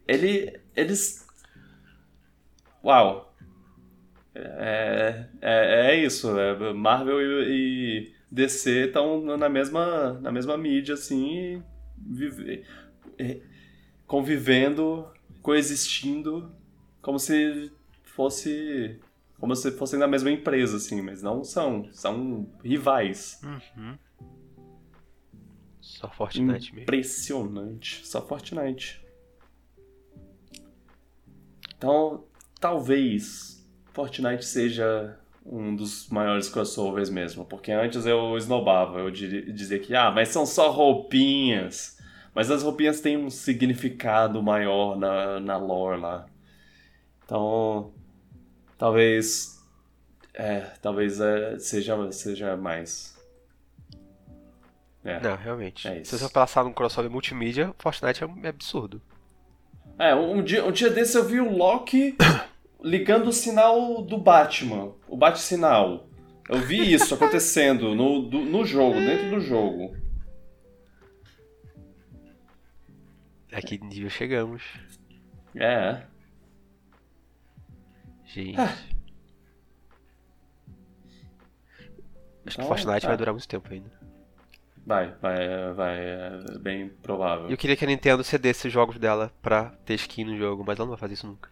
Ele. 0.08 0.60
Eles. 0.76 1.26
Uau! 2.84 3.31
É, 4.44 5.28
é, 5.42 5.92
é 5.92 6.06
isso. 6.06 6.38
É, 6.38 6.74
Marvel 6.74 7.22
e, 7.22 7.52
e 7.52 8.14
DC 8.32 8.88
estão 8.88 9.38
na 9.38 9.50
mesma, 9.50 10.14
na 10.22 10.32
mesma 10.32 10.58
mídia, 10.58 10.96
assim, 10.96 11.64
vive, 11.98 12.64
convivendo, 14.08 15.08
coexistindo, 15.42 16.52
como 17.02 17.20
se 17.20 17.72
fosse 18.04 19.00
como 19.42 19.56
se 19.56 19.72
fossem 19.72 19.98
da 19.98 20.08
mesma 20.08 20.30
empresa, 20.30 20.78
assim, 20.78 21.02
mas 21.02 21.24
não 21.24 21.44
são. 21.44 21.92
São 21.92 22.48
rivais. 22.64 23.42
Uhum. 23.44 23.98
Só 25.82 26.08
Fortnite 26.12 26.72
mesmo. 26.72 26.80
Impressionante. 26.82 28.06
Só 28.06 28.22
Fortnite. 28.22 29.04
Então, 31.76 32.24
talvez 32.60 33.61
Fortnite 33.94 34.46
seja 34.46 35.18
um 35.46 35.76
dos 35.76 36.08
maiores 36.10 36.50
crossovers 36.50 37.10
mesmo. 37.10 37.46
Porque 37.46 37.72
antes 37.72 38.06
eu 38.06 38.38
esnobava, 38.38 39.00
eu 39.00 39.12
dizia 39.12 39.80
que, 39.80 39.96
ah, 39.96 40.12
mas 40.12 40.30
são 40.30 40.46
só 40.46 40.70
roupinhas. 40.72 41.98
Mas 42.34 42.50
as 42.50 42.64
roupinhas 42.64 43.02
têm 43.02 43.18
um 43.18 43.30
significado 43.30 44.42
maior 44.42 44.98
na, 44.98 45.40
na 45.40 45.58
lore 45.58 46.00
lá. 46.00 46.26
Então, 47.24 47.94
talvez 48.78 49.62
é, 50.34 50.62
talvez 50.82 51.20
é, 51.20 51.60
seja, 51.60 52.12
seja 52.12 52.56
mais. 52.56 53.18
É, 55.04 55.20
não, 55.20 55.36
realmente. 55.36 55.88
É 55.88 56.04
Se 56.04 56.18
você 56.18 56.30
passar 56.30 56.64
num 56.64 56.74
crossover 56.74 57.12
multimídia, 57.12 57.74
Fortnite 57.78 58.24
é, 58.24 58.30
é 58.44 58.48
absurdo. 58.50 59.02
É, 60.00 60.16
um 60.16 60.42
dia, 60.44 60.66
um 60.66 60.72
dia 60.72 60.90
desse 60.90 61.18
eu 61.18 61.26
vi 61.26 61.40
o 61.40 61.52
Loki 61.52 62.16
ligando 62.82 63.28
o 63.28 63.34
sinal 63.34 64.02
do 64.02 64.18
Batman, 64.18 64.94
o 65.08 65.16
bate-sinal. 65.16 66.08
Eu 66.50 66.60
vi 66.60 66.94
isso 66.94 67.14
acontecendo 67.14 67.96
no, 67.96 68.24
do, 68.24 68.40
no 68.40 68.66
jogo, 68.66 68.96
dentro 68.96 69.30
do 69.30 69.40
jogo. 69.40 69.96
A 73.54 73.62
que 73.62 73.78
nível 73.78 74.10
chegamos? 74.10 74.64
É. 75.56 76.04
Gente. 78.26 78.60
Ah. 78.60 78.74
Acho 82.46 82.60
então, 82.60 82.64
que 82.64 82.68
Fortnite 82.68 83.02
tá. 83.02 83.08
vai 83.08 83.18
durar 83.18 83.34
muito 83.34 83.48
tempo 83.48 83.72
ainda. 83.72 83.92
Vai, 84.86 85.14
vai, 85.22 85.74
vai, 85.74 86.00
é 86.00 86.58
bem 86.60 86.90
provável. 86.90 87.50
Eu 87.50 87.58
queria 87.58 87.76
que 87.76 87.86
a 87.86 87.88
Nintendo 87.88 88.24
cedesse 88.24 88.68
os 88.68 88.74
jogos 88.74 88.98
dela 88.98 89.32
pra 89.42 89.70
ter 89.86 89.94
skin 89.94 90.26
no 90.26 90.38
jogo, 90.38 90.64
mas 90.66 90.80
ela 90.80 90.88
não 90.88 90.96
vai 90.96 91.00
fazer 91.00 91.14
isso 91.14 91.28
nunca. 91.28 91.50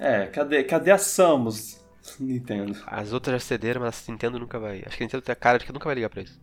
É, 0.00 0.26
cadê, 0.28 0.64
cadê 0.64 0.90
a 0.90 0.96
Samus, 0.98 1.78
Nintendo? 2.18 2.74
As 2.86 3.12
outras 3.12 3.42
já 3.42 3.48
cederam, 3.48 3.82
mas 3.82 4.08
a 4.08 4.12
Nintendo 4.12 4.38
nunca 4.38 4.58
vai. 4.58 4.82
Acho 4.86 4.96
que 4.96 5.02
a 5.02 5.06
Nintendo 5.06 5.22
tem 5.22 5.32
a 5.32 5.36
cara 5.36 5.58
de 5.58 5.66
que 5.66 5.72
nunca 5.72 5.84
vai 5.84 5.94
ligar 5.94 6.08
pra 6.08 6.22
isso. 6.22 6.40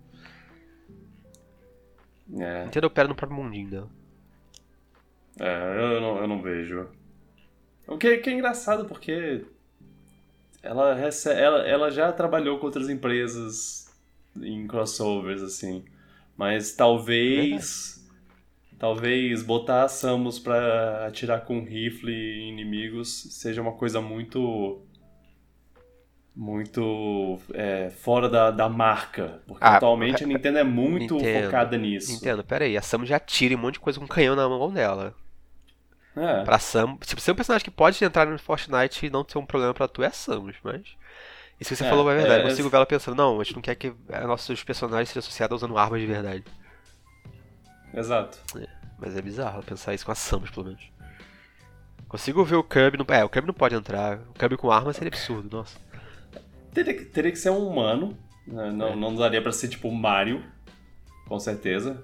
É. 2.40 2.66
Nintendo 2.66 2.86
opera 2.88 3.08
no 3.08 3.16
próprio 3.16 3.42
mundinho 3.42 3.70
dela. 3.70 3.90
É, 5.40 5.96
eu 5.96 6.00
não, 6.02 6.18
eu 6.18 6.28
não 6.28 6.42
vejo. 6.42 6.88
O 7.88 7.98
que, 7.98 8.18
que 8.18 8.30
é 8.30 8.34
engraçado, 8.34 8.86
porque 8.86 9.44
ela, 10.62 10.94
recebe, 10.94 11.40
ela, 11.40 11.68
ela 11.68 11.90
já 11.90 12.12
trabalhou 12.12 12.60
com 12.60 12.66
outras 12.68 12.90
empresas 12.90 13.92
em 14.40 14.68
crossovers, 14.68 15.42
assim. 15.42 15.84
Mas 16.36 16.74
talvez. 16.74 17.97
Talvez 18.80 19.42
botar 19.42 19.84
a 19.84 19.88
Samus 19.88 20.38
pra 20.38 21.08
atirar 21.08 21.42
com 21.42 21.64
rifle 21.64 22.14
em 22.14 22.50
inimigos 22.50 23.28
seja 23.32 23.62
uma 23.62 23.74
coisa 23.74 24.00
muito. 24.02 24.82
Muito 26.36 27.40
é, 27.54 27.90
fora 27.90 28.30
da, 28.30 28.52
da 28.52 28.70
marca. 28.70 29.42
Porque 29.48 29.64
Ah, 29.64 29.78
atualmente 29.78 30.24
a 30.24 30.28
Nintendo 30.28 30.60
é 30.60 30.64
muito 30.64 31.16
Nintendo, 31.16 31.46
focada 31.46 31.78
nisso. 31.78 32.12
Entendo, 32.14 32.44
pera 32.44 32.66
aí, 32.66 32.78
a 32.78 32.82
Samus 32.82 33.10
já 33.10 33.20
tira 33.20 33.56
um 33.56 33.58
monte 33.58 33.76
de 33.76 33.80
coisa 33.80 33.98
com 33.98 34.06
um 34.06 34.08
canhão 34.08 34.36
na 34.36 34.48
mão 34.48 34.72
dela. 34.72 35.16
É. 36.16 36.44
Pra 36.44 36.60
Samus, 36.60 37.08
tipo, 37.08 37.20
ser 37.20 37.32
um 37.32 37.36
personagem 37.36 37.64
que 37.66 37.72
pode 37.72 38.04
entrar 38.04 38.28
no 38.28 38.38
Fortnite 38.38 39.06
e 39.06 39.10
não 39.10 39.26
ser 39.28 39.40
um 39.40 39.46
problema 39.48 39.74
pra 39.74 39.88
tu 39.88 40.04
é 40.04 40.08
a 40.08 40.12
Samus, 40.12 40.56
mas... 40.64 40.82
Isso 41.60 41.70
que 41.72 41.76
você 41.76 41.86
É, 41.86 41.90
falou 41.90 42.12
é 42.12 42.16
verdade, 42.16 42.42
é, 42.42 42.44
eu 42.46 42.50
consigo 42.50 42.70
ver 42.70 42.76
ela 42.76 42.86
pensando, 42.86 43.16
não, 43.18 43.42
a 43.42 43.44
gente 43.44 43.56
não 43.56 43.62
quer 43.64 43.74
que 43.74 43.92
eh, 44.10 44.28
nossos 44.28 44.64
personagens 44.64 45.10
sejam 45.10 45.22
associados 45.22 45.56
usando 45.56 45.76
armas 45.76 46.00
de 46.00 46.06
verdade. 46.06 46.44
Exato. 47.98 48.38
Mas 49.00 49.16
é 49.18 49.22
bizarro 49.22 49.64
pensar 49.64 49.94
isso 49.94 50.06
com 50.06 50.12
a 50.12 50.16
Samus, 50.16 50.50
pelo 50.52 50.68
menos. 50.68 50.82
Consigo 52.08 52.44
ver 52.46 52.56
o 52.56 52.64
Kirby, 52.64 52.98
no... 52.98 53.06
é, 53.14 53.24
o 53.24 53.30
Kirby 53.30 53.48
não 53.48 53.54
pode 53.54 53.76
entrar, 53.76 54.20
o 54.30 54.34
Kirby 54.34 54.56
com 54.58 54.72
arma 54.72 54.94
seria 54.94 55.10
absurdo, 55.10 55.58
nossa. 55.58 55.78
Teria, 56.74 56.94
que- 56.94 57.06
teria 57.06 57.32
que 57.32 57.38
ser 57.40 57.50
um 57.50 57.68
humano. 57.68 58.18
né? 58.46 58.72
Não, 58.72 58.88
É. 58.90 58.96
não 58.96 59.16
daria 59.16 59.42
pra 59.42 59.52
ser 59.52 59.68
tipo 59.68 59.92
Mario. 59.92 60.42
Com 61.28 61.38
certeza. 61.40 62.02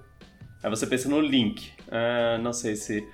Aí 0.62 0.70
você 0.70 0.86
pensa 0.86 1.08
no 1.08 1.22
Link. 1.22 1.72
Ah, 1.90 2.38
não 2.40 2.52
sei 2.54 2.76
se 2.76 3.08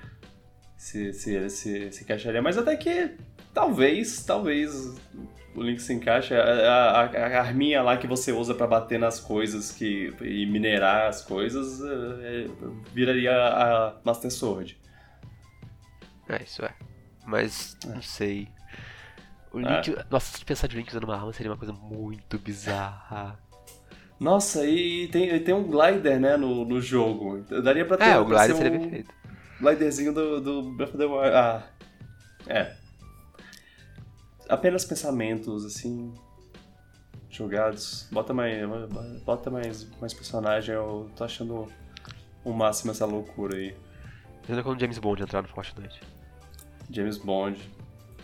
se, 0.78 1.12
se 1.14 1.36
ele 1.36 1.50
se, 1.50 1.92
se 1.92 2.04
encaixaria, 2.04 2.42
mas 2.42 2.58
até 2.58 2.76
que 2.78 3.12
talvez, 3.54 4.24
talvez 4.24 4.96
o 5.56 5.62
Link 5.64 5.80
se 5.82 5.94
encaixe. 5.94 6.34
A, 6.34 6.42
a, 6.44 7.02
a- 7.06 7.38
a 7.38 7.40
arminha 7.42 7.82
lá 7.82 7.98
que 7.98 8.08
você 8.08 8.32
usa 8.32 8.54
pra 8.54 8.68
bater 8.68 9.00
nas 9.00 9.20
coisas 9.20 9.72
que, 9.72 10.14
e 10.22 10.46
minerar 10.46 11.08
as 11.08 11.24
coisas 11.24 11.82
é, 11.82 12.46
é, 12.46 12.48
viraria 12.94 13.32
a 13.36 13.96
Master 14.04 14.32
Sword. 14.32 14.78
É, 16.28 16.44
isso 16.44 16.64
é. 16.64 16.74
Mas, 17.26 17.78
não 17.86 18.02
sei. 18.02 18.48
O 19.52 19.60
É. 19.60 19.64
Link, 19.64 19.96
nossa, 20.10 20.38
se 20.38 20.46
pensar 20.46 20.68
de 20.68 20.78
Link 20.78 20.90
usando 20.90 21.04
uma 21.06 21.16
arma 21.16 21.34
seria 21.34 21.52
uma 21.52 21.58
coisa 21.58 21.74
muito 21.74 22.38
bizarra. 22.38 23.38
Nossa, 24.20 24.66
e 24.66 25.08
tem, 25.08 25.30
e 25.34 25.40
tem 25.40 25.54
um 25.54 25.64
glider, 25.64 26.20
né, 26.20 26.36
no, 26.38 26.66
no 26.66 26.82
jogo. 26.82 27.40
Daria 27.64 27.86
pra 27.86 27.98
ter 27.98 28.04
É, 28.10 28.18
o 28.20 28.26
Glider 28.26 28.48
ser 28.48 28.56
seria 28.56 28.78
um- 28.78 28.82
perfeito. 28.82 29.14
Gliderzinho 29.60 30.14
do, 30.14 30.42
do 30.42 30.72
Breath 30.74 30.90
of 30.90 30.98
the 30.98 31.06
Wild. 31.06 31.34
Ah. 31.36 31.64
É. 32.48 32.76
Apenas 34.50 34.84
pensamentos, 34.84 35.64
assim. 35.64 36.14
Jogados. 37.30 38.08
Bota 38.12 38.34
mais. 38.34 38.58
Bota 39.24 39.50
mais, 39.52 39.88
mais 40.02 40.14
personagem. 40.14 40.74
Eu 40.74 41.10
tô 41.16 41.24
achando 41.24 41.68
o 42.44 42.52
máximo 42.52 42.92
essa 42.92 43.06
loucura 43.06 43.56
aí. 43.58 43.76
Lembra 44.48 44.64
quando 44.64 44.80
James 44.80 44.98
Bond 44.98 45.22
entrar 45.22 45.44
no 45.44 45.48
Fortnite? 45.48 46.02
James 46.90 47.18
Bond. 47.18 47.62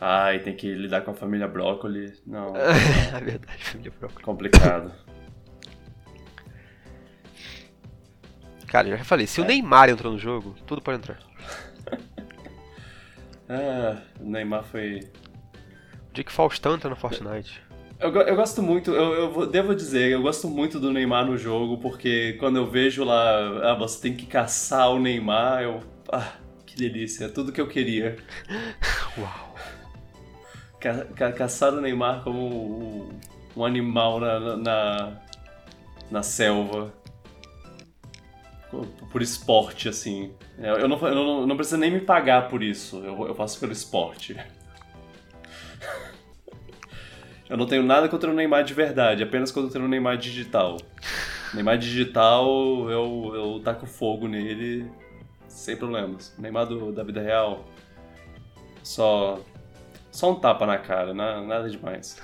Ai, 0.02 0.40
tem 0.40 0.56
que 0.56 0.74
lidar 0.74 1.02
com 1.02 1.12
a 1.12 1.14
família 1.14 1.48
Broccoli. 1.48 2.14
Não. 2.26 2.54
é 2.58 3.20
verdade, 3.22 3.64
família 3.64 3.92
própria. 3.92 4.26
complicado. 4.26 4.92
Cara, 8.68 8.90
eu 8.90 8.98
já 8.98 9.04
falei, 9.06 9.28
se 9.28 9.40
o 9.40 9.44
É. 9.44 9.48
Neymar 9.48 9.90
entrou 9.90 10.12
no 10.12 10.20
jogo, 10.20 10.56
tudo 10.66 10.82
pode 10.82 10.98
entrar. 10.98 11.20
Ah, 13.48 14.02
o 14.20 14.26
Neymar 14.28 14.64
foi. 14.64 15.08
Que 16.24 16.32
Faustão 16.32 16.76
entra 16.76 16.90
no 16.90 16.96
Fortnite. 16.96 17.62
Eu, 18.00 18.14
eu 18.14 18.36
gosto 18.36 18.62
muito, 18.62 18.92
eu, 18.92 19.32
eu 19.40 19.48
devo 19.48 19.74
dizer, 19.74 20.12
eu 20.12 20.22
gosto 20.22 20.50
muito 20.50 20.80
do 20.80 20.92
Neymar 20.92 21.26
no 21.26 21.38
jogo, 21.38 21.78
porque 21.78 22.34
quando 22.40 22.58
eu 22.58 22.70
vejo 22.70 23.04
lá, 23.06 23.72
ah, 23.72 23.76
você 23.76 24.02
tem 24.02 24.14
que 24.16 24.26
caçar 24.26 24.90
o 24.92 25.00
Neymar, 25.00 25.64
eu. 25.64 25.80
Ah, 26.12 26.34
que 26.66 26.76
delícia, 26.76 27.26
é 27.26 27.30
tudo 27.30 27.52
que 27.54 27.62
eu 27.62 27.68
queria. 27.68 28.18
Uau. 29.18 29.56
Ca- 30.80 31.06
ca- 31.16 31.32
caçar 31.32 31.74
o 31.74 31.80
Neymar 31.82 32.22
como 32.24 33.10
um 33.56 33.64
animal 33.66 34.20
na, 34.20 34.58
na, 34.58 35.22
na, 36.12 36.22
selva. 36.22 36.94
Por- 38.70 38.86
Por 39.10 39.22
esporte, 39.22 39.88
assim. 39.88 40.34
Eu 40.58 40.88
não, 40.90 40.98
eu 41.08 41.16
não, 41.16 41.48
não 41.48 41.56
preciso 41.56 41.78
nem 41.78 41.92
me 41.92 42.02
pagar 42.02 42.50
por 42.50 42.62
isso, 42.62 42.98
eu, 43.06 43.28
eu 43.28 43.34
faço 43.36 43.58
pelo 43.60 43.72
esporte. 43.72 44.36
Eu 47.50 47.58
não 47.58 47.68
tenho 47.68 47.84
nada 47.84 48.10
contra 48.10 48.30
o 48.32 48.34
Neymar 48.34 48.64
de 48.64 48.74
verdade, 48.74 49.22
apenas 49.22 49.52
contra 49.52 49.80
o 49.80 49.88
Neymar 49.88 50.18
digital. 50.18 50.78
Neymar 51.54 51.78
digital, 51.78 52.48
eu, 52.90 53.32
eu 53.36 53.62
taco 53.64 53.86
fogo 53.86 54.28
nele 54.28 54.92
sem 55.48 55.78
problemas. 55.78 56.34
Neymar 56.40 56.66
do, 56.66 56.92
da 56.92 57.04
vida 57.04 57.22
real, 57.22 57.64
só 58.82 59.40
só 60.12 60.32
um 60.32 60.40
tapa 60.40 60.66
na 60.66 60.78
cara, 60.80 61.14
na- 61.14 61.42
nada 61.42 61.70
demais. 61.70 62.20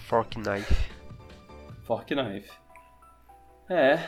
Fork 0.00 0.38
Knife. 0.38 0.74
Fork 1.84 2.14
Knife. 2.14 2.50
É. 3.70 3.98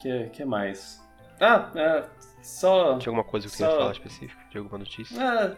Que, 0.00 0.28
que 0.30 0.44
mais? 0.44 1.02
Ah, 1.40 1.70
é, 1.74 2.04
só. 2.46 2.98
Tinha 2.98 3.10
alguma 3.10 3.24
coisa 3.24 3.46
que 3.48 3.54
eu 3.54 3.58
Só- 3.58 3.64
queria 3.66 3.78
falar 3.78 3.92
específica? 3.92 4.42
De 4.50 4.58
alguma 4.58 4.78
notícia? 4.78 5.16
Ah, 5.20 5.56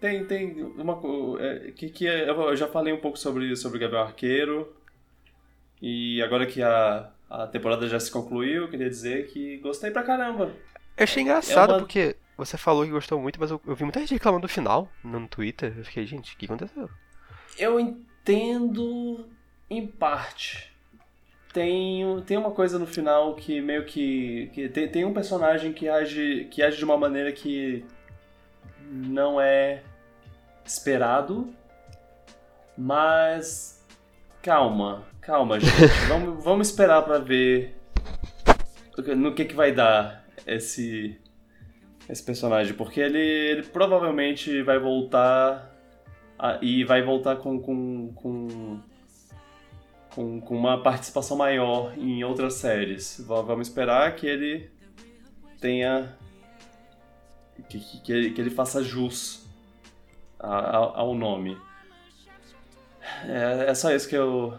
tem, 0.00 0.24
tem 0.26 0.62
uma 0.62 0.96
coisa. 0.96 1.70
que, 1.72 1.88
que 1.90 2.06
é- 2.06 2.28
eu 2.28 2.56
já 2.56 2.68
falei 2.68 2.92
um 2.92 3.00
pouco 3.00 3.18
sobre, 3.18 3.54
sobre 3.56 3.78
o 3.78 3.80
Gabriel 3.80 4.04
Arqueiro. 4.04 4.72
E 5.80 6.22
agora 6.22 6.46
que 6.46 6.62
a, 6.62 7.10
a 7.28 7.46
temporada 7.46 7.86
já 7.88 8.00
se 8.00 8.10
concluiu, 8.10 8.62
eu 8.64 8.68
queria 8.70 8.88
dizer 8.88 9.26
que 9.28 9.58
gostei 9.58 9.90
pra 9.90 10.02
caramba. 10.02 10.52
Eu 10.96 11.04
achei 11.04 11.22
engraçado 11.22 11.70
É 11.70 11.74
uma- 11.74 11.78
porque 11.80 12.16
você 12.36 12.56
falou 12.56 12.84
que 12.84 12.90
gostou 12.90 13.20
muito, 13.20 13.38
mas 13.40 13.50
eu, 13.50 13.60
eu 13.66 13.74
vi 13.74 13.84
muita 13.84 14.00
gente 14.00 14.14
reclamando 14.14 14.46
do 14.46 14.52
final 14.52 14.88
no 15.04 15.26
Twitter. 15.28 15.74
Eu 15.76 15.84
fiquei, 15.84 16.06
gente, 16.06 16.34
o 16.34 16.38
que 16.38 16.46
aconteceu? 16.46 16.88
Eu 17.58 17.78
entendo 17.80 19.28
em 19.68 19.86
parte. 19.86 20.72
Tem, 21.56 22.20
tem 22.26 22.36
uma 22.36 22.50
coisa 22.50 22.78
no 22.78 22.86
final 22.86 23.34
que 23.34 23.62
meio 23.62 23.86
que. 23.86 24.50
que 24.52 24.68
tem, 24.68 24.88
tem 24.88 25.04
um 25.06 25.14
personagem 25.14 25.72
que 25.72 25.88
age, 25.88 26.46
que 26.50 26.62
age 26.62 26.76
de 26.76 26.84
uma 26.84 26.98
maneira 26.98 27.32
que 27.32 27.82
não 28.90 29.40
é 29.40 29.82
esperado. 30.66 31.48
Mas. 32.76 33.82
Calma, 34.42 35.04
calma, 35.22 35.58
gente. 35.58 35.72
vamos, 36.06 36.44
vamos 36.44 36.68
esperar 36.68 37.00
pra 37.00 37.20
ver 37.20 37.74
no 39.16 39.34
que, 39.34 39.46
que 39.46 39.54
vai 39.54 39.72
dar 39.72 40.26
esse, 40.46 41.18
esse 42.06 42.22
personagem. 42.22 42.74
Porque 42.74 43.00
ele, 43.00 43.18
ele 43.18 43.62
provavelmente 43.62 44.62
vai 44.62 44.78
voltar 44.78 45.74
ah, 46.38 46.58
e 46.60 46.84
vai 46.84 47.00
voltar 47.00 47.36
com, 47.36 47.58
com, 47.58 48.12
com, 48.12 48.78
com, 50.16 50.40
com 50.40 50.56
uma 50.56 50.82
participação 50.82 51.36
maior 51.36 51.92
em 51.96 52.24
outras 52.24 52.54
séries. 52.54 53.22
Va- 53.28 53.42
Vamos 53.42 53.68
esperar 53.68 54.16
que 54.16 54.26
ele 54.26 54.70
tenha. 55.60 56.16
que, 57.68 57.78
que, 57.78 58.00
que 58.00 58.12
ele, 58.12 58.30
que 58.30 58.40
ele 58.40 58.50
faça 58.50 58.82
jus 58.82 59.46
a- 60.40 60.48
a- 60.78 61.00
ao 61.00 61.14
nome. 61.14 61.56
É, 63.28 63.66
é 63.70 63.74
só 63.74 63.92
isso 63.94 64.08
que 64.08 64.16
eu. 64.16 64.54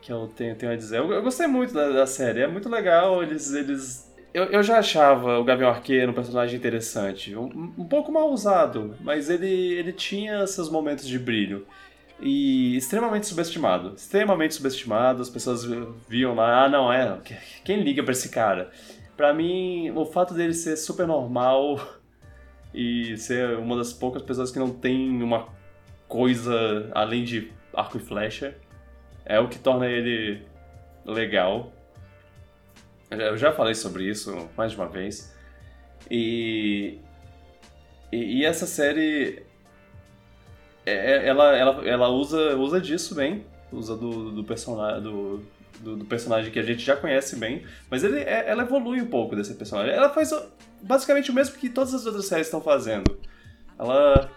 que 0.00 0.10
eu 0.10 0.26
tenho, 0.34 0.56
tenho 0.56 0.72
a 0.72 0.76
dizer. 0.76 0.98
Eu, 0.98 1.12
eu 1.12 1.22
gostei 1.22 1.46
muito 1.46 1.74
da, 1.74 1.90
da 1.90 2.06
série, 2.06 2.40
é 2.40 2.46
muito 2.48 2.68
legal. 2.70 3.22
Eles. 3.22 3.52
eles 3.52 4.06
eu, 4.32 4.44
eu 4.46 4.62
já 4.62 4.78
achava 4.78 5.38
o 5.38 5.44
Gavião 5.44 5.68
Arqueiro 5.70 6.10
um 6.12 6.14
personagem 6.14 6.56
interessante. 6.58 7.36
Um, 7.36 7.72
um 7.78 7.86
pouco 7.86 8.10
mal 8.10 8.30
usado, 8.30 8.96
mas 9.00 9.28
ele, 9.30 9.46
ele 9.74 9.92
tinha 9.92 10.46
seus 10.46 10.70
momentos 10.70 11.06
de 11.06 11.18
brilho. 11.18 11.66
E 12.20 12.76
extremamente 12.76 13.26
subestimado. 13.26 13.94
Extremamente 13.94 14.54
subestimado. 14.54 15.22
As 15.22 15.28
pessoas 15.28 15.64
viam 16.08 16.34
lá, 16.34 16.64
ah, 16.64 16.68
não, 16.68 16.92
é. 16.92 17.18
Quem 17.64 17.82
liga 17.82 18.02
pra 18.02 18.12
esse 18.12 18.30
cara? 18.30 18.70
Pra 19.16 19.32
mim, 19.34 19.90
o 19.90 20.04
fato 20.04 20.34
dele 20.34 20.54
ser 20.54 20.76
super 20.76 21.06
normal 21.06 21.80
e 22.72 23.16
ser 23.16 23.58
uma 23.58 23.76
das 23.76 23.92
poucas 23.92 24.22
pessoas 24.22 24.50
que 24.50 24.58
não 24.58 24.70
tem 24.70 25.22
uma 25.22 25.48
coisa 26.08 26.90
além 26.94 27.24
de 27.24 27.52
arco 27.74 27.96
e 27.96 28.00
flecha 28.00 28.56
é 29.24 29.40
o 29.40 29.48
que 29.48 29.58
torna 29.58 29.86
ele 29.86 30.42
legal. 31.04 31.72
Eu 33.10 33.36
já 33.36 33.52
falei 33.52 33.74
sobre 33.74 34.04
isso 34.04 34.48
mais 34.56 34.72
de 34.72 34.78
uma 34.78 34.88
vez. 34.88 35.34
E, 36.10 36.98
e, 38.12 38.38
e 38.38 38.44
essa 38.44 38.66
série 38.66 39.45
é- 40.92 41.28
ela, 41.28 41.56
ela, 41.56 41.88
ela 41.88 42.08
usa, 42.08 42.56
usa 42.56 42.80
disso 42.80 43.14
bem, 43.14 43.44
usa 43.72 43.96
do, 43.96 44.30
do, 44.30 44.44
persona, 44.44 45.00
do, 45.00 45.42
do, 45.80 45.96
do 45.96 46.04
personagem 46.04 46.50
que 46.50 46.58
a 46.58 46.62
gente 46.62 46.82
já 46.84 46.96
conhece 46.96 47.36
bem, 47.36 47.64
mas 47.90 48.04
ele, 48.04 48.20
é- 48.20 48.48
ela 48.48 48.62
evolui 48.62 49.00
um 49.00 49.06
pouco 49.06 49.34
desse 49.34 49.54
personagem. 49.54 49.92
Ela 49.92 50.10
faz 50.10 50.30
basicamente 50.82 51.30
o 51.30 51.34
mesmo 51.34 51.56
que 51.56 51.68
todas 51.68 51.92
as 51.94 52.06
outras 52.06 52.26
séries 52.26 52.46
estão 52.46 52.60
fazendo. 52.60 53.18
Ela 53.78 54.30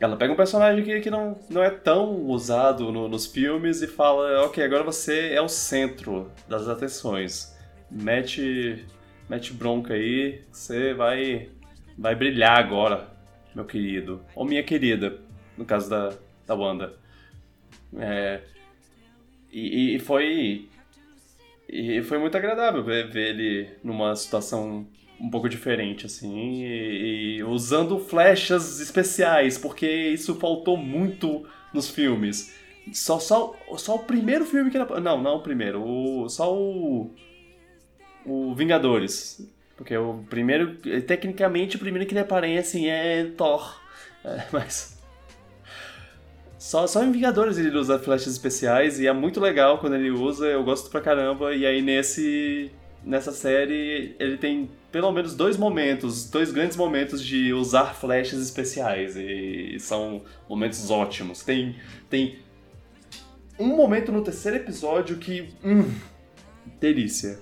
ela 0.00 0.16
pega 0.16 0.32
um 0.32 0.36
personagem 0.36 0.84
que, 0.84 1.00
que 1.00 1.10
não, 1.10 1.38
não 1.50 1.62
é 1.62 1.70
tão 1.70 2.22
usado 2.26 2.92
no, 2.92 3.08
nos 3.08 3.26
filmes 3.26 3.82
e 3.82 3.86
fala: 3.86 4.44
Ok, 4.44 4.62
agora 4.62 4.84
você 4.84 5.30
é 5.32 5.40
o 5.40 5.48
centro 5.48 6.30
das 6.48 6.68
atenções. 6.68 7.56
Mete, 7.90 8.86
mete 9.28 9.52
bronca 9.52 9.94
aí, 9.94 10.42
você 10.52 10.94
vai, 10.94 11.48
vai 11.98 12.14
brilhar 12.14 12.58
agora, 12.58 13.08
meu 13.54 13.64
querido. 13.64 14.22
Ou 14.34 14.44
minha 14.44 14.62
querida, 14.62 15.18
no 15.56 15.64
caso 15.64 15.90
da, 15.90 16.12
da 16.46 16.54
Wanda. 16.54 16.94
É, 17.96 18.42
e, 19.50 19.96
e 19.96 19.98
foi. 19.98 20.68
E 21.68 22.02
foi 22.02 22.18
muito 22.18 22.36
agradável 22.36 22.82
ver, 22.82 23.10
ver 23.10 23.28
ele 23.30 23.68
numa 23.84 24.14
situação 24.16 24.86
um 25.20 25.28
pouco 25.28 25.48
diferente, 25.48 26.06
assim, 26.06 26.62
e, 26.62 27.38
e, 27.38 27.42
usando 27.42 27.98
flechas 27.98 28.80
especiais, 28.80 29.58
porque 29.58 29.86
isso 29.86 30.36
faltou 30.36 30.76
muito 30.76 31.44
nos 31.74 31.90
filmes. 31.90 32.54
Só, 32.92 33.18
só, 33.18 33.54
só 33.76 33.96
o 33.96 34.04
primeiro 34.04 34.46
filme 34.46 34.70
que 34.70 34.78
ele 34.78 35.00
Não, 35.00 35.20
não 35.20 35.36
o 35.36 35.42
primeiro. 35.42 35.82
O, 35.82 36.28
só 36.28 36.54
o. 36.54 37.10
O 38.24 38.54
Vingadores. 38.54 39.46
Porque 39.78 39.96
o 39.96 40.24
primeiro. 40.28 40.74
Tecnicamente, 41.06 41.76
o 41.76 41.78
primeiro 41.78 42.06
que 42.06 42.12
ele 42.12 42.20
aparece 42.20 42.76
assim, 42.76 42.88
é 42.88 43.30
Thor. 43.36 43.80
É, 44.24 44.42
mas. 44.52 44.98
Só, 46.58 46.88
só 46.88 47.04
em 47.04 47.12
Vingadores 47.12 47.56
ele 47.56 47.74
usa 47.78 48.00
flechas 48.00 48.32
especiais 48.32 48.98
e 48.98 49.06
é 49.06 49.12
muito 49.12 49.38
legal 49.40 49.78
quando 49.78 49.94
ele 49.94 50.10
usa, 50.10 50.44
eu 50.46 50.64
gosto 50.64 50.90
pra 50.90 51.00
caramba. 51.00 51.54
E 51.54 51.64
aí 51.64 51.80
nesse 51.80 52.72
nessa 53.04 53.30
série 53.30 54.16
ele 54.18 54.36
tem 54.36 54.68
pelo 54.90 55.12
menos 55.12 55.36
dois 55.36 55.56
momentos, 55.56 56.28
dois 56.28 56.50
grandes 56.50 56.76
momentos 56.76 57.22
de 57.24 57.52
usar 57.52 57.94
flechas 57.94 58.40
especiais 58.42 59.14
e 59.16 59.76
são 59.78 60.22
momentos 60.48 60.90
ótimos. 60.90 61.44
Tem 61.44 61.76
tem 62.10 62.40
um 63.56 63.68
momento 63.68 64.10
no 64.10 64.22
terceiro 64.22 64.56
episódio 64.56 65.16
que 65.16 65.48
hum, 65.64 65.94
delícia. 66.80 67.38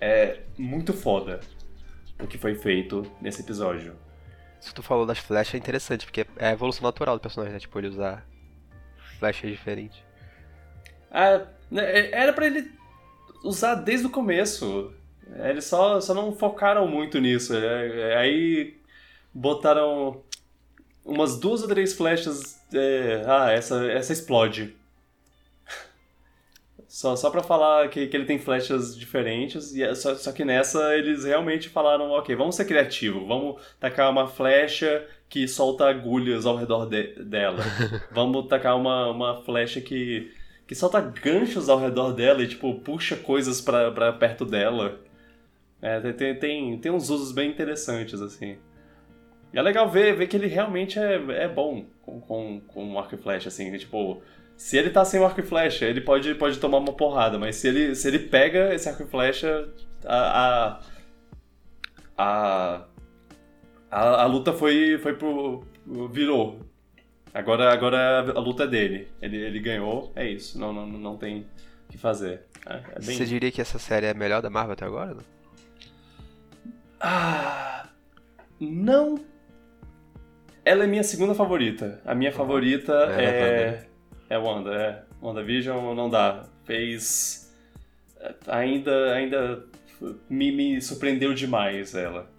É 0.00 0.40
muito 0.56 0.92
foda 0.92 1.40
o 2.20 2.26
que 2.26 2.38
foi 2.38 2.54
feito 2.54 3.10
nesse 3.20 3.42
episódio. 3.42 3.96
Isso 4.60 4.70
que 4.70 4.74
tu 4.74 4.82
falou 4.82 5.06
das 5.06 5.18
flechas 5.18 5.54
é 5.54 5.58
interessante, 5.58 6.04
porque 6.04 6.26
é 6.36 6.48
a 6.48 6.52
evolução 6.52 6.82
natural 6.82 7.16
do 7.16 7.20
personagem, 7.20 7.54
né? 7.54 7.60
Tipo, 7.60 7.78
ele 7.78 7.88
usar 7.88 8.26
flechas 9.18 9.50
diferentes. 9.50 10.02
Ah, 11.10 11.46
né, 11.70 11.84
é, 11.84 12.10
era 12.12 12.32
para 12.32 12.46
ele 12.46 12.70
usar 13.44 13.76
desde 13.76 14.06
o 14.06 14.10
começo. 14.10 14.92
Eles 15.44 15.64
só, 15.64 16.00
só 16.00 16.14
não 16.14 16.34
focaram 16.34 16.86
muito 16.88 17.20
nisso. 17.20 17.54
É, 17.54 18.16
aí 18.16 18.78
botaram 19.32 20.22
umas 21.04 21.38
duas 21.38 21.62
ou 21.62 21.68
três 21.68 21.92
flechas. 21.92 22.60
É, 22.72 23.22
ah, 23.26 23.50
essa, 23.50 23.86
essa 23.86 24.12
explode. 24.12 24.76
Só, 26.88 27.14
só 27.14 27.30
pra 27.30 27.42
falar 27.42 27.88
que, 27.90 28.06
que 28.06 28.16
ele 28.16 28.24
tem 28.24 28.38
flechas 28.38 28.96
diferentes, 28.96 29.74
e 29.74 29.82
é, 29.82 29.94
só, 29.94 30.14
só 30.14 30.32
que 30.32 30.44
nessa 30.44 30.96
eles 30.96 31.24
realmente 31.24 31.68
falaram, 31.68 32.10
ok, 32.12 32.34
vamos 32.34 32.56
ser 32.56 32.64
criativos, 32.64 33.28
vamos 33.28 33.60
tacar 33.78 34.10
uma 34.10 34.26
flecha 34.26 35.06
que 35.28 35.46
solta 35.46 35.86
agulhas 35.86 36.46
ao 36.46 36.56
redor 36.56 36.86
de, 36.86 37.22
dela. 37.24 37.62
vamos 38.10 38.48
tacar 38.48 38.76
uma, 38.76 39.10
uma 39.10 39.42
flecha 39.42 39.80
que 39.80 40.32
que 40.68 40.74
solta 40.74 41.00
ganchos 41.00 41.70
ao 41.70 41.80
redor 41.80 42.12
dela 42.12 42.42
e, 42.42 42.46
tipo, 42.46 42.74
puxa 42.80 43.16
coisas 43.16 43.58
pra, 43.58 43.90
pra 43.90 44.12
perto 44.12 44.44
dela. 44.44 45.00
É, 45.80 45.98
tem, 46.12 46.34
tem, 46.38 46.78
tem 46.78 46.92
uns 46.92 47.08
usos 47.08 47.32
bem 47.32 47.50
interessantes, 47.50 48.20
assim. 48.20 48.58
E 49.50 49.58
é 49.58 49.62
legal 49.62 49.88
ver, 49.88 50.14
ver 50.14 50.26
que 50.26 50.36
ele 50.36 50.46
realmente 50.46 50.98
é, 50.98 51.14
é 51.44 51.48
bom 51.48 51.86
com, 52.02 52.20
com, 52.20 52.60
com 52.60 52.98
arco 52.98 53.14
e 53.14 53.18
flecha, 53.18 53.48
assim. 53.48 53.74
Tipo, 53.78 54.22
se 54.58 54.76
ele 54.76 54.90
tá 54.90 55.04
sem 55.04 55.20
o 55.20 55.24
arco 55.24 55.38
e 55.38 55.44
flecha, 55.44 55.86
ele 55.86 56.00
pode, 56.00 56.34
pode 56.34 56.58
tomar 56.58 56.78
uma 56.78 56.92
porrada, 56.92 57.38
mas 57.38 57.54
se 57.54 57.68
ele, 57.68 57.94
se 57.94 58.08
ele 58.08 58.18
pega 58.18 58.74
esse 58.74 58.88
arco 58.88 59.04
e 59.04 59.06
flecha, 59.06 59.68
a, 60.04 60.80
a, 62.18 62.84
a, 63.88 64.22
a, 64.22 64.26
luta 64.26 64.52
foi, 64.52 64.98
foi 64.98 65.14
pro. 65.14 65.62
virou. 66.10 66.58
Agora, 67.32 67.72
agora 67.72 68.32
a 68.32 68.40
luta 68.40 68.64
é 68.64 68.66
dele. 68.66 69.08
Ele, 69.22 69.36
ele 69.36 69.60
ganhou, 69.60 70.12
é 70.16 70.28
isso. 70.28 70.58
Não, 70.58 70.72
não, 70.72 70.88
não 70.88 71.16
tem 71.16 71.46
o 71.88 71.92
que 71.92 71.96
fazer. 71.96 72.42
É, 72.66 72.80
é. 72.96 73.00
Você 73.00 73.24
diria 73.24 73.52
que 73.52 73.60
essa 73.60 73.78
série 73.78 74.06
é 74.06 74.10
a 74.10 74.14
melhor 74.14 74.42
da 74.42 74.50
Marvel 74.50 74.72
até 74.72 74.84
agora? 74.84 75.14
Não? 75.14 75.22
Ah, 77.00 77.88
não. 78.60 79.24
Ela 80.64 80.82
é 80.82 80.86
minha 80.88 81.04
segunda 81.04 81.32
favorita. 81.32 82.02
A 82.04 82.12
minha 82.12 82.32
uhum. 82.32 82.36
favorita 82.36 82.92
é, 83.16 83.24
é, 83.24 83.87
é 84.28 84.38
Wanda. 84.38 84.74
É. 84.74 85.02
WandaVision 85.22 85.94
não 85.94 86.08
dá. 86.08 86.44
Fez. 86.64 87.54
Ainda, 88.46 89.14
ainda 89.14 89.64
me, 90.28 90.52
me 90.52 90.80
surpreendeu 90.80 91.34
demais 91.34 91.94
ela. 91.94 92.30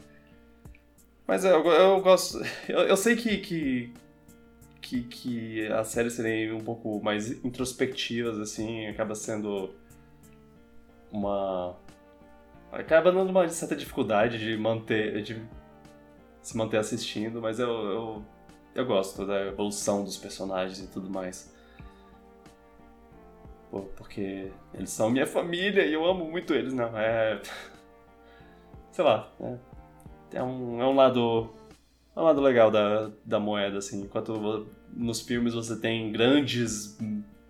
Mas 1.28 1.44
eu, 1.46 1.66
eu 1.66 2.02
gosto. 2.02 2.40
Eu, 2.68 2.80
eu 2.80 2.98
sei 2.98 3.16
que, 3.16 3.38
que 3.38 3.94
que, 4.90 5.04
que 5.04 5.68
as 5.68 5.88
séries 5.90 6.14
serem 6.14 6.52
um 6.52 6.62
pouco 6.62 7.00
mais 7.04 7.32
introspectivas, 7.46 8.40
assim, 8.40 8.88
acaba 8.88 9.14
sendo 9.14 9.70
uma. 11.12 11.76
Acaba 12.72 13.12
dando 13.12 13.30
uma 13.30 13.48
certa 13.50 13.76
dificuldade 13.76 14.40
de 14.40 14.58
manter. 14.58 15.22
de 15.22 15.40
se 16.42 16.58
manter 16.58 16.78
assistindo, 16.78 17.42
mas 17.42 17.60
eu, 17.60 17.70
eu, 17.70 18.26
eu 18.74 18.86
gosto 18.86 19.26
da 19.26 19.48
evolução 19.48 20.04
dos 20.04 20.18
personagens 20.18 20.80
e 20.80 20.88
tudo 20.88 21.10
mais. 21.10 21.54
Pô, 23.70 23.82
porque 23.96 24.52
eles 24.74 24.90
são 24.90 25.10
minha 25.10 25.28
família 25.28 25.86
e 25.86 25.94
eu 25.94 26.06
amo 26.06 26.26
muito 26.26 26.54
eles, 26.54 26.74
não. 26.74 26.98
É. 26.98 27.42
Sei 28.92 29.04
lá. 29.04 29.32
É, 29.40 29.58
é 30.38 30.44
um, 30.44 30.82
é 30.82 30.86
um 30.86 30.96
lado 30.96 31.50
é 32.16 32.20
um 32.20 32.24
lado 32.24 32.42
legal 32.42 32.70
da, 32.70 33.12
da 33.24 33.40
moeda, 33.40 33.78
assim. 33.78 34.02
Enquanto 34.02 34.68
nos 34.94 35.22
filmes 35.22 35.54
você 35.54 35.80
tem 35.80 36.12
grandes 36.12 36.98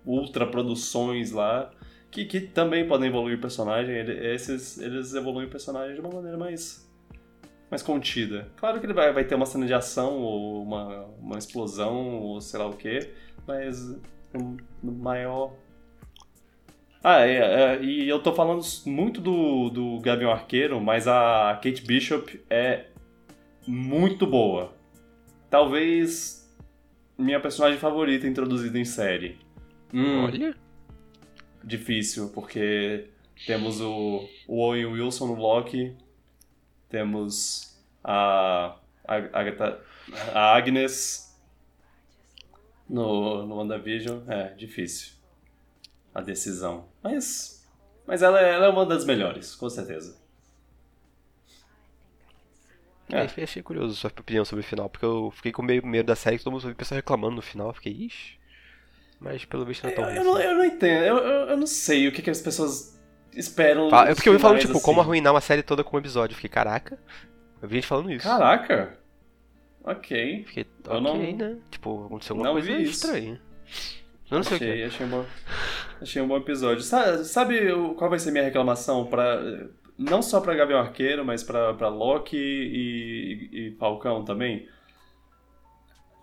ultra 0.06 0.46
produções 0.46 1.32
lá, 1.32 1.70
que, 2.10 2.24
que 2.24 2.40
também 2.40 2.86
podem 2.86 3.08
evoluir 3.08 3.38
o 3.38 3.40
personagem, 3.40 3.94
ele, 3.94 4.32
esses, 4.32 4.78
eles 4.78 5.14
evoluem 5.14 5.46
o 5.46 5.50
personagem 5.50 5.94
de 5.94 6.00
uma 6.00 6.10
maneira 6.10 6.36
mais, 6.36 6.88
mais 7.70 7.82
contida. 7.82 8.48
Claro 8.56 8.78
que 8.80 8.86
ele 8.86 8.92
vai, 8.92 9.12
vai 9.12 9.24
ter 9.24 9.34
uma 9.34 9.46
cena 9.46 9.66
de 9.66 9.74
ação, 9.74 10.18
ou 10.18 10.62
uma, 10.62 11.04
uma 11.20 11.38
explosão, 11.38 12.20
ou 12.20 12.40
sei 12.40 12.58
lá 12.58 12.66
o 12.66 12.76
que, 12.76 13.10
mas 13.46 13.96
no 14.82 14.92
maior 14.92 15.52
ah, 17.02 17.26
é, 17.26 17.36
é, 17.36 17.82
e 17.82 18.08
eu 18.08 18.22
tô 18.22 18.32
falando 18.32 18.62
muito 18.86 19.20
do, 19.20 19.70
do 19.70 20.00
Gavião 20.00 20.30
Arqueiro, 20.30 20.80
mas 20.80 21.08
a 21.08 21.58
Kate 21.62 21.84
Bishop 21.84 22.40
é 22.50 22.86
muito 23.66 24.26
boa. 24.26 24.74
Talvez 25.48 26.48
minha 27.16 27.40
personagem 27.40 27.78
favorita 27.78 28.26
introduzida 28.26 28.78
em 28.78 28.84
série. 28.84 29.38
Hum, 29.92 30.24
Olha. 30.24 30.54
Difícil, 31.64 32.30
porque 32.30 33.08
temos 33.46 33.80
o, 33.80 34.28
o 34.46 34.60
Owen 34.60 34.86
Wilson 34.86 35.26
no 35.28 35.34
Loki, 35.34 35.94
temos 36.88 37.78
a, 38.04 38.76
a, 39.06 39.18
a 40.34 40.56
Agnes 40.56 41.38
no, 42.88 43.46
no 43.46 43.56
WandaVision. 43.56 44.20
É, 44.28 44.54
difícil 44.54 45.20
a 46.14 46.20
decisão. 46.20 46.88
Mas, 47.02 47.66
mas 48.06 48.22
ela, 48.22 48.40
ela 48.40 48.66
é 48.66 48.68
uma 48.68 48.84
das 48.86 49.04
melhores, 49.04 49.54
com 49.54 49.68
certeza. 49.68 50.18
É. 53.12 53.22
Aí 53.22 53.42
achei 53.42 53.62
curioso 53.62 53.94
sua 53.96 54.10
opinião 54.10 54.44
sobre 54.44 54.64
o 54.64 54.68
final, 54.68 54.88
porque 54.88 55.04
eu 55.04 55.32
fiquei 55.34 55.50
com 55.52 55.62
meio 55.62 55.84
medo 55.84 56.06
da 56.06 56.16
série 56.16 56.38
que 56.38 56.44
todo 56.44 56.52
mundo 56.52 56.62
ouviu 56.62 56.76
pessoas 56.76 56.96
reclamando 56.96 57.36
no 57.36 57.42
final. 57.42 57.68
Eu 57.68 57.74
fiquei, 57.74 57.92
ixi. 57.92 58.38
Mas 59.18 59.44
pelo 59.44 59.66
visto 59.66 59.82
não 59.82 59.90
é 59.90 59.94
tão 59.94 60.04
eu, 60.04 60.16
eu, 60.16 60.24
não, 60.24 60.40
eu 60.40 60.54
não 60.54 60.64
entendo, 60.64 61.04
eu, 61.04 61.16
eu, 61.18 61.48
eu, 61.50 61.56
não 61.56 61.66
sei 61.66 62.08
o 62.08 62.12
que, 62.12 62.22
que 62.22 62.30
as 62.30 62.40
pessoas 62.40 62.98
esperam. 63.34 63.90
Ah, 63.92 64.08
é 64.08 64.14
porque 64.14 64.28
eu 64.28 64.32
ouvi 64.32 64.40
falando, 64.40 64.60
tipo, 64.60 64.72
assim. 64.72 64.82
como 64.82 65.00
arruinar 65.00 65.34
uma 65.34 65.42
série 65.42 65.62
toda 65.62 65.84
com 65.84 65.96
um 65.96 66.00
episódio. 66.00 66.32
Eu 66.32 66.36
fiquei, 66.36 66.48
caraca. 66.48 66.98
Eu 67.60 67.68
vi 67.68 67.76
gente 67.76 67.86
falando 67.86 68.10
isso. 68.10 68.26
Caraca! 68.26 68.98
Ok. 69.84 70.44
Fiquei, 70.46 70.66
ok, 70.86 70.96
eu 70.96 71.00
não... 71.00 71.18
né? 71.18 71.58
Tipo, 71.70 72.06
aconteceu 72.06 72.34
alguma 72.34 72.48
não 72.48 72.52
coisa 72.54 72.72
estranha. 72.72 73.40
Eu 74.30 74.36
não 74.36 74.40
achei, 74.40 74.58
sei 74.58 74.70
o 74.70 74.74
que. 74.74 74.82
Achei 74.84 75.06
um 75.06 75.08
bom, 75.08 75.24
achei 76.00 76.22
um 76.22 76.28
bom 76.28 76.36
episódio. 76.36 76.82
Sabe, 76.82 77.24
sabe 77.24 77.72
qual 77.96 78.08
vai 78.08 78.18
ser 78.18 78.30
minha 78.30 78.44
reclamação 78.44 79.06
pra, 79.06 79.40
não 79.98 80.22
só 80.22 80.40
para 80.40 80.54
Gavião 80.54 80.80
Arqueiro, 80.80 81.24
mas 81.24 81.42
para 81.42 81.88
Loki 81.88 82.36
e, 82.36 83.50
e, 83.52 83.76
Falcão 83.78 84.24
também. 84.24 84.66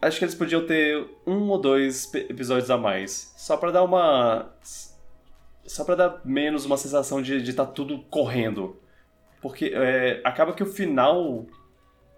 Acho 0.02 0.20
que 0.20 0.26
eles 0.26 0.36
podiam 0.36 0.66
ter 0.66 1.08
um 1.26 1.50
ou 1.50 1.60
dois 1.60 2.14
episódios 2.14 2.72
a 2.72 2.78
mais, 2.78 3.34
só 3.38 3.58
para 3.58 3.72
dar 3.72 3.84
uma 3.84 4.52
só 5.66 5.84
para 5.84 5.96
dar 5.96 6.22
menos 6.24 6.66
uma 6.66 6.78
sensação 6.78 7.22
de 7.22 7.38
estar 7.38 7.66
tá 7.66 7.72
tudo 7.72 8.00
correndo, 8.04 8.80
porque 9.42 9.72
é, 9.74 10.22
acaba 10.24 10.54
que 10.54 10.64
o 10.64 10.68
final 10.68 11.46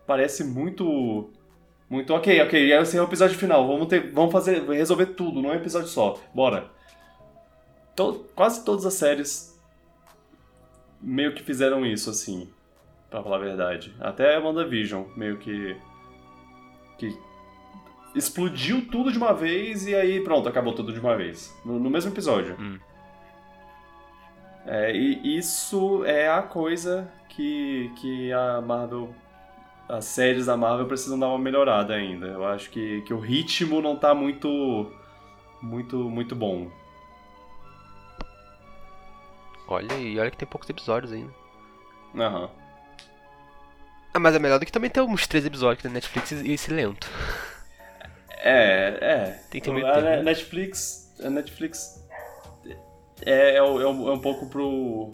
parece 0.06 0.44
muito 0.44 1.32
Muito 1.90 2.14
ok, 2.14 2.42
ok. 2.42 2.74
Esse 2.74 2.98
é 2.98 3.02
o 3.02 3.06
episódio 3.06 3.38
final. 3.38 3.68
Vamos, 3.68 3.88
ter, 3.88 4.12
vamos 4.12 4.32
fazer, 4.32 4.62
resolver 4.70 5.08
tudo 5.08 5.42
num 5.42 5.54
episódio 5.54 5.88
só. 5.88 6.20
Bora. 6.34 6.70
To, 7.96 8.26
quase 8.36 8.64
todas 8.64 8.86
as 8.86 8.94
séries 8.94 9.60
meio 11.02 11.34
que 11.34 11.44
fizeram 11.44 11.86
isso, 11.86 12.10
assim. 12.10 12.50
Pra 13.10 13.24
falar 13.24 13.38
a 13.38 13.40
verdade. 13.40 13.94
Até 14.00 14.36
a 14.36 14.40
WandaVision, 14.40 15.06
meio 15.16 15.38
que. 15.38 15.76
que 16.98 17.18
explodiu 18.16 18.88
tudo 18.88 19.12
de 19.12 19.18
uma 19.18 19.34
vez 19.34 19.86
e 19.88 19.96
aí 19.96 20.24
pronto, 20.24 20.50
acabou 20.50 20.74
tudo 20.74 20.92
de 20.92 21.00
uma 21.00 21.16
vez. 21.16 21.56
No, 21.66 21.80
no 21.80 21.90
mesmo 21.90 22.12
episódio. 22.12 22.56
Hum. 22.60 22.80
É, 24.66 24.96
e 24.96 25.38
isso 25.38 26.04
é 26.06 26.30
a 26.30 26.42
coisa 26.42 27.12
que, 27.30 27.92
que 27.96 28.32
a 28.32 28.62
Marvel. 28.62 29.14
As 29.90 30.06
séries 30.06 30.46
da 30.46 30.56
Marvel 30.56 30.86
precisam 30.86 31.18
dar 31.18 31.28
uma 31.30 31.40
melhorada 31.40 31.96
ainda. 31.96 32.28
Eu 32.28 32.46
acho 32.46 32.70
que, 32.70 33.02
que 33.02 33.14
o 33.14 33.20
ritmo 33.20 33.82
não 33.82 33.96
tá 33.96 34.14
muito. 34.14 34.92
muito, 35.62 35.98
muito 35.98 36.36
bom. 36.36 36.70
Olha, 39.68 39.94
e 39.96 40.20
olha 40.20 40.32
que 40.32 40.38
tem 40.38 40.48
poucos 40.48 40.70
episódios 40.70 41.12
ainda. 41.12 41.34
Aham. 42.16 42.50
Ah, 44.14 44.20
mas 44.20 44.36
é 44.36 44.40
melhor 44.40 44.60
do 44.60 44.66
que 44.66 44.72
também 44.72 44.90
ter 44.90 45.02
uns 45.02 45.28
três 45.28 45.46
episódios 45.46 45.84
na 45.84 45.92
Netflix 45.92 46.32
e 46.32 46.52
esse 46.52 46.72
lento. 46.72 47.08
É, 48.42 48.98
é. 49.02 49.26
Tem 49.52 49.62
que 49.62 49.66
ter 49.70 49.74
meio 49.74 49.86
a. 49.86 50.02
Ne- 50.02 50.24
Netflix. 50.24 51.14
A 51.24 51.30
Netflix. 51.30 52.08
É, 53.26 53.56
é, 53.56 53.64
um- 53.64 53.82
é 53.82 53.88
um, 53.88 54.08
é 54.10 54.14
um 54.14 54.20
pouco 54.22 54.50
pro. 54.50 55.12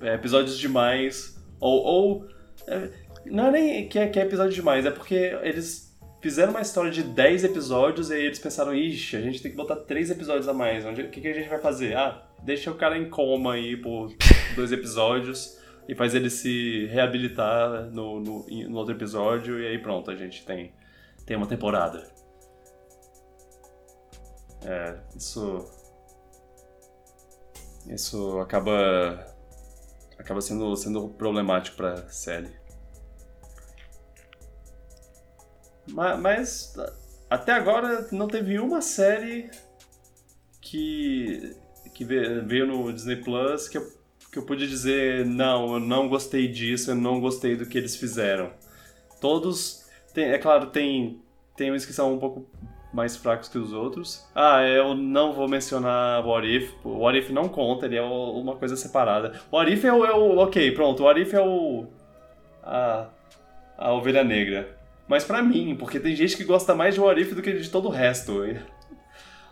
é, 0.00 0.14
episódios 0.14 0.58
demais. 0.58 1.36
Ou. 1.60 1.82
ou 1.84 2.28
é, 2.66 2.90
não 3.26 3.46
é 3.48 3.50
nem 3.50 3.88
que 3.88 3.98
é, 3.98 4.08
que 4.08 4.18
é 4.18 4.22
episódio 4.22 4.52
demais, 4.52 4.86
é 4.86 4.90
porque 4.90 5.14
eles 5.42 5.92
fizeram 6.20 6.50
uma 6.50 6.60
história 6.60 6.90
de 6.90 7.02
10 7.02 7.44
episódios 7.44 8.10
e 8.10 8.14
aí 8.14 8.24
eles 8.26 8.38
pensaram, 8.38 8.74
ixi, 8.74 9.16
a 9.16 9.20
gente 9.20 9.42
tem 9.42 9.50
que 9.50 9.56
botar 9.56 9.76
3 9.76 10.10
episódios 10.10 10.48
a 10.48 10.54
mais. 10.54 10.84
O 10.86 10.94
que, 10.94 11.20
que 11.20 11.28
a 11.28 11.34
gente 11.34 11.48
vai 11.48 11.58
fazer? 11.58 11.96
Ah, 11.96 12.26
deixa 12.42 12.70
o 12.70 12.76
cara 12.76 12.96
em 12.96 13.10
coma 13.10 13.54
aí 13.54 13.76
por 13.76 14.14
dois 14.54 14.70
episódios 14.70 15.58
e 15.88 15.94
faz 15.94 16.14
ele 16.14 16.30
se 16.30 16.86
reabilitar 16.86 17.90
no, 17.90 18.20
no, 18.20 18.46
no 18.46 18.76
outro 18.76 18.94
episódio 18.94 19.60
e 19.60 19.66
aí 19.66 19.78
pronto, 19.78 20.10
a 20.10 20.16
gente 20.16 20.44
tem, 20.46 20.72
tem 21.26 21.36
uma 21.36 21.46
temporada. 21.46 22.08
É, 24.64 24.96
isso. 25.16 25.68
Isso 27.88 28.38
acaba. 28.38 29.26
acaba 30.16 30.40
sendo, 30.40 30.74
sendo 30.76 31.08
problemático 31.08 31.76
pra 31.76 32.08
série. 32.08 32.61
Mas, 35.88 36.74
até 37.28 37.52
agora 37.52 38.08
não 38.12 38.28
teve 38.28 38.58
uma 38.58 38.80
série 38.80 39.50
que, 40.60 41.56
que 41.94 42.04
ve- 42.04 42.40
veio 42.40 42.66
no 42.66 42.92
Disney 42.92 43.16
Plus 43.16 43.68
que 43.68 43.78
eu, 43.78 43.86
que 44.30 44.38
eu 44.38 44.46
pude 44.46 44.68
dizer: 44.68 45.26
não, 45.26 45.74
eu 45.74 45.80
não 45.80 46.08
gostei 46.08 46.48
disso, 46.48 46.90
eu 46.90 46.94
não 46.94 47.20
gostei 47.20 47.56
do 47.56 47.66
que 47.66 47.76
eles 47.78 47.96
fizeram. 47.96 48.50
Todos. 49.20 49.82
Tem, 50.14 50.24
é 50.26 50.38
claro, 50.38 50.66
tem, 50.66 51.20
tem 51.56 51.72
uns 51.72 51.84
que 51.86 51.92
são 51.92 52.14
um 52.14 52.18
pouco 52.18 52.46
mais 52.92 53.16
fracos 53.16 53.48
que 53.48 53.56
os 53.58 53.72
outros. 53.72 54.26
Ah, 54.34 54.62
eu 54.62 54.94
não 54.94 55.32
vou 55.32 55.48
mencionar 55.48 56.24
o 56.24 56.28
What 56.28 56.46
If. 56.46 56.72
O 56.84 56.98
What 56.98 57.18
If 57.18 57.30
não 57.30 57.48
conta, 57.48 57.86
ele 57.86 57.96
é 57.96 58.02
uma 58.02 58.56
coisa 58.56 58.76
separada. 58.76 59.40
O 59.50 59.56
What 59.56 59.72
If 59.72 59.84
é 59.84 59.92
o. 59.92 60.04
É 60.04 60.14
o 60.14 60.38
ok, 60.38 60.72
pronto. 60.72 61.02
O 61.02 61.06
What 61.06 61.20
If 61.20 61.34
é 61.34 61.40
o. 61.40 61.86
A, 62.62 63.08
a 63.78 63.92
ovelha 63.92 64.22
negra. 64.22 64.80
Mas 65.12 65.24
pra 65.24 65.42
mim, 65.42 65.76
porque 65.76 66.00
tem 66.00 66.16
gente 66.16 66.38
que 66.38 66.42
gosta 66.42 66.74
mais 66.74 66.94
de 66.94 67.00
What 67.00 67.20
If 67.20 67.34
do 67.34 67.42
que 67.42 67.52
de 67.52 67.68
todo 67.68 67.88
o 67.88 67.90
resto. 67.90 68.40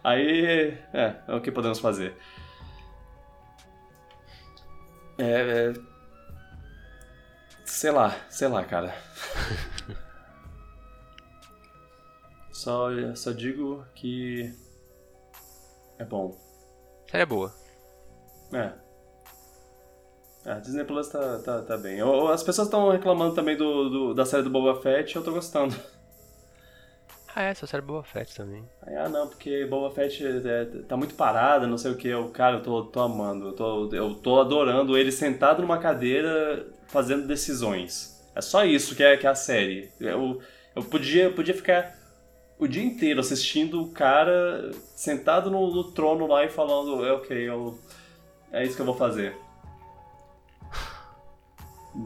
Aí. 0.02 0.74
É, 0.90 1.16
é 1.28 1.34
o 1.34 1.40
que 1.42 1.52
podemos 1.52 1.78
fazer. 1.78 2.16
É. 5.18 5.22
é 5.22 5.74
sei 7.62 7.90
lá, 7.90 8.16
sei 8.30 8.48
lá, 8.48 8.64
cara. 8.64 8.94
Só, 12.50 12.88
só 13.14 13.30
digo 13.30 13.84
que. 13.94 14.54
É 15.98 16.06
bom. 16.06 16.38
Série 17.10 17.22
é 17.22 17.26
boa. 17.26 17.54
É. 18.54 18.72
A 20.50 20.58
Disney 20.60 20.84
Plus 20.84 21.08
tá, 21.08 21.38
tá, 21.38 21.62
tá 21.62 21.76
bem. 21.76 22.00
As 22.32 22.42
pessoas 22.42 22.66
estão 22.68 22.90
reclamando 22.90 23.34
também 23.34 23.56
do, 23.56 23.88
do- 23.88 24.14
da 24.14 24.24
série 24.24 24.42
do 24.42 24.50
Boba 24.50 24.80
Fett 24.80 25.14
eu 25.16 25.22
tô 25.24 25.32
gostando. 25.32 25.74
Ah, 27.34 27.42
é, 27.44 27.50
essa 27.50 27.66
série 27.66 27.82
é 27.82 27.86
Boba 27.86 28.02
Fett 28.02 28.34
também. 28.34 28.64
Ah, 28.82 29.08
não, 29.08 29.28
porque 29.28 29.64
Boba 29.66 29.94
Fett 29.94 30.24
é, 30.26 30.64
tá 30.88 30.96
muito 30.96 31.14
parada, 31.14 31.66
não 31.66 31.78
sei 31.78 31.92
o 31.92 31.96
que. 31.96 32.08
Eu, 32.08 32.28
cara, 32.30 32.56
eu 32.56 32.62
tô, 32.62 32.84
tô 32.84 33.00
amando. 33.00 33.48
Eu 33.48 33.52
tô, 33.52 33.88
eu 33.94 34.14
tô 34.16 34.40
adorando 34.40 34.96
ele 34.98 35.12
sentado 35.12 35.62
numa 35.62 35.78
cadeira 35.78 36.66
fazendo 36.88 37.26
decisões. 37.26 38.20
É 38.34 38.40
só 38.40 38.64
isso 38.64 38.96
que 38.96 39.02
é, 39.02 39.16
que 39.16 39.26
é 39.26 39.30
a 39.30 39.34
série. 39.34 39.90
Eu, 40.00 40.40
eu 40.74 40.82
podia, 40.82 41.30
podia 41.30 41.54
ficar 41.54 41.96
o 42.58 42.66
dia 42.66 42.82
inteiro 42.84 43.20
assistindo 43.20 43.82
o 43.82 43.90
cara 43.92 44.70
sentado 44.96 45.50
no, 45.50 45.72
no 45.72 45.84
trono 45.92 46.26
lá 46.26 46.44
e 46.44 46.50
falando, 46.50 47.04
é 47.06 47.12
ok, 47.12 47.48
eu, 47.48 47.78
é 48.52 48.64
isso 48.64 48.76
que 48.76 48.82
eu 48.82 48.86
vou 48.86 48.96
fazer. 48.96 49.36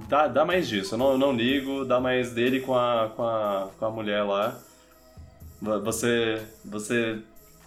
Dá, 0.08 0.26
dá 0.28 0.44
mais 0.44 0.66
disso, 0.66 0.94
eu 0.94 0.98
não, 0.98 1.12
eu 1.12 1.18
não 1.18 1.32
ligo, 1.32 1.84
dá 1.84 2.00
mais 2.00 2.32
dele 2.32 2.60
com 2.60 2.74
a, 2.74 3.12
com 3.14 3.22
a, 3.22 3.68
com 3.78 3.84
a 3.84 3.90
mulher 3.90 4.22
lá. 4.22 4.58
Vo- 5.60 5.80
Você, 5.82 6.42
você 6.64 7.18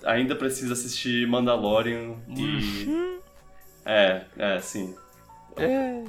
ainda 0.04 0.36
precisa 0.36 0.74
assistir 0.74 1.28
Mandalorian 1.28 2.16
e. 2.36 3.20
É, 3.86 4.24
é, 4.38 4.60
sim. 4.60 4.96
É. 5.56 6.04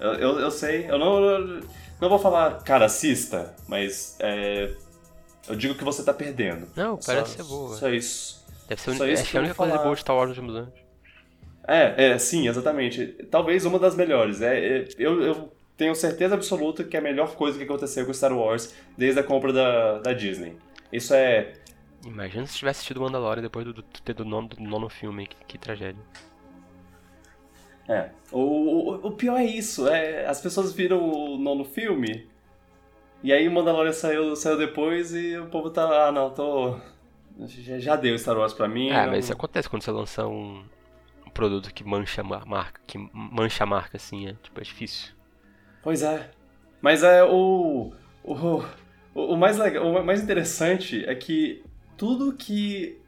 Eu, 0.00 0.12
eu, 0.14 0.40
eu 0.40 0.50
sei, 0.50 0.90
eu 0.90 0.98
não, 0.98 1.18
eu 1.22 1.62
não 2.00 2.08
vou 2.08 2.18
falar, 2.18 2.62
cara, 2.62 2.86
assista, 2.86 3.54
mas 3.68 4.16
é, 4.20 4.72
eu 5.48 5.54
digo 5.56 5.74
que 5.74 5.84
você 5.84 6.02
tá 6.02 6.14
perdendo. 6.14 6.68
Não, 6.74 6.96
parece 6.96 7.32
só, 7.32 7.36
ser 7.36 7.42
boa. 7.44 7.76
Só 7.76 7.88
isso. 7.90 8.44
Deve 8.68 8.80
ser 8.80 8.94
Só 8.96 9.06
isso 9.06 9.22
acho 9.22 9.30
que 9.30 9.36
é 9.36 9.40
a 9.40 9.42
eu 9.42 9.44
única 9.46 9.54
coisa 9.56 9.78
boa 9.78 9.94
de 9.94 10.00
Star 10.00 10.16
Wars 10.16 10.28
nos 10.30 10.38
últimos 10.38 10.56
anos. 10.56 10.87
É, 11.68 12.12
é, 12.12 12.18
sim, 12.18 12.48
exatamente. 12.48 13.06
Talvez 13.30 13.66
uma 13.66 13.78
das 13.78 13.94
melhores. 13.94 14.40
É, 14.42 14.78
é, 14.80 14.88
eu, 14.98 15.22
eu 15.22 15.52
tenho 15.76 15.94
certeza 15.94 16.34
absoluta 16.34 16.82
que 16.84 16.96
é 16.96 17.00
a 17.00 17.02
melhor 17.02 17.36
coisa 17.36 17.58
que 17.58 17.64
aconteceu 17.64 18.06
com 18.06 18.14
Star 18.14 18.32
Wars 18.36 18.74
desde 18.96 19.20
a 19.20 19.24
compra 19.24 19.52
da, 19.52 19.98
da 20.00 20.12
Disney. 20.14 20.56
Isso 20.92 21.14
é. 21.14 21.52
Imagina 22.06 22.46
se 22.46 22.56
tivesse 22.56 22.78
assistido 22.78 23.00
Mandalorian 23.02 23.42
depois 23.42 23.66
do, 23.66 23.74
do, 23.74 23.84
do, 24.14 24.24
nono, 24.24 24.48
do 24.48 24.62
nono 24.62 24.88
filme, 24.88 25.26
que, 25.26 25.36
que 25.46 25.58
tragédia. 25.58 26.02
É. 27.88 28.10
O, 28.32 28.40
o, 28.40 29.08
o 29.08 29.12
pior 29.12 29.36
é 29.38 29.44
isso, 29.44 29.88
é, 29.88 30.26
as 30.26 30.40
pessoas 30.40 30.72
viram 30.72 30.98
o 31.02 31.38
nono 31.38 31.64
filme, 31.64 32.26
e 33.22 33.32
aí 33.32 33.48
o 33.48 33.52
Mandalorian 33.52 33.92
saiu, 33.92 34.36
saiu 34.36 34.58
depois 34.58 35.14
e 35.14 35.36
o 35.38 35.46
povo 35.48 35.70
tá. 35.70 36.08
Ah, 36.08 36.12
não, 36.12 36.30
tô. 36.30 36.78
Já, 37.46 37.78
já 37.78 37.96
deu 37.96 38.18
Star 38.18 38.36
Wars 38.38 38.52
pra 38.52 38.68
mim. 38.68 38.90
É, 38.90 39.06
eu- 39.06 39.10
mas 39.10 39.24
isso 39.24 39.32
acontece 39.32 39.68
quando 39.68 39.82
você 39.82 39.90
lança 39.90 40.26
um 40.26 40.64
produto 41.38 41.72
que 41.72 41.84
mancha 41.84 42.20
a 42.20 42.24
mar- 42.24 42.46
marca, 42.46 42.80
que 42.86 42.98
mancha 43.12 43.62
a 43.64 43.66
marca, 43.66 43.96
assim, 43.96 44.26
é, 44.28 44.34
tipo, 44.42 44.60
é 44.60 44.64
difícil. 44.64 45.12
Pois 45.82 46.02
é. 46.02 46.30
Mas 46.82 47.02
é 47.02 47.22
o. 47.24 47.92
O, 48.24 48.62
o 49.14 49.36
mais 49.36 49.56
legal, 49.56 49.86
o 49.86 50.04
mais 50.04 50.20
interessante 50.22 51.04
é 51.04 51.14
que 51.14 51.62
tudo 51.96 52.32
que. 52.36 52.98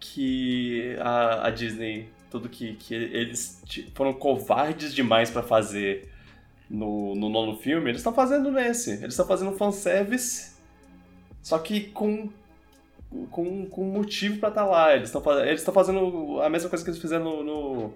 que 0.00 0.96
a, 1.00 1.46
a 1.46 1.50
Disney. 1.50 2.08
Tudo 2.30 2.48
que, 2.48 2.74
que 2.74 2.92
eles 2.94 3.62
foram 3.94 4.12
covardes 4.12 4.92
demais 4.92 5.30
pra 5.30 5.42
fazer 5.42 6.10
no, 6.68 7.14
no 7.14 7.28
nono 7.28 7.56
filme, 7.56 7.88
eles 7.90 8.00
estão 8.00 8.12
fazendo 8.12 8.50
nesse. 8.50 8.90
Eles 8.94 9.14
estão 9.14 9.26
fazendo 9.26 9.52
fanservice, 9.56 10.56
só 11.40 11.58
que 11.58 11.82
com. 11.92 12.28
Com, 13.30 13.66
com 13.66 13.84
motivo 13.84 14.38
pra 14.38 14.48
estar 14.50 14.64
lá. 14.64 14.94
Eles 14.94 15.08
estão 15.14 15.22
eles 15.44 15.64
fazendo 15.64 16.40
a 16.42 16.48
mesma 16.48 16.68
coisa 16.68 16.84
que 16.84 16.90
eles 16.90 17.00
fizeram 17.00 17.24
no- 17.24 17.44
no 17.44 17.92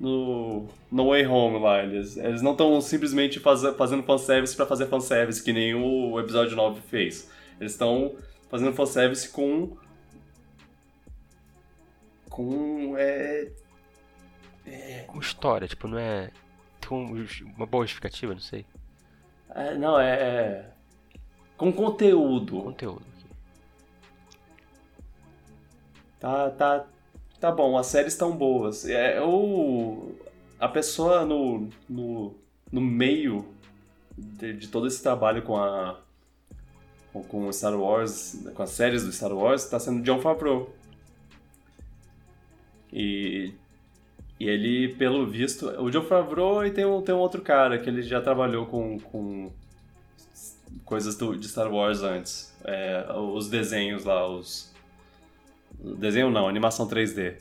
no 0.00 0.66
No 0.90 1.08
Way 1.10 1.24
Home 1.26 1.58
lá. 1.60 1.82
Eles, 1.82 2.16
eles 2.16 2.42
não 2.42 2.52
estão 2.52 2.80
simplesmente 2.80 3.38
faz, 3.38 3.62
fazendo 3.76 4.02
fanservice 4.02 4.54
pra 4.56 4.66
fazer 4.66 4.86
fanservice, 4.86 5.42
que 5.42 5.52
nem 5.52 5.74
o 5.74 6.18
episódio 6.18 6.56
9 6.56 6.80
fez. 6.80 7.30
Eles 7.60 7.72
estão 7.72 8.14
fazendo 8.50 8.72
fanservice 8.74 9.28
com. 9.28 9.76
com. 12.28 12.96
É, 12.98 13.50
Com 15.06 15.20
história, 15.20 15.68
tipo, 15.68 15.86
não 15.88 15.98
é. 15.98 16.30
Um- 16.90 17.24
uma 17.56 17.64
boa 17.66 17.84
justificativa, 17.84 18.34
não 18.34 18.40
sei. 18.40 18.66
é, 19.54 19.74
não, 19.76 19.98
é. 19.98 20.12
é 20.12 20.70
com 21.56 21.72
conteúdo. 21.72 22.60
Conteúdo. 22.60 23.02
Tá, 26.24 26.50
tá, 26.52 26.86
tá 27.38 27.52
bom, 27.52 27.76
as 27.76 27.86
séries 27.88 28.14
estão 28.14 28.34
boas. 28.34 28.88
É, 28.88 29.20
o, 29.20 30.14
a 30.58 30.66
pessoa 30.66 31.22
no, 31.26 31.68
no, 31.86 32.34
no 32.72 32.80
meio 32.80 33.44
de, 34.16 34.54
de 34.54 34.68
todo 34.68 34.86
esse 34.86 35.02
trabalho 35.02 35.42
com 35.42 35.54
a, 35.54 36.00
com 37.28 37.52
Star 37.52 37.78
Wars, 37.78 38.42
com 38.54 38.62
as 38.62 38.70
séries 38.70 39.04
do 39.04 39.12
Star 39.12 39.34
Wars, 39.34 39.64
está 39.64 39.78
sendo 39.78 40.02
John 40.02 40.18
Favreau. 40.18 40.74
E, 42.90 43.52
e 44.40 44.48
ele, 44.48 44.94
pelo 44.94 45.26
visto, 45.26 45.68
o 45.78 45.90
John 45.90 46.04
Favreau 46.04 46.64
e 46.64 46.70
tem 46.70 46.86
um, 46.86 47.02
tem 47.02 47.14
um 47.14 47.18
outro 47.18 47.42
cara 47.42 47.78
que 47.78 47.90
ele 47.90 48.00
já 48.00 48.22
trabalhou 48.22 48.64
com, 48.64 48.98
com 48.98 49.52
coisas 50.86 51.16
do, 51.16 51.36
de 51.36 51.46
Star 51.46 51.70
Wars 51.70 52.00
antes. 52.00 52.50
É, 52.64 53.12
os 53.12 53.50
desenhos 53.50 54.04
lá, 54.04 54.26
os. 54.26 54.72
Desenho 55.98 56.30
não, 56.30 56.48
animação 56.48 56.88
3D. 56.88 57.36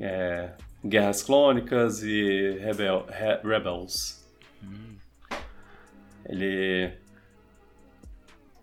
É, 0.00 0.50
Guerras 0.84 1.22
Clônicas 1.22 2.02
e 2.02 2.58
Rebel, 2.60 3.06
Re, 3.08 3.40
Rebels. 3.42 4.24
Hum. 4.62 4.96
Ele. 6.26 6.92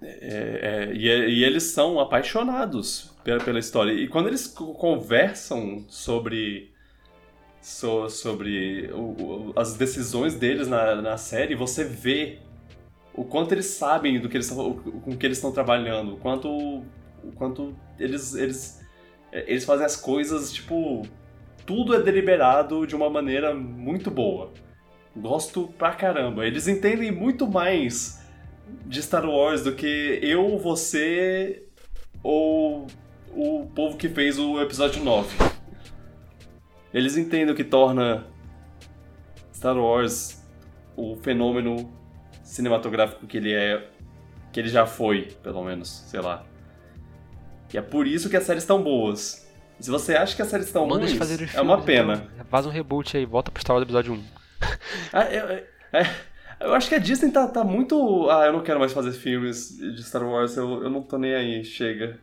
É, 0.02 0.90
é, 0.92 0.94
e, 0.94 1.08
e, 1.08 1.44
eles 1.44 1.64
são 1.64 2.00
apaixonados 2.00 3.16
pela, 3.24 3.44
pela 3.44 3.60
história. 3.60 3.92
E 3.92 4.08
quando 4.08 4.28
eles 4.28 4.48
conversam 4.48 5.86
sobre 5.88 6.72
so, 7.62 8.10
sobre 8.10 8.90
o, 8.92 9.00
o, 9.00 9.54
as 9.56 9.76
decisões 9.76 10.36
deles 10.36 10.68
na, 10.68 10.96
na 10.96 11.18
série, 11.18 11.56
você 11.56 11.84
vê 11.84 12.40
o 13.14 13.24
quanto 13.24 13.52
eles 13.52 13.68
sabem 13.68 14.20
do 14.20 14.28
que 14.28 14.38
eles 14.38 14.50
com 14.50 15.18
que 15.18 15.26
eles 15.26 15.38
estão 15.38 15.52
trabalhando, 15.52 16.16
o 16.16 16.18
quanto 16.18 16.50
o 16.50 17.32
quanto 17.36 17.76
eles 18.00 18.34
eles 18.34 18.81
eles 19.32 19.66
fazem 19.66 19.86
as 19.86 19.96
coisas 19.96 20.52
tipo 20.52 21.04
tudo 21.66 21.96
é 21.96 22.02
deliberado 22.02 22.86
de 22.86 22.96
uma 22.96 23.10
maneira 23.10 23.54
muito 23.54 24.12
boa. 24.12 24.52
Gosto 25.16 25.68
pra 25.78 25.92
caramba. 25.92 26.46
Eles 26.46 26.68
entendem 26.68 27.12
muito 27.12 27.48
mais 27.48 28.22
de 28.86 29.02
Star 29.02 29.26
Wars 29.26 29.64
do 29.64 29.74
que 29.74 30.20
eu, 30.22 30.58
você 30.58 31.64
ou 32.24 32.88
o 33.34 33.68
povo 33.76 33.98
que 33.98 34.10
fez 34.10 34.40
o 34.40 34.62
episódio 34.62 35.04
9. 35.04 35.30
Eles 36.94 37.18
entendem 37.18 37.54
o 37.54 37.56
que 37.56 37.64
torna 37.64 38.28
Star 39.54 39.78
Wars 39.78 40.44
o 40.96 41.16
fenômeno 41.16 41.92
cinematográfico 42.44 43.26
que 43.26 43.38
ele 43.38 43.54
é, 43.54 43.88
que 44.52 44.60
ele 44.60 44.70
já 44.70 44.86
foi, 44.86 45.30
pelo 45.42 45.64
menos, 45.64 45.90
sei 45.90 46.20
lá. 46.20 46.46
E 47.74 47.78
é 47.78 47.82
por 47.82 48.08
isso 48.08 48.30
que 48.30 48.38
as 48.38 48.44
séries 48.44 48.64
estão 48.64 48.82
boas. 48.82 49.48
Se 49.80 49.90
você 49.90 50.16
acha 50.16 50.36
que 50.36 50.42
as 50.42 50.48
séries 50.48 50.68
estão 50.68 50.88
ruins, 50.88 51.14
fazer 51.14 51.50
é 51.54 51.62
uma 51.62 51.82
pena. 51.82 52.28
Então, 52.34 52.46
faz 52.46 52.66
um 52.66 52.70
reboot 52.70 53.18
aí, 53.18 53.26
volta 53.26 53.52
pro 53.52 53.62
Star 53.62 53.76
Wars 53.76 53.84
episódio 53.84 54.14
1. 54.14 54.24
ah, 55.14 55.24
é, 55.24 55.66
é, 55.94 56.08
eu 56.60 56.74
acho 56.76 56.88
que 56.88 56.96
a 56.96 57.00
Disney 57.00 57.32
tá, 57.32 57.48
tá 57.48 57.64
muito. 57.64 58.30
Ah, 58.30 58.46
eu 58.46 58.54
não 58.54 58.62
quero 58.62 58.80
mais 58.80 58.94
fazer 58.94 59.12
filmes 59.12 59.76
de 59.78 60.04
Star 60.04 60.24
Wars, 60.24 60.56
eu, 60.56 60.84
eu 60.84 60.90
não 60.90 61.02
tô 61.02 61.18
nem 61.18 61.34
aí, 61.34 61.64
chega. 61.64 62.20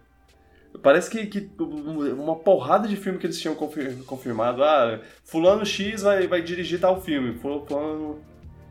Parece 0.83 1.11
que, 1.11 1.27
que 1.27 1.51
uma 1.59 2.37
porrada 2.37 2.87
de 2.87 2.95
filme 2.95 3.19
que 3.19 3.27
eles 3.27 3.41
tinham 3.41 3.55
confirmado. 3.55 4.63
Ah, 4.63 5.01
Fulano 5.25 5.67
X 5.67 6.03
vai, 6.03 6.29
vai 6.29 6.43
dirigir 6.43 6.79
tal 6.79 7.01
filme. 7.01 7.37
Fulano 7.39 8.21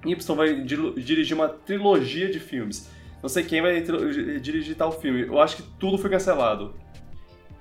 Y 0.05 0.35
vai 0.35 0.61
dirigir 0.61 1.35
uma 1.35 1.49
trilogia 1.49 2.29
de 2.29 2.39
filmes. 2.39 2.89
Não 3.21 3.29
sei 3.29 3.43
quem 3.43 3.61
vai 3.61 3.81
dirigir 4.39 4.75
tal 4.75 4.91
filme. 4.91 5.21
Eu 5.21 5.39
acho 5.39 5.57
que 5.57 5.63
tudo 5.79 5.97
foi 5.97 6.09
cancelado. 6.09 6.75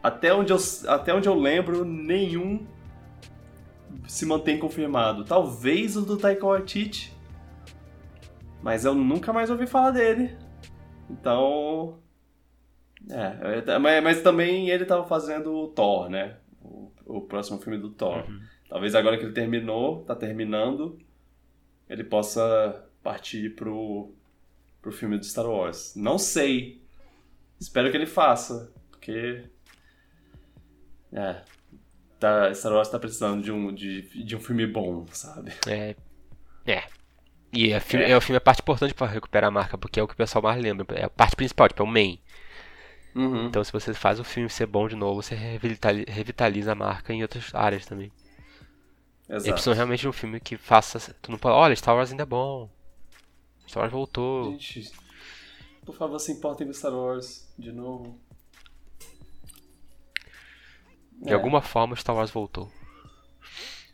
Até 0.02 0.32
onde 0.32 0.52
eu, 0.52 0.58
até 0.88 1.14
onde 1.14 1.28
eu 1.28 1.34
lembro, 1.34 1.84
nenhum 1.84 2.66
se 4.06 4.26
mantém 4.26 4.58
confirmado. 4.58 5.24
Talvez 5.24 5.96
o 5.96 6.02
do 6.02 6.16
Taika 6.16 6.46
Waititi, 6.46 7.12
mas 8.62 8.84
eu 8.84 8.94
nunca 8.94 9.32
mais 9.32 9.50
ouvi 9.50 9.66
falar 9.66 9.90
dele. 9.90 10.36
Então, 11.08 11.98
é, 13.10 13.78
mas, 13.78 14.02
mas 14.02 14.22
também 14.22 14.70
ele 14.70 14.82
estava 14.82 15.06
fazendo 15.06 15.54
o 15.54 15.68
Thor, 15.68 16.08
né? 16.08 16.36
O, 16.60 16.90
o, 17.04 17.20
próximo 17.20 17.58
filme 17.58 17.78
do 17.78 17.90
Thor. 17.90 18.24
Uhum. 18.28 18.40
Talvez 18.68 18.94
agora 18.94 19.16
que 19.16 19.24
ele 19.24 19.32
terminou, 19.32 20.02
tá 20.04 20.14
terminando, 20.14 20.98
ele 21.88 22.02
possa 22.02 22.84
partir 23.02 23.54
pro, 23.54 24.12
pro 24.86 24.92
filme 24.92 25.18
do 25.18 25.24
Star 25.24 25.46
Wars. 25.46 25.94
Não 25.96 26.16
sei. 26.16 26.80
Espero 27.58 27.90
que 27.90 27.96
ele 27.96 28.06
faça, 28.06 28.72
porque. 28.88 29.42
É. 31.12 31.42
Tá, 32.20 32.54
Star 32.54 32.72
Wars 32.72 32.88
tá 32.88 32.98
precisando 32.98 33.42
de 33.42 33.50
um, 33.50 33.74
de, 33.74 34.02
de 34.24 34.36
um 34.36 34.40
filme 34.40 34.64
bom, 34.64 35.04
sabe? 35.10 35.52
É. 35.66 35.96
É. 36.64 36.84
E 37.52 37.72
é, 37.72 37.80
filme, 37.80 38.04
é. 38.04 38.10
é 38.10 38.16
o 38.16 38.20
filme 38.20 38.36
é 38.36 38.40
parte 38.40 38.60
importante 38.60 38.94
para 38.94 39.08
recuperar 39.08 39.48
a 39.48 39.50
marca, 39.50 39.76
porque 39.76 39.98
é 39.98 40.02
o 40.02 40.06
que 40.06 40.14
o 40.14 40.16
pessoal 40.16 40.42
mais 40.42 40.62
lembra. 40.62 40.86
É 40.96 41.04
a 41.04 41.10
parte 41.10 41.34
principal, 41.34 41.66
tipo, 41.66 41.82
é 41.82 41.84
o 41.84 41.88
main. 41.88 42.20
Uhum. 43.12 43.46
Então, 43.46 43.64
se 43.64 43.72
você 43.72 43.92
faz 43.92 44.20
o 44.20 44.24
filme 44.24 44.48
ser 44.48 44.66
bom 44.66 44.86
de 44.86 44.94
novo, 44.94 45.20
você 45.20 45.34
revitaliza 45.34 46.72
a 46.72 46.74
marca 46.76 47.12
em 47.12 47.22
outras 47.22 47.52
áreas 47.54 47.86
também. 47.86 48.12
Exato. 49.28 49.48
E 49.48 49.52
precisam 49.52 49.74
realmente 49.74 50.00
de 50.00 50.08
um 50.08 50.12
filme 50.12 50.38
que 50.38 50.56
faça. 50.56 51.12
Tu 51.20 51.30
não 51.32 51.38
pode. 51.38 51.56
Olha, 51.56 51.74
Star 51.74 51.96
Wars 51.96 52.12
ainda 52.12 52.22
é 52.22 52.26
bom. 52.26 52.70
Star 53.66 53.82
Wars 53.82 53.92
voltou. 53.92 54.52
Gente, 54.52 54.92
por 55.84 55.96
favor, 55.96 56.18
se 56.18 56.32
importem 56.32 56.66
com 56.66 56.72
Star 56.72 56.92
Wars 56.92 57.52
de 57.58 57.72
novo. 57.72 58.18
De 61.22 61.30
é. 61.30 61.34
alguma 61.34 61.62
forma, 61.62 61.96
Star 61.96 62.14
Wars 62.16 62.30
voltou. 62.30 62.70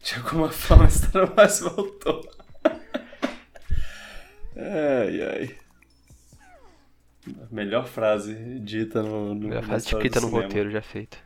De 0.02 0.16
alguma 0.16 0.50
forma, 0.50 0.88
Star 0.90 1.32
Wars 1.36 1.60
voltou. 1.60 2.28
ai, 4.56 5.22
ai. 5.22 5.56
Melhor 7.50 7.86
frase 7.86 8.34
dita 8.60 9.02
no. 9.02 9.34
no 9.34 9.48
Melhor 9.48 9.62
frase 9.62 9.86
escrita 9.86 10.20
no 10.20 10.28
roteiro 10.28 10.70
já 10.70 10.82
feita. 10.82 11.18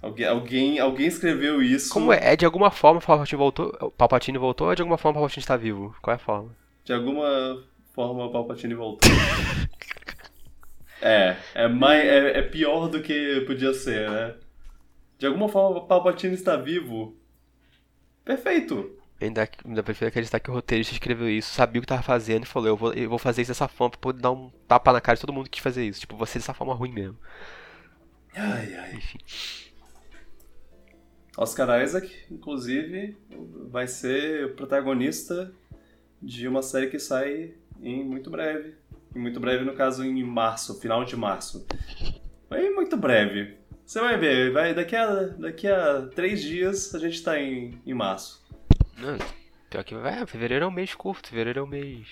Alguém, 0.00 0.26
alguém, 0.26 0.78
alguém 0.78 1.06
escreveu 1.06 1.60
isso. 1.60 1.92
Como 1.92 2.12
é? 2.12 2.32
É 2.32 2.36
de 2.36 2.44
alguma 2.44 2.70
forma 2.70 3.00
o 3.00 3.02
Palpatine 3.02 3.36
voltou? 3.36 3.72
Palpatine 3.96 4.38
voltou 4.38 4.68
ou 4.68 4.72
é 4.72 4.76
de 4.76 4.82
alguma 4.82 4.96
forma 4.96 5.18
o 5.18 5.20
Palpatine 5.20 5.42
está 5.42 5.56
vivo? 5.56 5.96
Qual 6.00 6.12
é 6.12 6.16
a 6.16 6.20
forma? 6.20 6.54
De 6.88 6.94
alguma 6.94 7.62
forma 7.92 8.24
o 8.24 8.32
Palpatine 8.32 8.72
voltou. 8.72 9.10
é, 11.02 11.36
é, 11.54 11.68
mais, 11.68 12.02
é, 12.02 12.38
é 12.38 12.42
pior 12.42 12.88
do 12.88 13.02
que 13.02 13.42
podia 13.42 13.74
ser, 13.74 14.08
né? 14.10 14.34
De 15.18 15.26
alguma 15.26 15.50
forma 15.50 15.80
o 15.80 15.86
Palpatine 15.86 16.32
está 16.32 16.56
vivo. 16.56 17.14
Perfeito. 18.24 18.98
Ainda, 19.20 19.46
ainda 19.66 19.82
prefiro 19.82 20.08
acreditar 20.08 20.40
que 20.40 20.50
o 20.50 20.54
roteirista 20.54 20.94
escreveu 20.94 21.28
isso, 21.28 21.52
sabia 21.52 21.78
o 21.78 21.82
que 21.82 21.84
estava 21.84 22.00
fazendo 22.02 22.44
e 22.44 22.48
falou: 22.48 22.68
eu 22.68 22.76
vou, 22.78 22.94
eu 22.94 23.10
vou 23.10 23.18
fazer 23.18 23.42
isso 23.42 23.50
dessa 23.50 23.68
forma 23.68 23.90
pra 23.90 24.00
poder 24.00 24.22
dar 24.22 24.30
um 24.30 24.50
tapa 24.66 24.90
na 24.90 25.00
cara 25.02 25.16
de 25.16 25.20
todo 25.20 25.32
mundo 25.34 25.44
que 25.44 25.50
quis 25.50 25.62
fazer 25.62 25.84
isso. 25.84 26.00
Tipo, 26.00 26.16
você 26.16 26.38
dessa 26.38 26.54
forma 26.54 26.72
ruim 26.72 26.90
mesmo. 26.90 27.18
Ai, 28.34 28.74
ai. 28.74 28.94
Enfim. 28.94 29.18
Oscar 31.36 31.82
Isaac, 31.82 32.10
inclusive, 32.30 33.14
vai 33.70 33.86
ser 33.86 34.46
o 34.46 34.54
protagonista 34.54 35.52
de 36.22 36.48
uma 36.48 36.62
série 36.62 36.88
que 36.88 36.98
sai 36.98 37.54
em 37.80 38.04
muito 38.04 38.30
breve. 38.30 38.74
Em 39.14 39.18
muito 39.18 39.40
breve, 39.40 39.64
no 39.64 39.74
caso, 39.74 40.04
em 40.04 40.22
março, 40.22 40.78
final 40.80 41.04
de 41.04 41.16
março. 41.16 41.66
Vai 42.48 42.68
muito 42.70 42.96
breve. 42.96 43.56
Você 43.84 44.00
vai 44.00 44.18
ver, 44.18 44.52
vai, 44.52 44.74
daqui, 44.74 44.94
a, 44.94 45.22
daqui 45.22 45.66
a 45.66 46.08
três 46.14 46.42
dias 46.42 46.94
a 46.94 46.98
gente 46.98 47.22
tá 47.22 47.40
em, 47.40 47.80
em 47.86 47.94
março. 47.94 48.46
Não, 48.98 49.16
pior 49.70 49.82
que 49.82 49.94
vai, 49.94 50.26
fevereiro 50.26 50.64
é 50.64 50.68
um 50.68 50.72
mês 50.72 50.94
curto, 50.94 51.30
fevereiro 51.30 51.60
é 51.60 51.62
um 51.62 51.66
mês. 51.66 52.06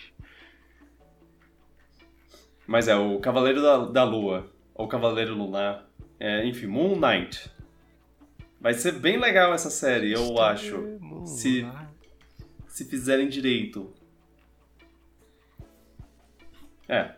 Mas 2.66 2.88
é, 2.88 2.96
o 2.96 3.18
Cavaleiro 3.20 3.60
da, 3.60 3.84
da 3.84 4.04
Lua, 4.04 4.50
ou 4.74 4.88
Cavaleiro 4.88 5.34
Lunar, 5.34 5.86
é, 6.18 6.46
enfim, 6.46 6.66
Moon 6.66 6.98
Knight. 6.98 7.50
Vai 8.60 8.74
ser 8.74 8.92
bem 8.92 9.18
legal 9.18 9.52
essa 9.52 9.70
série, 9.70 10.12
eu 10.12 10.40
acho. 10.40 10.98
Se, 11.26 11.66
se 12.66 12.84
fizerem 12.84 13.28
direito. 13.28 13.92
É. 16.88 17.14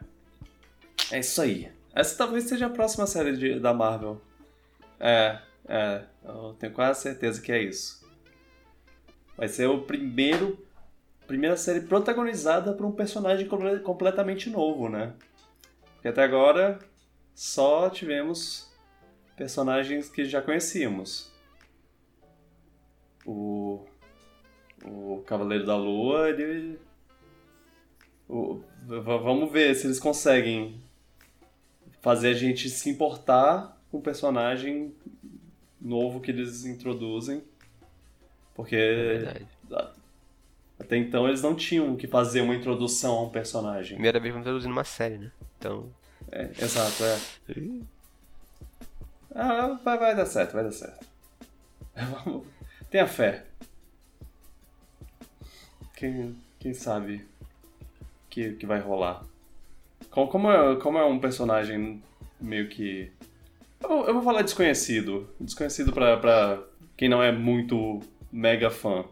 É 1.10 1.20
isso 1.20 1.40
aí. 1.40 1.70
Essa 1.94 2.16
talvez 2.16 2.44
seja 2.44 2.66
a 2.66 2.70
próxima 2.70 3.06
série 3.06 3.36
de, 3.36 3.60
da 3.60 3.72
Marvel. 3.72 4.20
É, 5.00 5.38
é. 5.66 6.04
Eu 6.24 6.56
tenho 6.58 6.72
quase 6.72 7.02
certeza 7.02 7.40
que 7.40 7.52
é 7.52 7.62
isso. 7.62 8.06
Vai 9.36 9.48
ser 9.48 9.68
o 9.68 9.82
primeiro 9.82 10.66
primeira 11.26 11.58
série 11.58 11.82
protagonizada 11.82 12.72
por 12.72 12.86
um 12.86 12.92
personagem 12.92 13.46
completamente 13.84 14.48
novo, 14.48 14.88
né? 14.88 15.12
Porque 15.94 16.08
até 16.08 16.24
agora 16.24 16.78
só 17.34 17.90
tivemos 17.90 18.72
personagens 19.36 20.08
que 20.08 20.24
já 20.24 20.40
conhecíamos. 20.40 21.30
O 23.26 23.84
o 24.84 25.22
Cavaleiro 25.26 25.66
da 25.66 25.76
Lua, 25.76 26.30
ele 26.30 26.78
o, 28.28 28.62
vamos 28.86 29.50
ver 29.50 29.74
se 29.74 29.86
eles 29.86 29.98
conseguem 29.98 30.80
fazer 32.00 32.30
a 32.30 32.34
gente 32.34 32.70
se 32.70 32.88
importar 32.88 33.76
com 33.90 33.98
o 33.98 34.02
personagem 34.02 34.94
novo 35.80 36.20
que 36.20 36.30
eles 36.30 36.64
introduzem 36.64 37.42
porque 38.54 38.76
é 38.76 39.42
até 40.78 40.96
então 40.96 41.26
eles 41.26 41.42
não 41.42 41.54
tinham 41.54 41.96
que 41.96 42.06
fazer 42.06 42.40
uma 42.40 42.54
introdução 42.54 43.16
a 43.18 43.22
um 43.22 43.30
personagem. 43.30 43.94
Primeira 43.96 44.20
vez 44.20 44.32
vamos 44.32 44.46
introduzir 44.46 44.68
numa 44.68 44.84
série, 44.84 45.18
né? 45.18 45.32
Então. 45.58 45.92
É, 46.30 46.50
exato, 46.60 47.04
é. 47.04 47.18
Ah, 49.34 49.78
vai, 49.84 49.98
vai 49.98 50.16
dar 50.16 50.26
certo, 50.26 50.52
vai 50.52 50.64
dar 50.64 50.72
certo. 50.72 51.06
Tenha 52.90 53.06
fé. 53.06 53.44
Quem, 55.96 56.36
quem 56.60 56.72
sabe 56.72 57.26
que, 58.38 58.52
que 58.52 58.66
vai 58.66 58.78
rolar. 58.78 59.24
Como, 60.10 60.28
como, 60.28 60.50
é, 60.50 60.76
como 60.76 60.96
é 60.98 61.04
um 61.04 61.18
personagem 61.18 62.00
meio 62.40 62.68
que. 62.68 63.10
Eu, 63.80 64.06
eu 64.06 64.14
vou 64.14 64.22
falar 64.22 64.42
desconhecido. 64.42 65.28
Desconhecido 65.40 65.92
pra, 65.92 66.16
pra 66.16 66.62
quem 66.96 67.08
não 67.08 67.20
é 67.20 67.32
muito 67.32 68.00
mega 68.30 68.70
fã. 68.70 69.04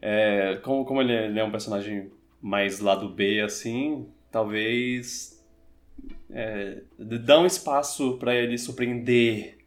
É, 0.00 0.60
como, 0.62 0.84
como 0.84 1.02
ele, 1.02 1.12
é, 1.12 1.26
ele 1.26 1.40
é 1.40 1.44
um 1.44 1.50
personagem 1.50 2.10
mais 2.40 2.78
lado 2.78 3.08
B, 3.08 3.40
assim, 3.40 4.06
talvez 4.30 5.44
é, 6.30 6.82
dá 6.96 7.40
um 7.40 7.46
espaço 7.46 8.16
para 8.18 8.34
ele 8.36 8.56
surpreender 8.56 9.58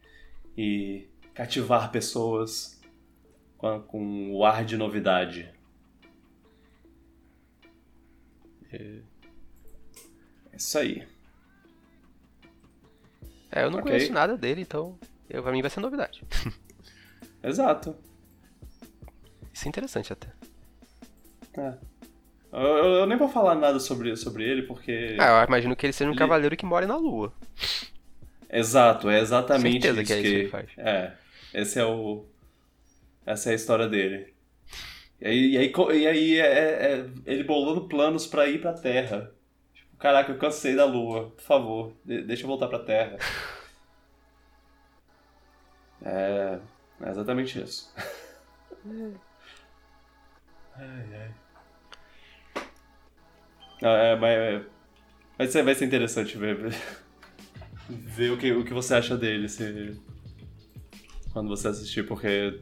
e 0.58 1.10
cativar 1.34 1.92
pessoas 1.92 2.80
com, 3.58 3.82
com 3.82 4.32
o 4.32 4.46
ar 4.46 4.64
de 4.64 4.78
novidade. 4.78 5.59
É, 8.72 9.00
isso 10.56 10.78
aí. 10.78 11.08
É, 13.52 13.64
eu 13.64 13.72
não 13.72 13.80
okay. 13.80 13.92
conheço 13.92 14.14
nada 14.14 14.38
dele, 14.38 14.62
então 14.62 14.98
eu, 15.30 15.42
pra 15.42 15.52
mim 15.52 15.62
vai 15.62 15.70
ser 15.70 15.80
novidade. 15.80 16.24
Exato. 17.44 17.96
Isso 19.54 19.66
é 19.66 19.70
interessante 19.70 20.14
até. 20.14 20.28
É. 21.58 21.74
Eu, 22.52 22.60
eu, 22.60 22.86
eu, 22.96 23.06
nem 23.06 23.18
vou 23.18 23.30
falar 23.30 23.56
nada 23.56 23.80
sobre, 23.80 24.16
sobre 24.16 24.44
ele, 24.44 24.64
porque. 24.64 25.18
Ah, 25.20 25.42
eu 25.42 25.48
imagino 25.48 25.76
que 25.76 25.86
ele 25.86 25.94
seja 25.94 26.10
um 26.10 26.14
ele... 26.14 26.20
cavaleiro 26.20 26.58
que 26.58 26.66
mora 26.66 26.88
na 26.88 26.96
Lua. 26.96 27.34
Exato, 28.50 29.10
é 29.10 29.20
exatamente 29.20 29.84
Certeza 29.84 30.02
isso 30.02 30.08
que 30.08 30.14
é 30.14 30.22
isso 30.22 30.30
que 30.30 30.36
ele 30.36 30.50
faz. 30.50 30.70
É, 30.78 31.14
esse 31.54 31.80
é 31.80 31.86
o. 31.86 32.26
Essa 33.26 33.50
é 33.50 33.52
a 33.52 33.56
história 33.56 33.88
dele. 33.88 34.34
E 35.22 35.28
aí, 35.28 35.52
e 35.52 35.58
aí, 35.58 35.72
e 36.02 36.08
aí 36.08 36.40
é, 36.40 36.46
é, 36.46 37.00
é 37.00 37.10
ele 37.26 37.44
bolando 37.44 37.88
planos 37.88 38.26
para 38.26 38.48
ir 38.48 38.62
pra 38.62 38.74
Terra. 38.74 39.32
Tipo, 39.74 39.98
caraca, 39.98 40.32
eu 40.32 40.38
cansei 40.38 40.76
da 40.76 40.86
Lua, 40.86 41.32
por 41.32 41.42
favor, 41.44 41.94
deixa 42.06 42.44
eu 42.44 42.48
voltar 42.48 42.68
pra 42.68 42.80
Terra. 42.80 43.18
É, 46.02 46.58
é 47.02 47.10
exatamente 47.10 47.62
isso. 47.62 47.94
ai, 50.76 51.06
ai. 51.14 51.34
É, 53.82 54.16
mas 54.16 54.66
vai 55.38 55.48
ser, 55.48 55.64
vai 55.64 55.76
ser 55.76 55.86
interessante 55.86 56.38
ver, 56.38 56.58
ver 57.90 58.32
o, 58.32 58.38
que, 58.38 58.52
o 58.52 58.64
que 58.64 58.74
você 58.74 58.96
acha 58.96 59.18
dele 59.18 59.48
se, 59.50 60.00
quando 61.32 61.50
você 61.50 61.68
assistir, 61.70 62.06
porque 62.06 62.60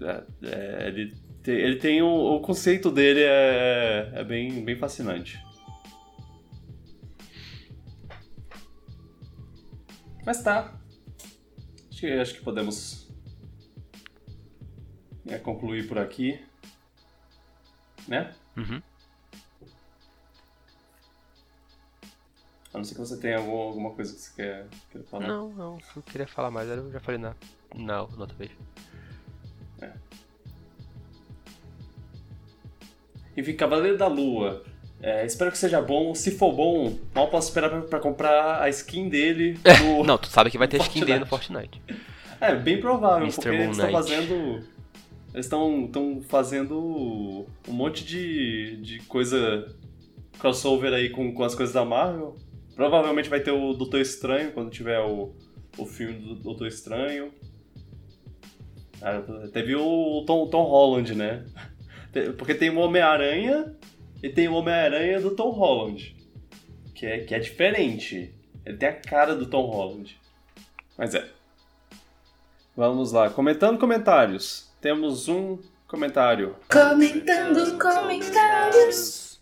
é, 0.00 0.24
é, 0.42 0.88
ele, 0.88 1.14
ele 1.46 1.76
tem 1.76 2.02
o, 2.02 2.06
o 2.06 2.40
conceito 2.40 2.90
dele 2.90 3.20
é, 3.22 4.12
é 4.14 4.24
bem, 4.24 4.64
bem 4.64 4.76
fascinante. 4.76 5.42
Mas 10.24 10.42
tá. 10.42 10.78
Acho 11.90 12.00
que, 12.00 12.12
acho 12.12 12.34
que 12.34 12.42
podemos 12.42 13.12
é, 15.26 15.38
concluir 15.38 15.88
por 15.88 15.98
aqui. 15.98 16.40
Né? 18.06 18.34
Uhum. 18.56 18.82
A 22.72 22.78
não 22.78 22.84
ser 22.84 22.94
que 22.94 23.00
você 23.00 23.18
tenha 23.18 23.38
algum, 23.38 23.56
alguma 23.56 23.90
coisa 23.90 24.14
que 24.14 24.20
você 24.20 24.32
quer, 24.34 24.68
quer 24.90 25.02
falar. 25.04 25.26
Não, 25.26 25.52
não. 25.52 25.78
Eu 25.94 26.02
queria 26.02 26.26
falar 26.26 26.50
mais, 26.50 26.68
eu 26.68 26.90
já 26.90 27.00
falei 27.00 27.20
na, 27.20 27.34
na, 27.74 27.84
na 27.84 28.00
outra 28.00 28.36
vez. 28.36 28.50
É. 29.80 29.92
Enfim, 33.36 33.54
Cavaleiro 33.54 33.96
da 33.96 34.06
Lua. 34.06 34.62
É, 35.02 35.26
espero 35.26 35.50
que 35.50 35.58
seja 35.58 35.80
bom. 35.80 36.14
Se 36.14 36.30
for 36.30 36.52
bom, 36.52 36.96
mal 37.14 37.28
posso 37.28 37.48
esperar 37.48 37.68
pra, 37.70 37.80
pra 37.82 38.00
comprar 38.00 38.62
a 38.62 38.68
skin 38.68 39.08
dele. 39.08 39.58
No, 39.82 40.04
não, 40.04 40.16
tu 40.16 40.28
sabe 40.28 40.50
que 40.50 40.58
vai 40.58 40.68
ter 40.68 40.80
skin 40.80 41.04
dele 41.04 41.20
no 41.20 41.26
Fortnite. 41.26 41.82
É, 42.40 42.54
bem 42.54 42.80
provável, 42.80 43.22
Mr. 43.22 43.34
porque 43.34 43.50
Moon 43.50 43.64
eles 43.64 43.78
estão 43.78 43.90
fazendo. 43.90 44.34
Eles 45.34 45.46
estão 45.46 46.22
fazendo 46.28 47.46
um 47.68 47.72
monte 47.72 48.04
de, 48.04 48.76
de 48.82 48.98
coisa 49.00 49.66
crossover 50.38 50.92
aí 50.92 51.08
com, 51.10 51.32
com 51.32 51.42
as 51.42 51.54
coisas 51.54 51.74
da 51.74 51.84
Marvel. 51.84 52.36
Provavelmente 52.76 53.28
vai 53.28 53.40
ter 53.40 53.50
o 53.50 53.72
Doutor 53.74 54.00
Estranho 54.00 54.52
quando 54.52 54.70
tiver 54.70 55.00
o, 55.00 55.34
o 55.78 55.86
filme 55.86 56.14
do 56.14 56.34
Doutor 56.34 56.66
Estranho. 56.66 57.32
Ah, 59.00 59.22
teve 59.52 59.74
o 59.74 60.22
Tom, 60.26 60.46
Tom 60.48 60.64
Holland, 60.64 61.14
né? 61.14 61.44
Porque 62.36 62.54
tem 62.54 62.70
o 62.70 62.78
Homem-Aranha 62.78 63.74
e 64.22 64.28
tem 64.28 64.48
o 64.48 64.54
Homem-Aranha 64.54 65.20
do 65.20 65.30
Tom 65.30 65.50
Holland. 65.50 66.14
Que 66.94 67.06
é, 67.06 67.18
que 67.20 67.34
é 67.34 67.38
diferente. 67.38 68.34
Ele 68.64 68.76
tem 68.76 68.88
a 68.88 68.92
cara 68.92 69.34
do 69.34 69.46
Tom 69.46 69.66
Holland. 69.66 70.16
Mas 70.96 71.14
é. 71.14 71.28
Vamos 72.76 73.12
lá. 73.12 73.30
Comentando 73.30 73.78
comentários. 73.78 74.70
Temos 74.80 75.28
um 75.28 75.58
comentário. 75.86 76.56
Comentando 76.70 77.78
comentários. 77.78 79.40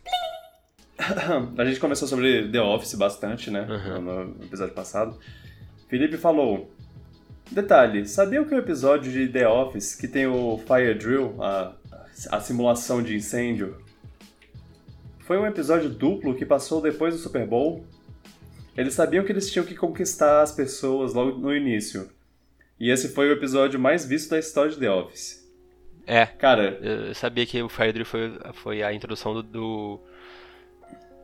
a 1.56 1.64
gente 1.64 1.80
começou 1.80 2.06
sobre 2.06 2.48
The 2.48 2.60
Office 2.60 2.94
bastante, 2.94 3.50
né? 3.50 3.66
Uhum. 3.68 4.00
No 4.00 4.44
episódio 4.44 4.74
passado. 4.74 5.18
Felipe 5.88 6.16
falou. 6.16 6.70
Detalhe, 7.50 8.06
sabia 8.06 8.44
que 8.44 8.54
o 8.54 8.58
episódio 8.58 9.10
de 9.10 9.26
The 9.26 9.48
Office 9.48 9.96
que 9.96 10.06
tem 10.06 10.24
o 10.24 10.56
Fire 10.58 10.94
Drill, 10.94 11.34
a, 11.42 11.72
a 12.30 12.40
simulação 12.40 13.02
de 13.02 13.16
incêndio, 13.16 13.76
foi 15.20 15.38
um 15.38 15.46
episódio 15.46 15.88
duplo 15.88 16.34
que 16.34 16.44
passou 16.44 16.82
depois 16.82 17.14
do 17.14 17.20
Super 17.20 17.46
Bowl? 17.46 17.84
Eles 18.76 18.94
sabiam 18.94 19.24
que 19.24 19.30
eles 19.30 19.50
tinham 19.50 19.64
que 19.64 19.74
conquistar 19.74 20.42
as 20.42 20.52
pessoas 20.52 21.14
logo 21.14 21.38
no 21.38 21.54
início. 21.54 22.10
E 22.78 22.90
esse 22.90 23.10
foi 23.10 23.28
o 23.28 23.32
episódio 23.32 23.78
mais 23.78 24.04
visto 24.04 24.30
da 24.30 24.38
história 24.38 24.72
de 24.72 24.78
The 24.78 24.90
Office. 24.90 25.48
É. 26.06 26.26
Cara. 26.26 26.78
Eu 26.82 27.14
sabia 27.14 27.46
que 27.46 27.62
o 27.62 27.68
Fire 27.68 27.92
Drill 27.92 28.06
foi, 28.06 28.38
foi 28.54 28.82
a 28.82 28.92
introdução 28.92 29.34
do, 29.34 29.42
do 29.42 30.00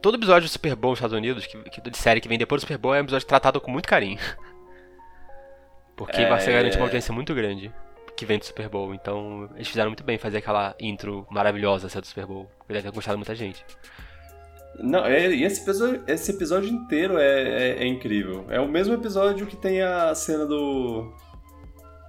todo 0.00 0.16
episódio 0.16 0.48
do 0.48 0.52
Super 0.52 0.76
Bowl 0.76 0.92
nos 0.92 0.98
Estados 0.98 1.16
Unidos, 1.16 1.46
que, 1.46 1.58
que, 1.70 1.90
de 1.90 1.96
série 1.98 2.20
que 2.20 2.28
vem 2.28 2.38
depois 2.38 2.60
do 2.60 2.66
Super 2.66 2.78
Bowl, 2.78 2.94
é 2.94 3.00
um 3.00 3.04
episódio 3.04 3.26
tratado 3.26 3.60
com 3.60 3.70
muito 3.70 3.88
carinho. 3.88 4.20
Porque 5.96 6.20
é... 6.20 6.28
você 6.28 6.52
garante 6.52 6.76
uma 6.76 6.84
audiência 6.86 7.12
muito 7.12 7.34
grande 7.34 7.72
que 8.16 8.26
vem 8.26 8.38
do 8.38 8.44
Super 8.44 8.68
Bowl. 8.68 8.94
Então, 8.94 9.48
eles 9.54 9.68
fizeram 9.68 9.90
muito 9.90 10.02
bem 10.02 10.18
fazer 10.18 10.38
aquela 10.38 10.74
intro 10.80 11.26
maravilhosa 11.30 11.86
essa 11.86 12.00
do 12.00 12.06
Super 12.06 12.26
Bowl. 12.26 12.50
Deve 12.66 12.82
ter 12.82 12.90
gostado 12.90 13.18
muita 13.18 13.34
gente. 13.34 13.64
Não, 14.78 15.04
é, 15.04 15.32
e 15.32 15.44
esse 15.44 15.62
episódio, 15.62 16.02
esse 16.06 16.30
episódio 16.30 16.68
inteiro 16.68 17.18
é, 17.18 17.42
é, 17.42 17.82
é, 17.82 17.86
incrível. 17.86 18.46
É 18.48 18.60
o 18.60 18.68
mesmo 18.68 18.94
episódio 18.94 19.46
que 19.46 19.56
tem 19.56 19.82
a 19.82 20.14
cena 20.14 20.46
do. 20.46 21.12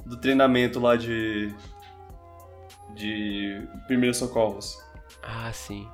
do 0.05 0.17
treinamento 0.17 0.79
lá 0.79 0.95
de. 0.95 1.53
de 2.93 3.61
primeiros 3.87 4.17
socorros. 4.17 4.77
Ah, 5.21 5.51
sim. 5.53 5.87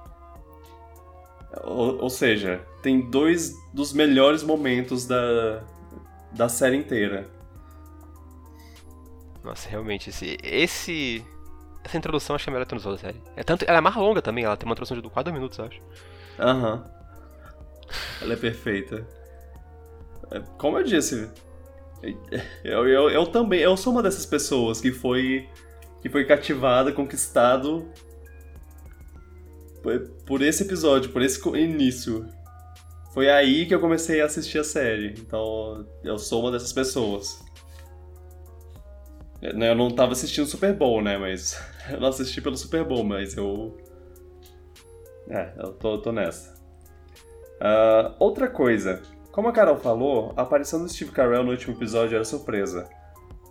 Ou, 1.64 2.02
ou, 2.02 2.10
seja, 2.10 2.66
tem 2.82 3.10
dois 3.10 3.54
dos 3.72 3.94
melhores 3.94 4.42
momentos 4.42 5.06
da, 5.06 5.64
da 6.32 6.50
série 6.50 6.78
inteira. 6.78 7.28
Nossa, 9.44 9.70
realmente, 9.70 10.10
esse, 10.10 10.38
esse 10.42 11.24
essa 11.84 11.98
introdução 11.98 12.36
acho 12.36 12.46
que 12.46 12.50
é 12.50 12.54
melhor 12.54 12.66
introdução 12.66 12.94
da 12.94 12.98
série. 12.98 13.22
É 13.36 13.44
tanto, 13.44 13.66
ela 13.68 13.78
é 13.78 13.82
mais 13.82 13.96
longa 13.96 14.22
também, 14.22 14.46
ela 14.46 14.56
tem 14.56 14.66
uma 14.66 14.74
introdução 14.74 15.00
de 15.00 15.10
4 15.10 15.34
minutos, 15.34 15.60
acho. 15.60 15.82
Aham. 16.40 16.76
Uhum. 16.76 16.94
Ela 18.22 18.34
é 18.34 18.38
perfeita. 18.38 19.06
É, 20.32 20.40
como 20.58 20.80
eu 20.80 20.84
disse, 20.84 21.30
eu, 22.64 22.88
eu, 22.88 23.10
eu 23.10 23.28
também, 23.28 23.60
eu 23.60 23.76
sou 23.76 23.92
uma 23.92 24.02
dessas 24.02 24.26
pessoas 24.26 24.80
que 24.80 24.92
foi 24.92 25.48
que 26.02 26.10
foi 26.10 26.26
cativada, 26.26 26.92
conquistado 26.92 27.90
por 30.26 30.42
esse 30.42 30.64
episódio, 30.64 31.12
por 31.12 31.22
esse 31.22 31.42
início. 31.58 32.28
Foi 33.14 33.30
aí 33.30 33.66
que 33.66 33.74
eu 33.74 33.80
comecei 33.80 34.20
a 34.22 34.26
assistir 34.26 34.58
a 34.60 34.64
série. 34.66 35.14
Então, 35.18 35.86
eu 36.04 36.18
sou 36.18 36.42
uma 36.42 36.52
dessas 36.52 36.74
pessoas. 36.74 37.42
É, 39.44 39.54
né, 39.54 39.72
eu 39.72 39.76
não 39.76 39.92
tava 39.92 40.14
assistindo 40.14 40.46
o 40.46 40.48
Super 40.48 40.74
Bowl, 40.74 41.02
né? 41.02 41.18
Mas. 41.18 41.62
Eu 41.92 42.00
não 42.00 42.08
assisti 42.08 42.42
pelo 42.42 42.56
Super 42.56 42.86
Bowl, 42.86 43.04
mas 43.04 43.36
eu. 43.36 43.76
É, 45.30 45.52
eu 45.58 45.74
tô, 45.74 45.98
tô 45.98 46.14
nessa. 46.14 46.54
Uh, 47.60 48.16
outra 48.20 48.48
coisa. 48.48 49.02
Como 49.34 49.50
a 49.50 49.52
Carol 49.52 49.76
falou, 49.76 50.34
a 50.38 50.44
aparição 50.44 50.82
do 50.82 50.88
Steve 50.88 51.12
Carell 51.12 51.44
no 51.44 51.52
último 51.52 51.76
episódio 51.76 52.16
era 52.16 52.24
surpresa. 52.24 52.88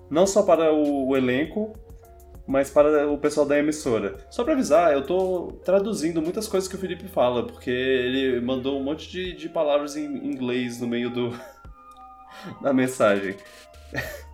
Não 0.09 0.27
só 0.27 0.43
para 0.45 0.73
o, 0.73 1.09
o 1.09 1.15
elenco, 1.15 1.75
mas 2.47 2.71
para 2.71 3.07
o 3.07 3.19
pessoal 3.19 3.45
da 3.45 3.59
emissora. 3.59 4.17
Só 4.31 4.45
pra 4.45 4.55
avisar, 4.55 4.95
eu 4.95 5.07
tô 5.07 5.59
traduzindo 5.63 6.23
muitas 6.23 6.49
coisas 6.49 6.67
que 6.67 6.75
o 6.75 6.79
Felipe 6.79 7.09
fala, 7.09 7.47
porque 7.47 7.71
ele 7.71 8.41
mandou 8.41 8.81
um 8.81 8.83
monte 8.83 9.11
de, 9.11 9.35
de 9.35 9.47
palavras 9.47 9.95
em 9.95 10.07
inglês 10.07 10.81
no 10.81 10.89
meio 10.89 11.11
do 11.11 11.39
da 12.63 12.73
mensagem. 12.73 13.37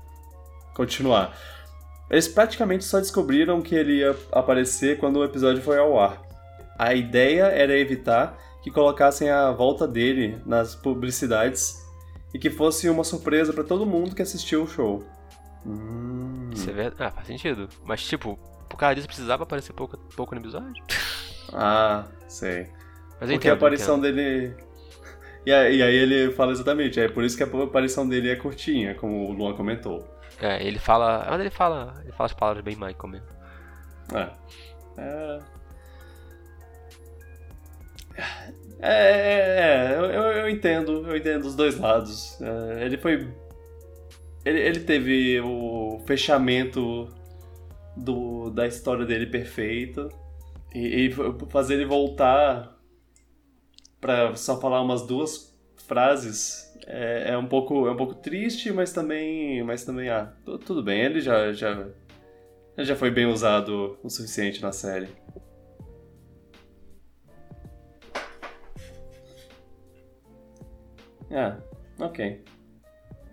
Continuar. 0.78 1.36
Eles 2.08 2.28
praticamente 2.28 2.84
só 2.84 3.00
descobriram 3.00 3.60
que 3.60 3.74
ele 3.74 3.94
ia 3.98 4.16
aparecer 4.30 4.96
quando 4.96 5.16
o 5.16 5.24
episódio 5.24 5.60
foi 5.60 5.76
ao 5.76 5.98
ar. 5.98 6.22
A 6.78 6.94
ideia 6.94 7.46
era 7.46 7.76
evitar 7.76 8.38
que 8.62 8.70
colocassem 8.70 9.28
a 9.28 9.50
volta 9.50 9.88
dele 9.88 10.40
nas 10.46 10.76
publicidades 10.76 11.84
e 12.32 12.38
que 12.38 12.48
fosse 12.48 12.88
uma 12.88 13.02
surpresa 13.02 13.52
para 13.52 13.64
todo 13.64 13.84
mundo 13.84 14.14
que 14.14 14.22
assistiu 14.22 14.62
o 14.62 14.68
show. 14.68 15.04
Hum. 15.66 16.48
Isso 16.54 16.70
é 16.70 16.72
verdade. 16.72 17.02
Ah, 17.02 17.10
faz 17.10 17.26
sentido. 17.26 17.68
Mas, 17.84 18.04
tipo, 18.04 18.38
por 18.68 18.76
causa 18.76 18.94
disso 18.94 19.08
precisava 19.08 19.42
aparecer 19.42 19.72
pouco, 19.72 19.98
pouco 20.14 20.32
no 20.34 20.40
episódio? 20.40 20.82
Ah, 21.50 22.04
sei. 22.28 22.68
Mas 23.18 23.30
eu 23.30 23.36
Porque 23.36 23.48
a 23.48 23.52
entendo, 23.52 23.52
aparição 23.54 23.96
entendo. 23.98 24.14
dele. 24.16 24.54
E 25.46 25.50
aí, 25.50 25.76
e 25.78 25.82
aí 25.82 25.94
ele 25.94 26.30
fala 26.32 26.52
exatamente, 26.52 27.00
é 27.00 27.08
por 27.08 27.24
isso 27.24 27.34
que 27.34 27.42
a 27.42 27.46
aparição 27.46 28.06
dele 28.06 28.28
é 28.28 28.36
curtinha, 28.36 28.94
como 28.94 29.30
o 29.30 29.32
Luan 29.32 29.54
comentou. 29.54 30.06
É, 30.40 30.64
ele 30.64 30.78
fala. 30.78 31.26
Mas 31.28 31.40
ele 31.40 31.50
fala. 31.50 31.94
Ele 32.02 32.12
fala 32.12 32.26
as 32.26 32.32
palavras 32.32 32.64
bem 32.64 32.76
Michael 32.76 33.08
mesmo. 33.08 33.26
É. 34.14 34.30
É. 34.96 35.40
É, 38.80 38.92
é, 38.92 39.92
é, 39.92 39.96
eu, 39.96 40.04
eu, 40.04 40.48
entendo, 40.48 41.08
eu 41.08 41.16
entendo 41.16 41.44
os 41.44 41.54
dois 41.54 41.78
lados. 41.78 42.40
É, 42.40 42.84
ele 42.84 42.96
foi. 42.96 43.28
Ele, 44.44 44.60
ele 44.60 44.80
teve 44.80 45.40
o 45.40 46.00
fechamento 46.06 47.08
do, 47.96 48.50
da 48.50 48.66
história 48.66 49.04
dele 49.04 49.26
perfeito. 49.26 50.08
E, 50.74 51.06
e 51.06 51.12
fazer 51.48 51.74
ele 51.74 51.86
voltar 51.86 52.76
pra 54.00 54.36
só 54.36 54.60
falar 54.60 54.80
umas 54.82 55.02
duas 55.02 55.58
frases 55.86 56.67
é, 56.88 57.30
é 57.32 57.38
um 57.38 57.46
pouco 57.46 57.86
é 57.86 57.92
um 57.92 57.96
pouco 57.96 58.14
triste, 58.14 58.72
mas 58.72 58.92
também 58.92 59.62
mas 59.62 59.84
também 59.84 60.08
ah, 60.08 60.32
tu- 60.44 60.58
tudo 60.58 60.82
bem, 60.82 61.00
ele 61.02 61.20
já 61.20 61.52
já 61.52 61.86
já 62.78 62.96
foi 62.96 63.10
bem 63.10 63.26
usado 63.26 63.98
o 64.02 64.08
suficiente 64.10 64.62
na 64.62 64.72
série. 64.72 65.08
Ah, 71.30 71.58
ok. 72.00 72.42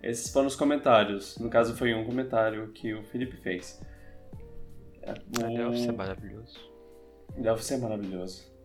Esses 0.02 0.30
foram 0.32 0.46
os 0.46 0.56
comentários. 0.56 1.38
No 1.38 1.48
caso, 1.50 1.74
foi 1.76 1.94
um 1.94 2.04
comentário 2.04 2.68
que 2.72 2.94
o 2.94 3.02
Felipe 3.04 3.36
fez. 3.38 3.80
É, 5.02 5.12
o- 5.12 5.56
Deve 5.56 5.78
ser 5.78 5.92
maravilhoso. 5.92 6.58
Deve 7.36 7.64
ser 7.64 7.76
maravilhoso. 7.78 8.55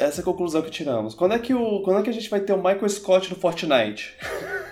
Essa 0.00 0.20
é 0.20 0.22
a 0.22 0.24
conclusão 0.24 0.62
que 0.62 0.70
tiramos. 0.70 1.14
Quando 1.14 1.34
é 1.34 1.38
que, 1.38 1.52
o, 1.52 1.82
quando 1.82 2.00
é 2.00 2.02
que 2.02 2.08
a 2.08 2.12
gente 2.12 2.30
vai 2.30 2.40
ter 2.40 2.54
o 2.54 2.56
Michael 2.56 2.88
Scott 2.88 3.28
no 3.28 3.36
Fortnite? 3.36 4.16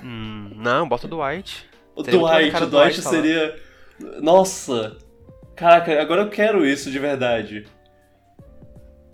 Hum, 0.02 0.52
não, 0.56 0.88
bota 0.88 1.06
o 1.06 1.10
Dwight. 1.10 1.68
O 1.94 2.02
Dwight, 2.02 2.16
o 2.16 2.66
Dwight 2.66 2.70
Dwight 2.70 3.02
seria. 3.02 3.60
Nossa! 4.22 4.96
Caraca, 5.54 6.00
agora 6.00 6.22
eu 6.22 6.30
quero 6.30 6.64
isso 6.64 6.90
de 6.90 6.98
verdade. 6.98 7.66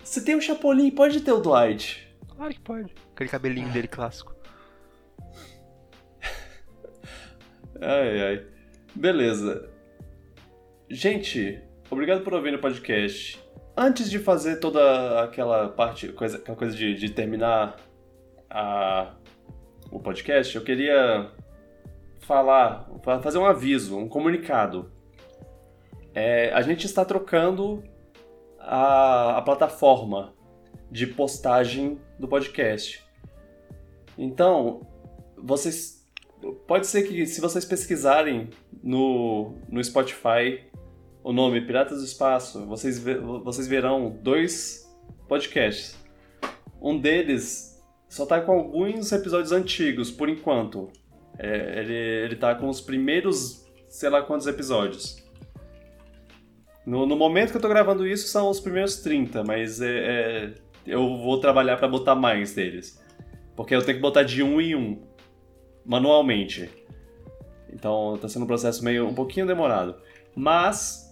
Se 0.05 0.23
tem 0.23 0.35
o 0.35 0.41
Chapolin, 0.41 0.89
pode 0.89 1.19
ter 1.19 1.33
o 1.33 1.41
Dwight. 1.41 2.07
Claro 2.33 2.53
que 2.53 2.61
pode. 2.61 2.95
Aquele 3.13 3.29
cabelinho 3.29 3.69
dele 3.69 3.87
clássico. 3.87 4.33
Ai, 7.81 8.21
ai. 8.21 8.45
Beleza. 8.95 9.69
Gente, 10.89 11.61
obrigado 11.89 12.23
por 12.23 12.33
ouvir 12.33 12.53
o 12.55 12.59
podcast. 12.59 13.43
Antes 13.77 14.09
de 14.09 14.19
fazer 14.19 14.57
toda 14.57 15.23
aquela 15.23 15.67
parte, 15.69 16.09
coisa, 16.09 16.37
aquela 16.37 16.57
coisa 16.57 16.75
de, 16.75 16.95
de 16.95 17.09
terminar 17.09 17.75
a, 18.49 19.13
o 19.91 19.99
podcast, 19.99 20.55
eu 20.55 20.63
queria 20.63 21.29
falar, 22.19 22.89
fa- 23.03 23.21
fazer 23.21 23.37
um 23.37 23.45
aviso, 23.45 23.97
um 23.97 24.07
comunicado. 24.07 24.91
É, 26.13 26.53
a 26.53 26.61
gente 26.61 26.85
está 26.85 27.03
trocando 27.03 27.83
a, 28.59 29.37
a 29.37 29.41
plataforma 29.41 30.33
de 30.89 31.05
postagem 31.07 31.99
do 32.17 32.27
podcast. 32.27 33.03
Então, 34.17 34.87
vocês. 35.37 36.05
Pode 36.67 36.85
ser 36.87 37.03
que 37.03 37.25
se 37.25 37.41
vocês 37.41 37.65
pesquisarem 37.65 38.49
no, 38.83 39.55
no 39.67 39.83
Spotify 39.83 40.63
o 41.25 41.33
nome 41.33 41.59
Piratas 41.59 41.97
do 41.97 42.05
Espaço, 42.05 42.67
vocês, 42.67 42.99
vocês 43.43 43.67
verão 43.67 44.15
dois 44.21 44.87
podcasts. 45.27 45.97
Um 46.79 46.99
deles 46.99 47.83
só 48.07 48.27
tá 48.27 48.39
com 48.39 48.51
alguns 48.51 49.11
episódios 49.11 49.51
antigos, 49.51 50.11
por 50.11 50.29
enquanto. 50.29 50.87
É, 51.39 51.79
ele, 51.79 51.95
ele 51.95 52.35
tá 52.35 52.53
com 52.53 52.69
os 52.69 52.79
primeiros, 52.79 53.65
sei 53.89 54.07
lá 54.07 54.21
quantos 54.21 54.45
episódios. 54.45 55.17
No, 56.85 57.07
no 57.07 57.15
momento 57.15 57.49
que 57.49 57.57
eu 57.57 57.61
tô 57.61 57.69
gravando 57.69 58.05
isso, 58.05 58.27
são 58.27 58.47
os 58.47 58.59
primeiros 58.59 58.97
30, 58.97 59.43
mas 59.43 59.81
é, 59.81 59.87
é, 59.87 60.53
eu 60.85 61.17
vou 61.17 61.39
trabalhar 61.39 61.77
pra 61.77 61.87
botar 61.87 62.13
mais 62.13 62.53
deles. 62.53 63.03
Porque 63.55 63.73
eu 63.73 63.83
tenho 63.83 63.97
que 63.97 64.01
botar 64.01 64.21
de 64.21 64.43
um 64.43 64.61
em 64.61 64.75
um, 64.75 65.01
manualmente. 65.83 66.69
Então 67.73 68.15
tá 68.21 68.29
sendo 68.29 68.43
um 68.43 68.47
processo 68.47 68.85
meio 68.85 69.07
um 69.07 69.15
pouquinho 69.15 69.47
demorado. 69.47 69.95
Mas 70.35 71.04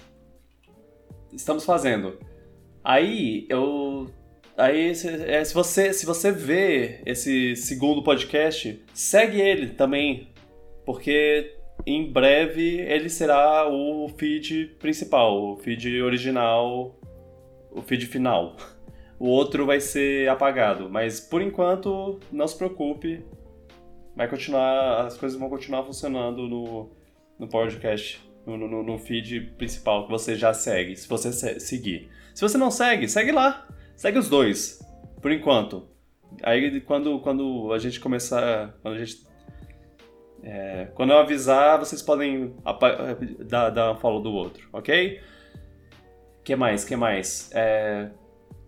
estamos 1.36 1.66
fazendo. 1.66 2.18
Aí 2.84 3.46
eu 3.50 4.08
aí 4.58 4.94
se, 4.94 5.08
é, 5.08 5.44
se 5.44 5.54
você 5.54 5.94
se 5.94 6.06
você 6.06 6.32
vê 6.32 7.02
esse 7.06 7.56
segundo 7.56 8.04
podcast, 8.04 8.84
segue 8.94 9.42
ele 9.42 9.68
também, 9.70 10.30
porque 10.86 11.56
em 11.86 12.12
breve 12.12 12.80
ele 12.82 13.10
será 13.10 13.68
o 13.70 14.08
feed 14.10 14.76
principal, 14.80 15.54
o 15.54 15.58
feed 15.58 16.02
original, 16.02 17.00
o 17.72 17.82
feed 17.82 18.06
final. 18.06 18.56
O 19.20 19.28
outro 19.28 19.66
vai 19.66 19.80
ser 19.80 20.30
apagado, 20.30 20.90
mas 20.90 21.20
por 21.20 21.42
enquanto 21.42 22.20
não 22.32 22.48
se 22.48 22.58
preocupe, 22.58 23.24
vai 24.16 24.28
continuar, 24.28 25.06
as 25.06 25.18
coisas 25.18 25.40
vão 25.40 25.50
continuar 25.50 25.84
funcionando 25.84 26.48
no, 26.48 26.90
no 27.40 27.48
podcast, 27.48 28.23
no, 28.46 28.58
no, 28.58 28.84
no 28.84 28.98
feed 28.98 29.54
principal 29.58 30.06
que 30.06 30.12
você 30.12 30.36
já 30.36 30.54
segue, 30.54 30.96
se 30.96 31.08
você 31.08 31.32
se- 31.32 31.60
seguir. 31.60 32.10
Se 32.34 32.42
você 32.42 32.58
não 32.58 32.72
segue, 32.72 33.08
segue 33.08 33.32
lá, 33.32 33.68
segue 33.96 34.18
os 34.18 34.28
dois, 34.30 34.80
por 35.22 35.32
enquanto. 35.32 35.88
Aí 36.42 36.82
quando, 36.82 37.20
quando 37.20 37.72
a 37.72 37.78
gente 37.78 38.00
começar, 38.00 38.76
quando 38.82 38.96
a 38.96 39.06
gente 39.06 39.24
é, 40.44 40.90
quando 40.94 41.12
eu 41.12 41.20
avisar, 41.20 41.80
vocês 41.80 42.02
podem 42.02 42.54
dar, 43.48 43.70
dar 43.70 43.92
um 43.94 43.96
follow 43.96 44.22
do 44.22 44.32
outro, 44.32 44.68
ok? 44.74 45.22
que 46.44 46.56
mais? 46.58 46.84
que 46.84 46.96
mais? 46.98 47.50
É, 47.54 48.10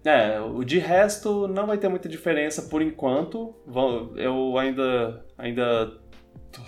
é, 0.06 0.40
o 0.40 0.64
de 0.64 0.80
resto 0.80 1.46
não 1.50 1.68
vai 1.68 1.78
ter 1.78 1.90
muita 1.90 2.08
diferença 2.08 2.62
por 2.70 2.82
enquanto. 2.82 3.54
Eu 4.16 4.58
ainda. 4.58 5.26
ainda. 5.38 5.88
tô- 6.54 6.62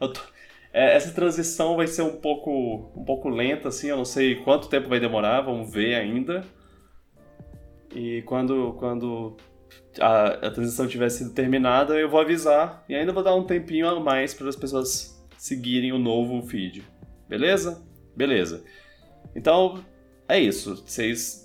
eu 0.00 0.10
tô- 0.12 0.33
é, 0.74 0.96
essa 0.96 1.14
transição 1.14 1.76
vai 1.76 1.86
ser 1.86 2.02
um 2.02 2.16
pouco, 2.16 2.90
um 2.96 3.04
pouco 3.04 3.28
lenta, 3.28 3.68
assim. 3.68 3.88
Eu 3.88 3.96
não 3.96 4.04
sei 4.04 4.34
quanto 4.42 4.68
tempo 4.68 4.88
vai 4.88 4.98
demorar, 4.98 5.40
vamos 5.42 5.72
ver 5.72 5.94
ainda. 5.94 6.44
E 7.94 8.22
quando, 8.22 8.74
quando 8.74 9.36
a, 10.00 10.46
a 10.46 10.50
transição 10.50 10.88
tiver 10.88 11.08
sido 11.10 11.32
terminada, 11.32 11.94
eu 11.94 12.08
vou 12.08 12.20
avisar. 12.20 12.84
E 12.88 12.94
ainda 12.96 13.12
vou 13.12 13.22
dar 13.22 13.36
um 13.36 13.44
tempinho 13.44 13.86
a 13.88 14.00
mais 14.00 14.34
para 14.34 14.48
as 14.48 14.56
pessoas 14.56 15.24
seguirem 15.38 15.92
o 15.92 15.98
novo 15.98 16.42
feed. 16.42 16.82
Beleza? 17.28 17.86
Beleza. 18.16 18.64
Então, 19.32 19.84
é 20.28 20.40
isso. 20.40 20.82
Vocês 20.84 21.44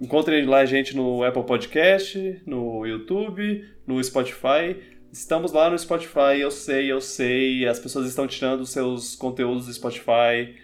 Encontrem 0.00 0.44
lá 0.46 0.58
a 0.58 0.66
gente 0.66 0.94
no 0.94 1.24
Apple 1.24 1.42
Podcast, 1.44 2.42
no 2.46 2.86
YouTube, 2.86 3.64
no 3.86 4.02
Spotify. 4.02 4.76
Estamos 5.12 5.50
lá 5.50 5.68
no 5.68 5.76
Spotify, 5.76 6.38
eu 6.40 6.52
sei, 6.52 6.90
eu 6.90 7.00
sei. 7.00 7.66
As 7.66 7.80
pessoas 7.80 8.06
estão 8.06 8.28
tirando 8.28 8.64
seus 8.64 9.16
conteúdos 9.16 9.66
do 9.66 9.72
Spotify. 9.72 10.54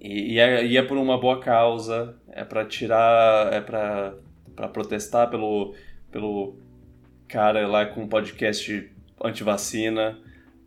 E, 0.00 0.34
e 0.34 0.38
é, 0.38 0.64
e 0.64 0.76
é 0.76 0.82
por 0.82 0.96
uma 0.96 1.18
boa 1.18 1.40
causa. 1.40 2.16
É 2.28 2.44
pra 2.44 2.64
tirar. 2.64 3.52
É 3.52 3.60
pra, 3.60 4.14
pra 4.54 4.68
protestar 4.68 5.28
pelo, 5.28 5.74
pelo 6.10 6.56
cara 7.26 7.66
lá 7.66 7.84
com 7.84 8.06
podcast 8.06 8.92
anti-vacina. 9.22 10.16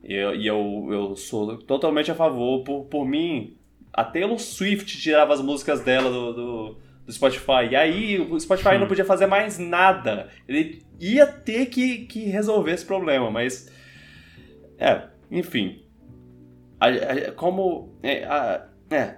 E, 0.04 0.14
eu, 0.14 0.36
e 0.36 0.46
eu, 0.46 0.90
eu 0.92 1.16
sou 1.16 1.58
totalmente 1.60 2.12
a 2.12 2.16
favor. 2.16 2.62
Por, 2.66 2.84
por 2.86 3.06
mim, 3.08 3.56
a 3.94 4.04
Taylor 4.04 4.38
Swift 4.38 5.00
tirava 5.00 5.34
as 5.34 5.42
músicas 5.42 5.80
dela 5.80 6.10
do, 6.10 6.34
do, 6.34 6.78
do 7.06 7.12
Spotify. 7.12 7.68
E 7.72 7.76
aí 7.76 8.20
o 8.20 8.40
Spotify 8.40 8.78
não 8.78 8.88
podia 8.88 9.06
fazer 9.06 9.26
mais 9.28 9.58
nada. 9.60 10.30
Ele 10.48 10.84
ia 11.00 11.26
ter 11.28 11.68
que, 11.68 12.06
que 12.06 12.26
resolver 12.26 12.72
esse 12.72 12.86
problema, 12.86 13.30
mas. 13.30 13.72
É, 14.78 15.04
enfim. 15.32 15.84
a- 16.80 16.88
a- 16.88 17.32
como. 17.34 17.98
É, 18.04 18.24
a, 18.26 18.68
é, 18.90 19.16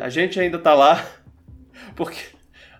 a- 0.00 0.08
gente 0.08 0.38
ainda 0.40 0.58
tá 0.58 0.74
lá. 0.74 1.06
Porque, 1.94 2.18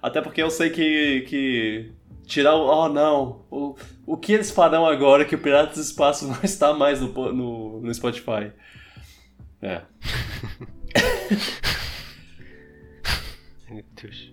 até 0.02 0.20
porque 0.20 0.42
eu 0.42 0.50
sei 0.50 0.70
que. 0.70 1.22
que 1.28 1.92
tirar 2.26 2.54
o. 2.56 2.66
Oh, 2.66 2.88
não. 2.88 3.44
O, 3.50 3.76
o 4.06 4.16
que 4.16 4.32
eles 4.32 4.50
farão 4.50 4.86
agora 4.86 5.24
que 5.24 5.34
o 5.34 5.38
Piratas 5.38 5.76
do 5.76 5.82
Espaço 5.82 6.26
não 6.28 6.38
está 6.42 6.74
mais 6.74 7.00
no, 7.00 7.08
no, 7.32 7.80
no 7.80 7.94
Spotify? 7.94 8.52
É. 9.62 9.82
Meu 13.70 13.84
Deus. 14.00 14.32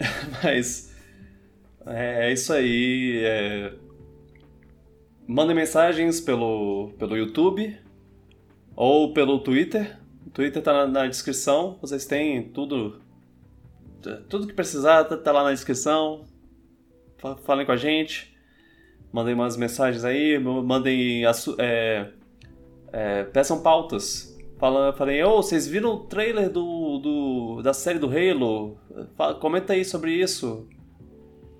Mas 0.42 0.94
é, 1.86 2.28
é 2.28 2.32
isso 2.32 2.52
aí. 2.52 3.20
É... 3.24 3.72
Mandem 5.26 5.54
mensagens 5.54 6.20
pelo, 6.20 6.92
pelo 6.98 7.16
YouTube 7.16 7.76
ou 8.74 9.12
pelo 9.12 9.38
Twitter. 9.40 9.98
O 10.26 10.30
Twitter 10.30 10.62
tá 10.62 10.72
na, 10.72 10.86
na 10.86 11.06
descrição. 11.06 11.78
Vocês 11.80 12.04
têm 12.04 12.48
tudo. 12.50 13.00
Tudo 14.28 14.46
que 14.46 14.54
precisar 14.54 15.04
tá, 15.04 15.16
tá 15.16 15.30
lá 15.32 15.44
na 15.44 15.52
descrição. 15.52 16.24
Fa- 17.18 17.36
Falem 17.36 17.66
com 17.66 17.72
a 17.72 17.76
gente. 17.76 18.36
Mandem 19.12 19.34
umas 19.34 19.56
mensagens 19.56 20.04
aí. 20.04 20.38
Mandem. 20.38 21.22
é, 21.58 22.10
é, 22.92 23.24
peçam 23.24 23.62
pautas. 23.62 24.29
Fala, 24.60 24.92
falei, 24.92 25.24
ô, 25.24 25.36
vocês 25.36 25.66
viram 25.66 25.94
o 25.94 26.00
trailer 26.00 26.50
do, 26.50 26.98
do, 26.98 27.62
da 27.62 27.72
série 27.72 27.98
do 27.98 28.08
Halo? 28.08 28.76
Fa- 29.16 29.32
comenta 29.32 29.72
aí 29.72 29.86
sobre 29.86 30.12
isso. 30.12 30.68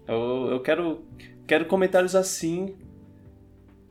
Eu, 0.07 0.49
eu 0.51 0.61
quero, 0.61 1.03
quero 1.47 1.65
comentários 1.65 2.15
assim. 2.15 2.77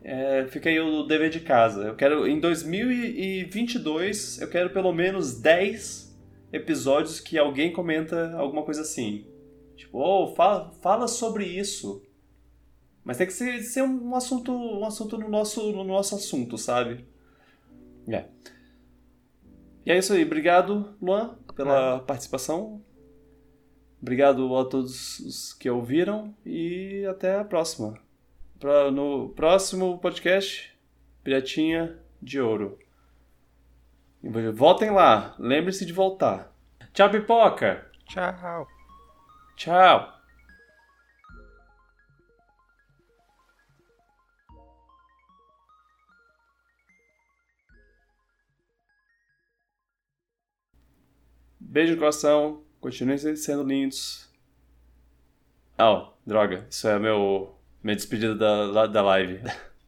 É, 0.04 0.46
fica 0.48 0.70
aí 0.70 0.80
o 0.80 1.02
dever 1.02 1.32
de 1.32 1.40
casa. 1.40 1.86
Eu 1.86 1.96
quero, 1.96 2.28
em 2.28 2.40
2022, 2.40 4.42
eu 4.42 4.48
quero 4.48 4.70
pelo 4.70 4.94
menos 4.94 5.42
10 5.42 6.16
episódios 6.54 7.20
que 7.20 7.36
alguém 7.36 7.74
comenta 7.74 8.36
alguma 8.38 8.62
coisa 8.62 8.82
assim. 8.82 9.26
Tipo, 9.76 9.98
ô, 9.98 10.36
fala, 10.36 10.72
fala 10.84 11.08
sobre 11.08 11.46
isso. 11.46 12.04
Mas 13.04 13.18
tem 13.18 13.26
que 13.26 13.34
ser, 13.34 13.60
ser 13.64 13.82
um 13.82 14.14
assunto, 14.14 14.52
um 14.52 14.86
assunto 14.86 15.18
no 15.18 15.28
nosso, 15.28 15.72
no 15.72 15.84
nosso 15.84 16.14
assunto, 16.14 16.60
sabe? 16.60 17.04
É. 18.08 18.26
E 19.86 19.92
é 19.92 19.98
isso 19.98 20.14
aí. 20.14 20.24
Obrigado, 20.24 20.96
Luan, 21.02 21.36
pela 21.56 22.00
participação. 22.00 22.82
Obrigado 24.02 24.56
a 24.56 24.66
todos 24.66 25.20
os 25.20 25.54
que 25.54 25.70
ouviram 25.70 26.34
e 26.46 27.06
até 27.10 27.38
a 27.40 27.44
próxima. 27.44 27.98
Pra- 28.60 28.92
no 28.92 29.30
próximo 29.30 29.98
podcast, 30.00 30.78
Piratinha 31.24 31.98
de 32.22 32.40
Ouro. 32.40 32.78
Voltem 34.54 34.90
lá, 34.92 35.34
lembre-se 35.40 35.86
de 35.86 35.94
voltar. 35.94 36.54
Tchau, 36.94 37.10
pipoca! 37.10 37.90
Tchau. 38.06 38.68
Tchau! 39.56 40.19
Beijo 51.72 51.94
no 51.94 52.00
coração, 52.00 52.64
continuem 52.82 53.36
sendo 53.36 53.62
lindos. 53.62 54.28
Oh, 55.78 56.08
droga, 56.26 56.66
isso 56.68 56.88
é 56.88 56.98
meu 56.98 57.56
minha 57.84 57.96
despedida 57.96 58.34
da, 58.34 58.88
da 58.88 59.02
live. 59.04 59.40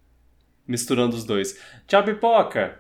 Misturando 0.68 1.16
os 1.16 1.24
dois. 1.24 1.60
Tchau, 1.88 2.04
pipoca! 2.04 2.80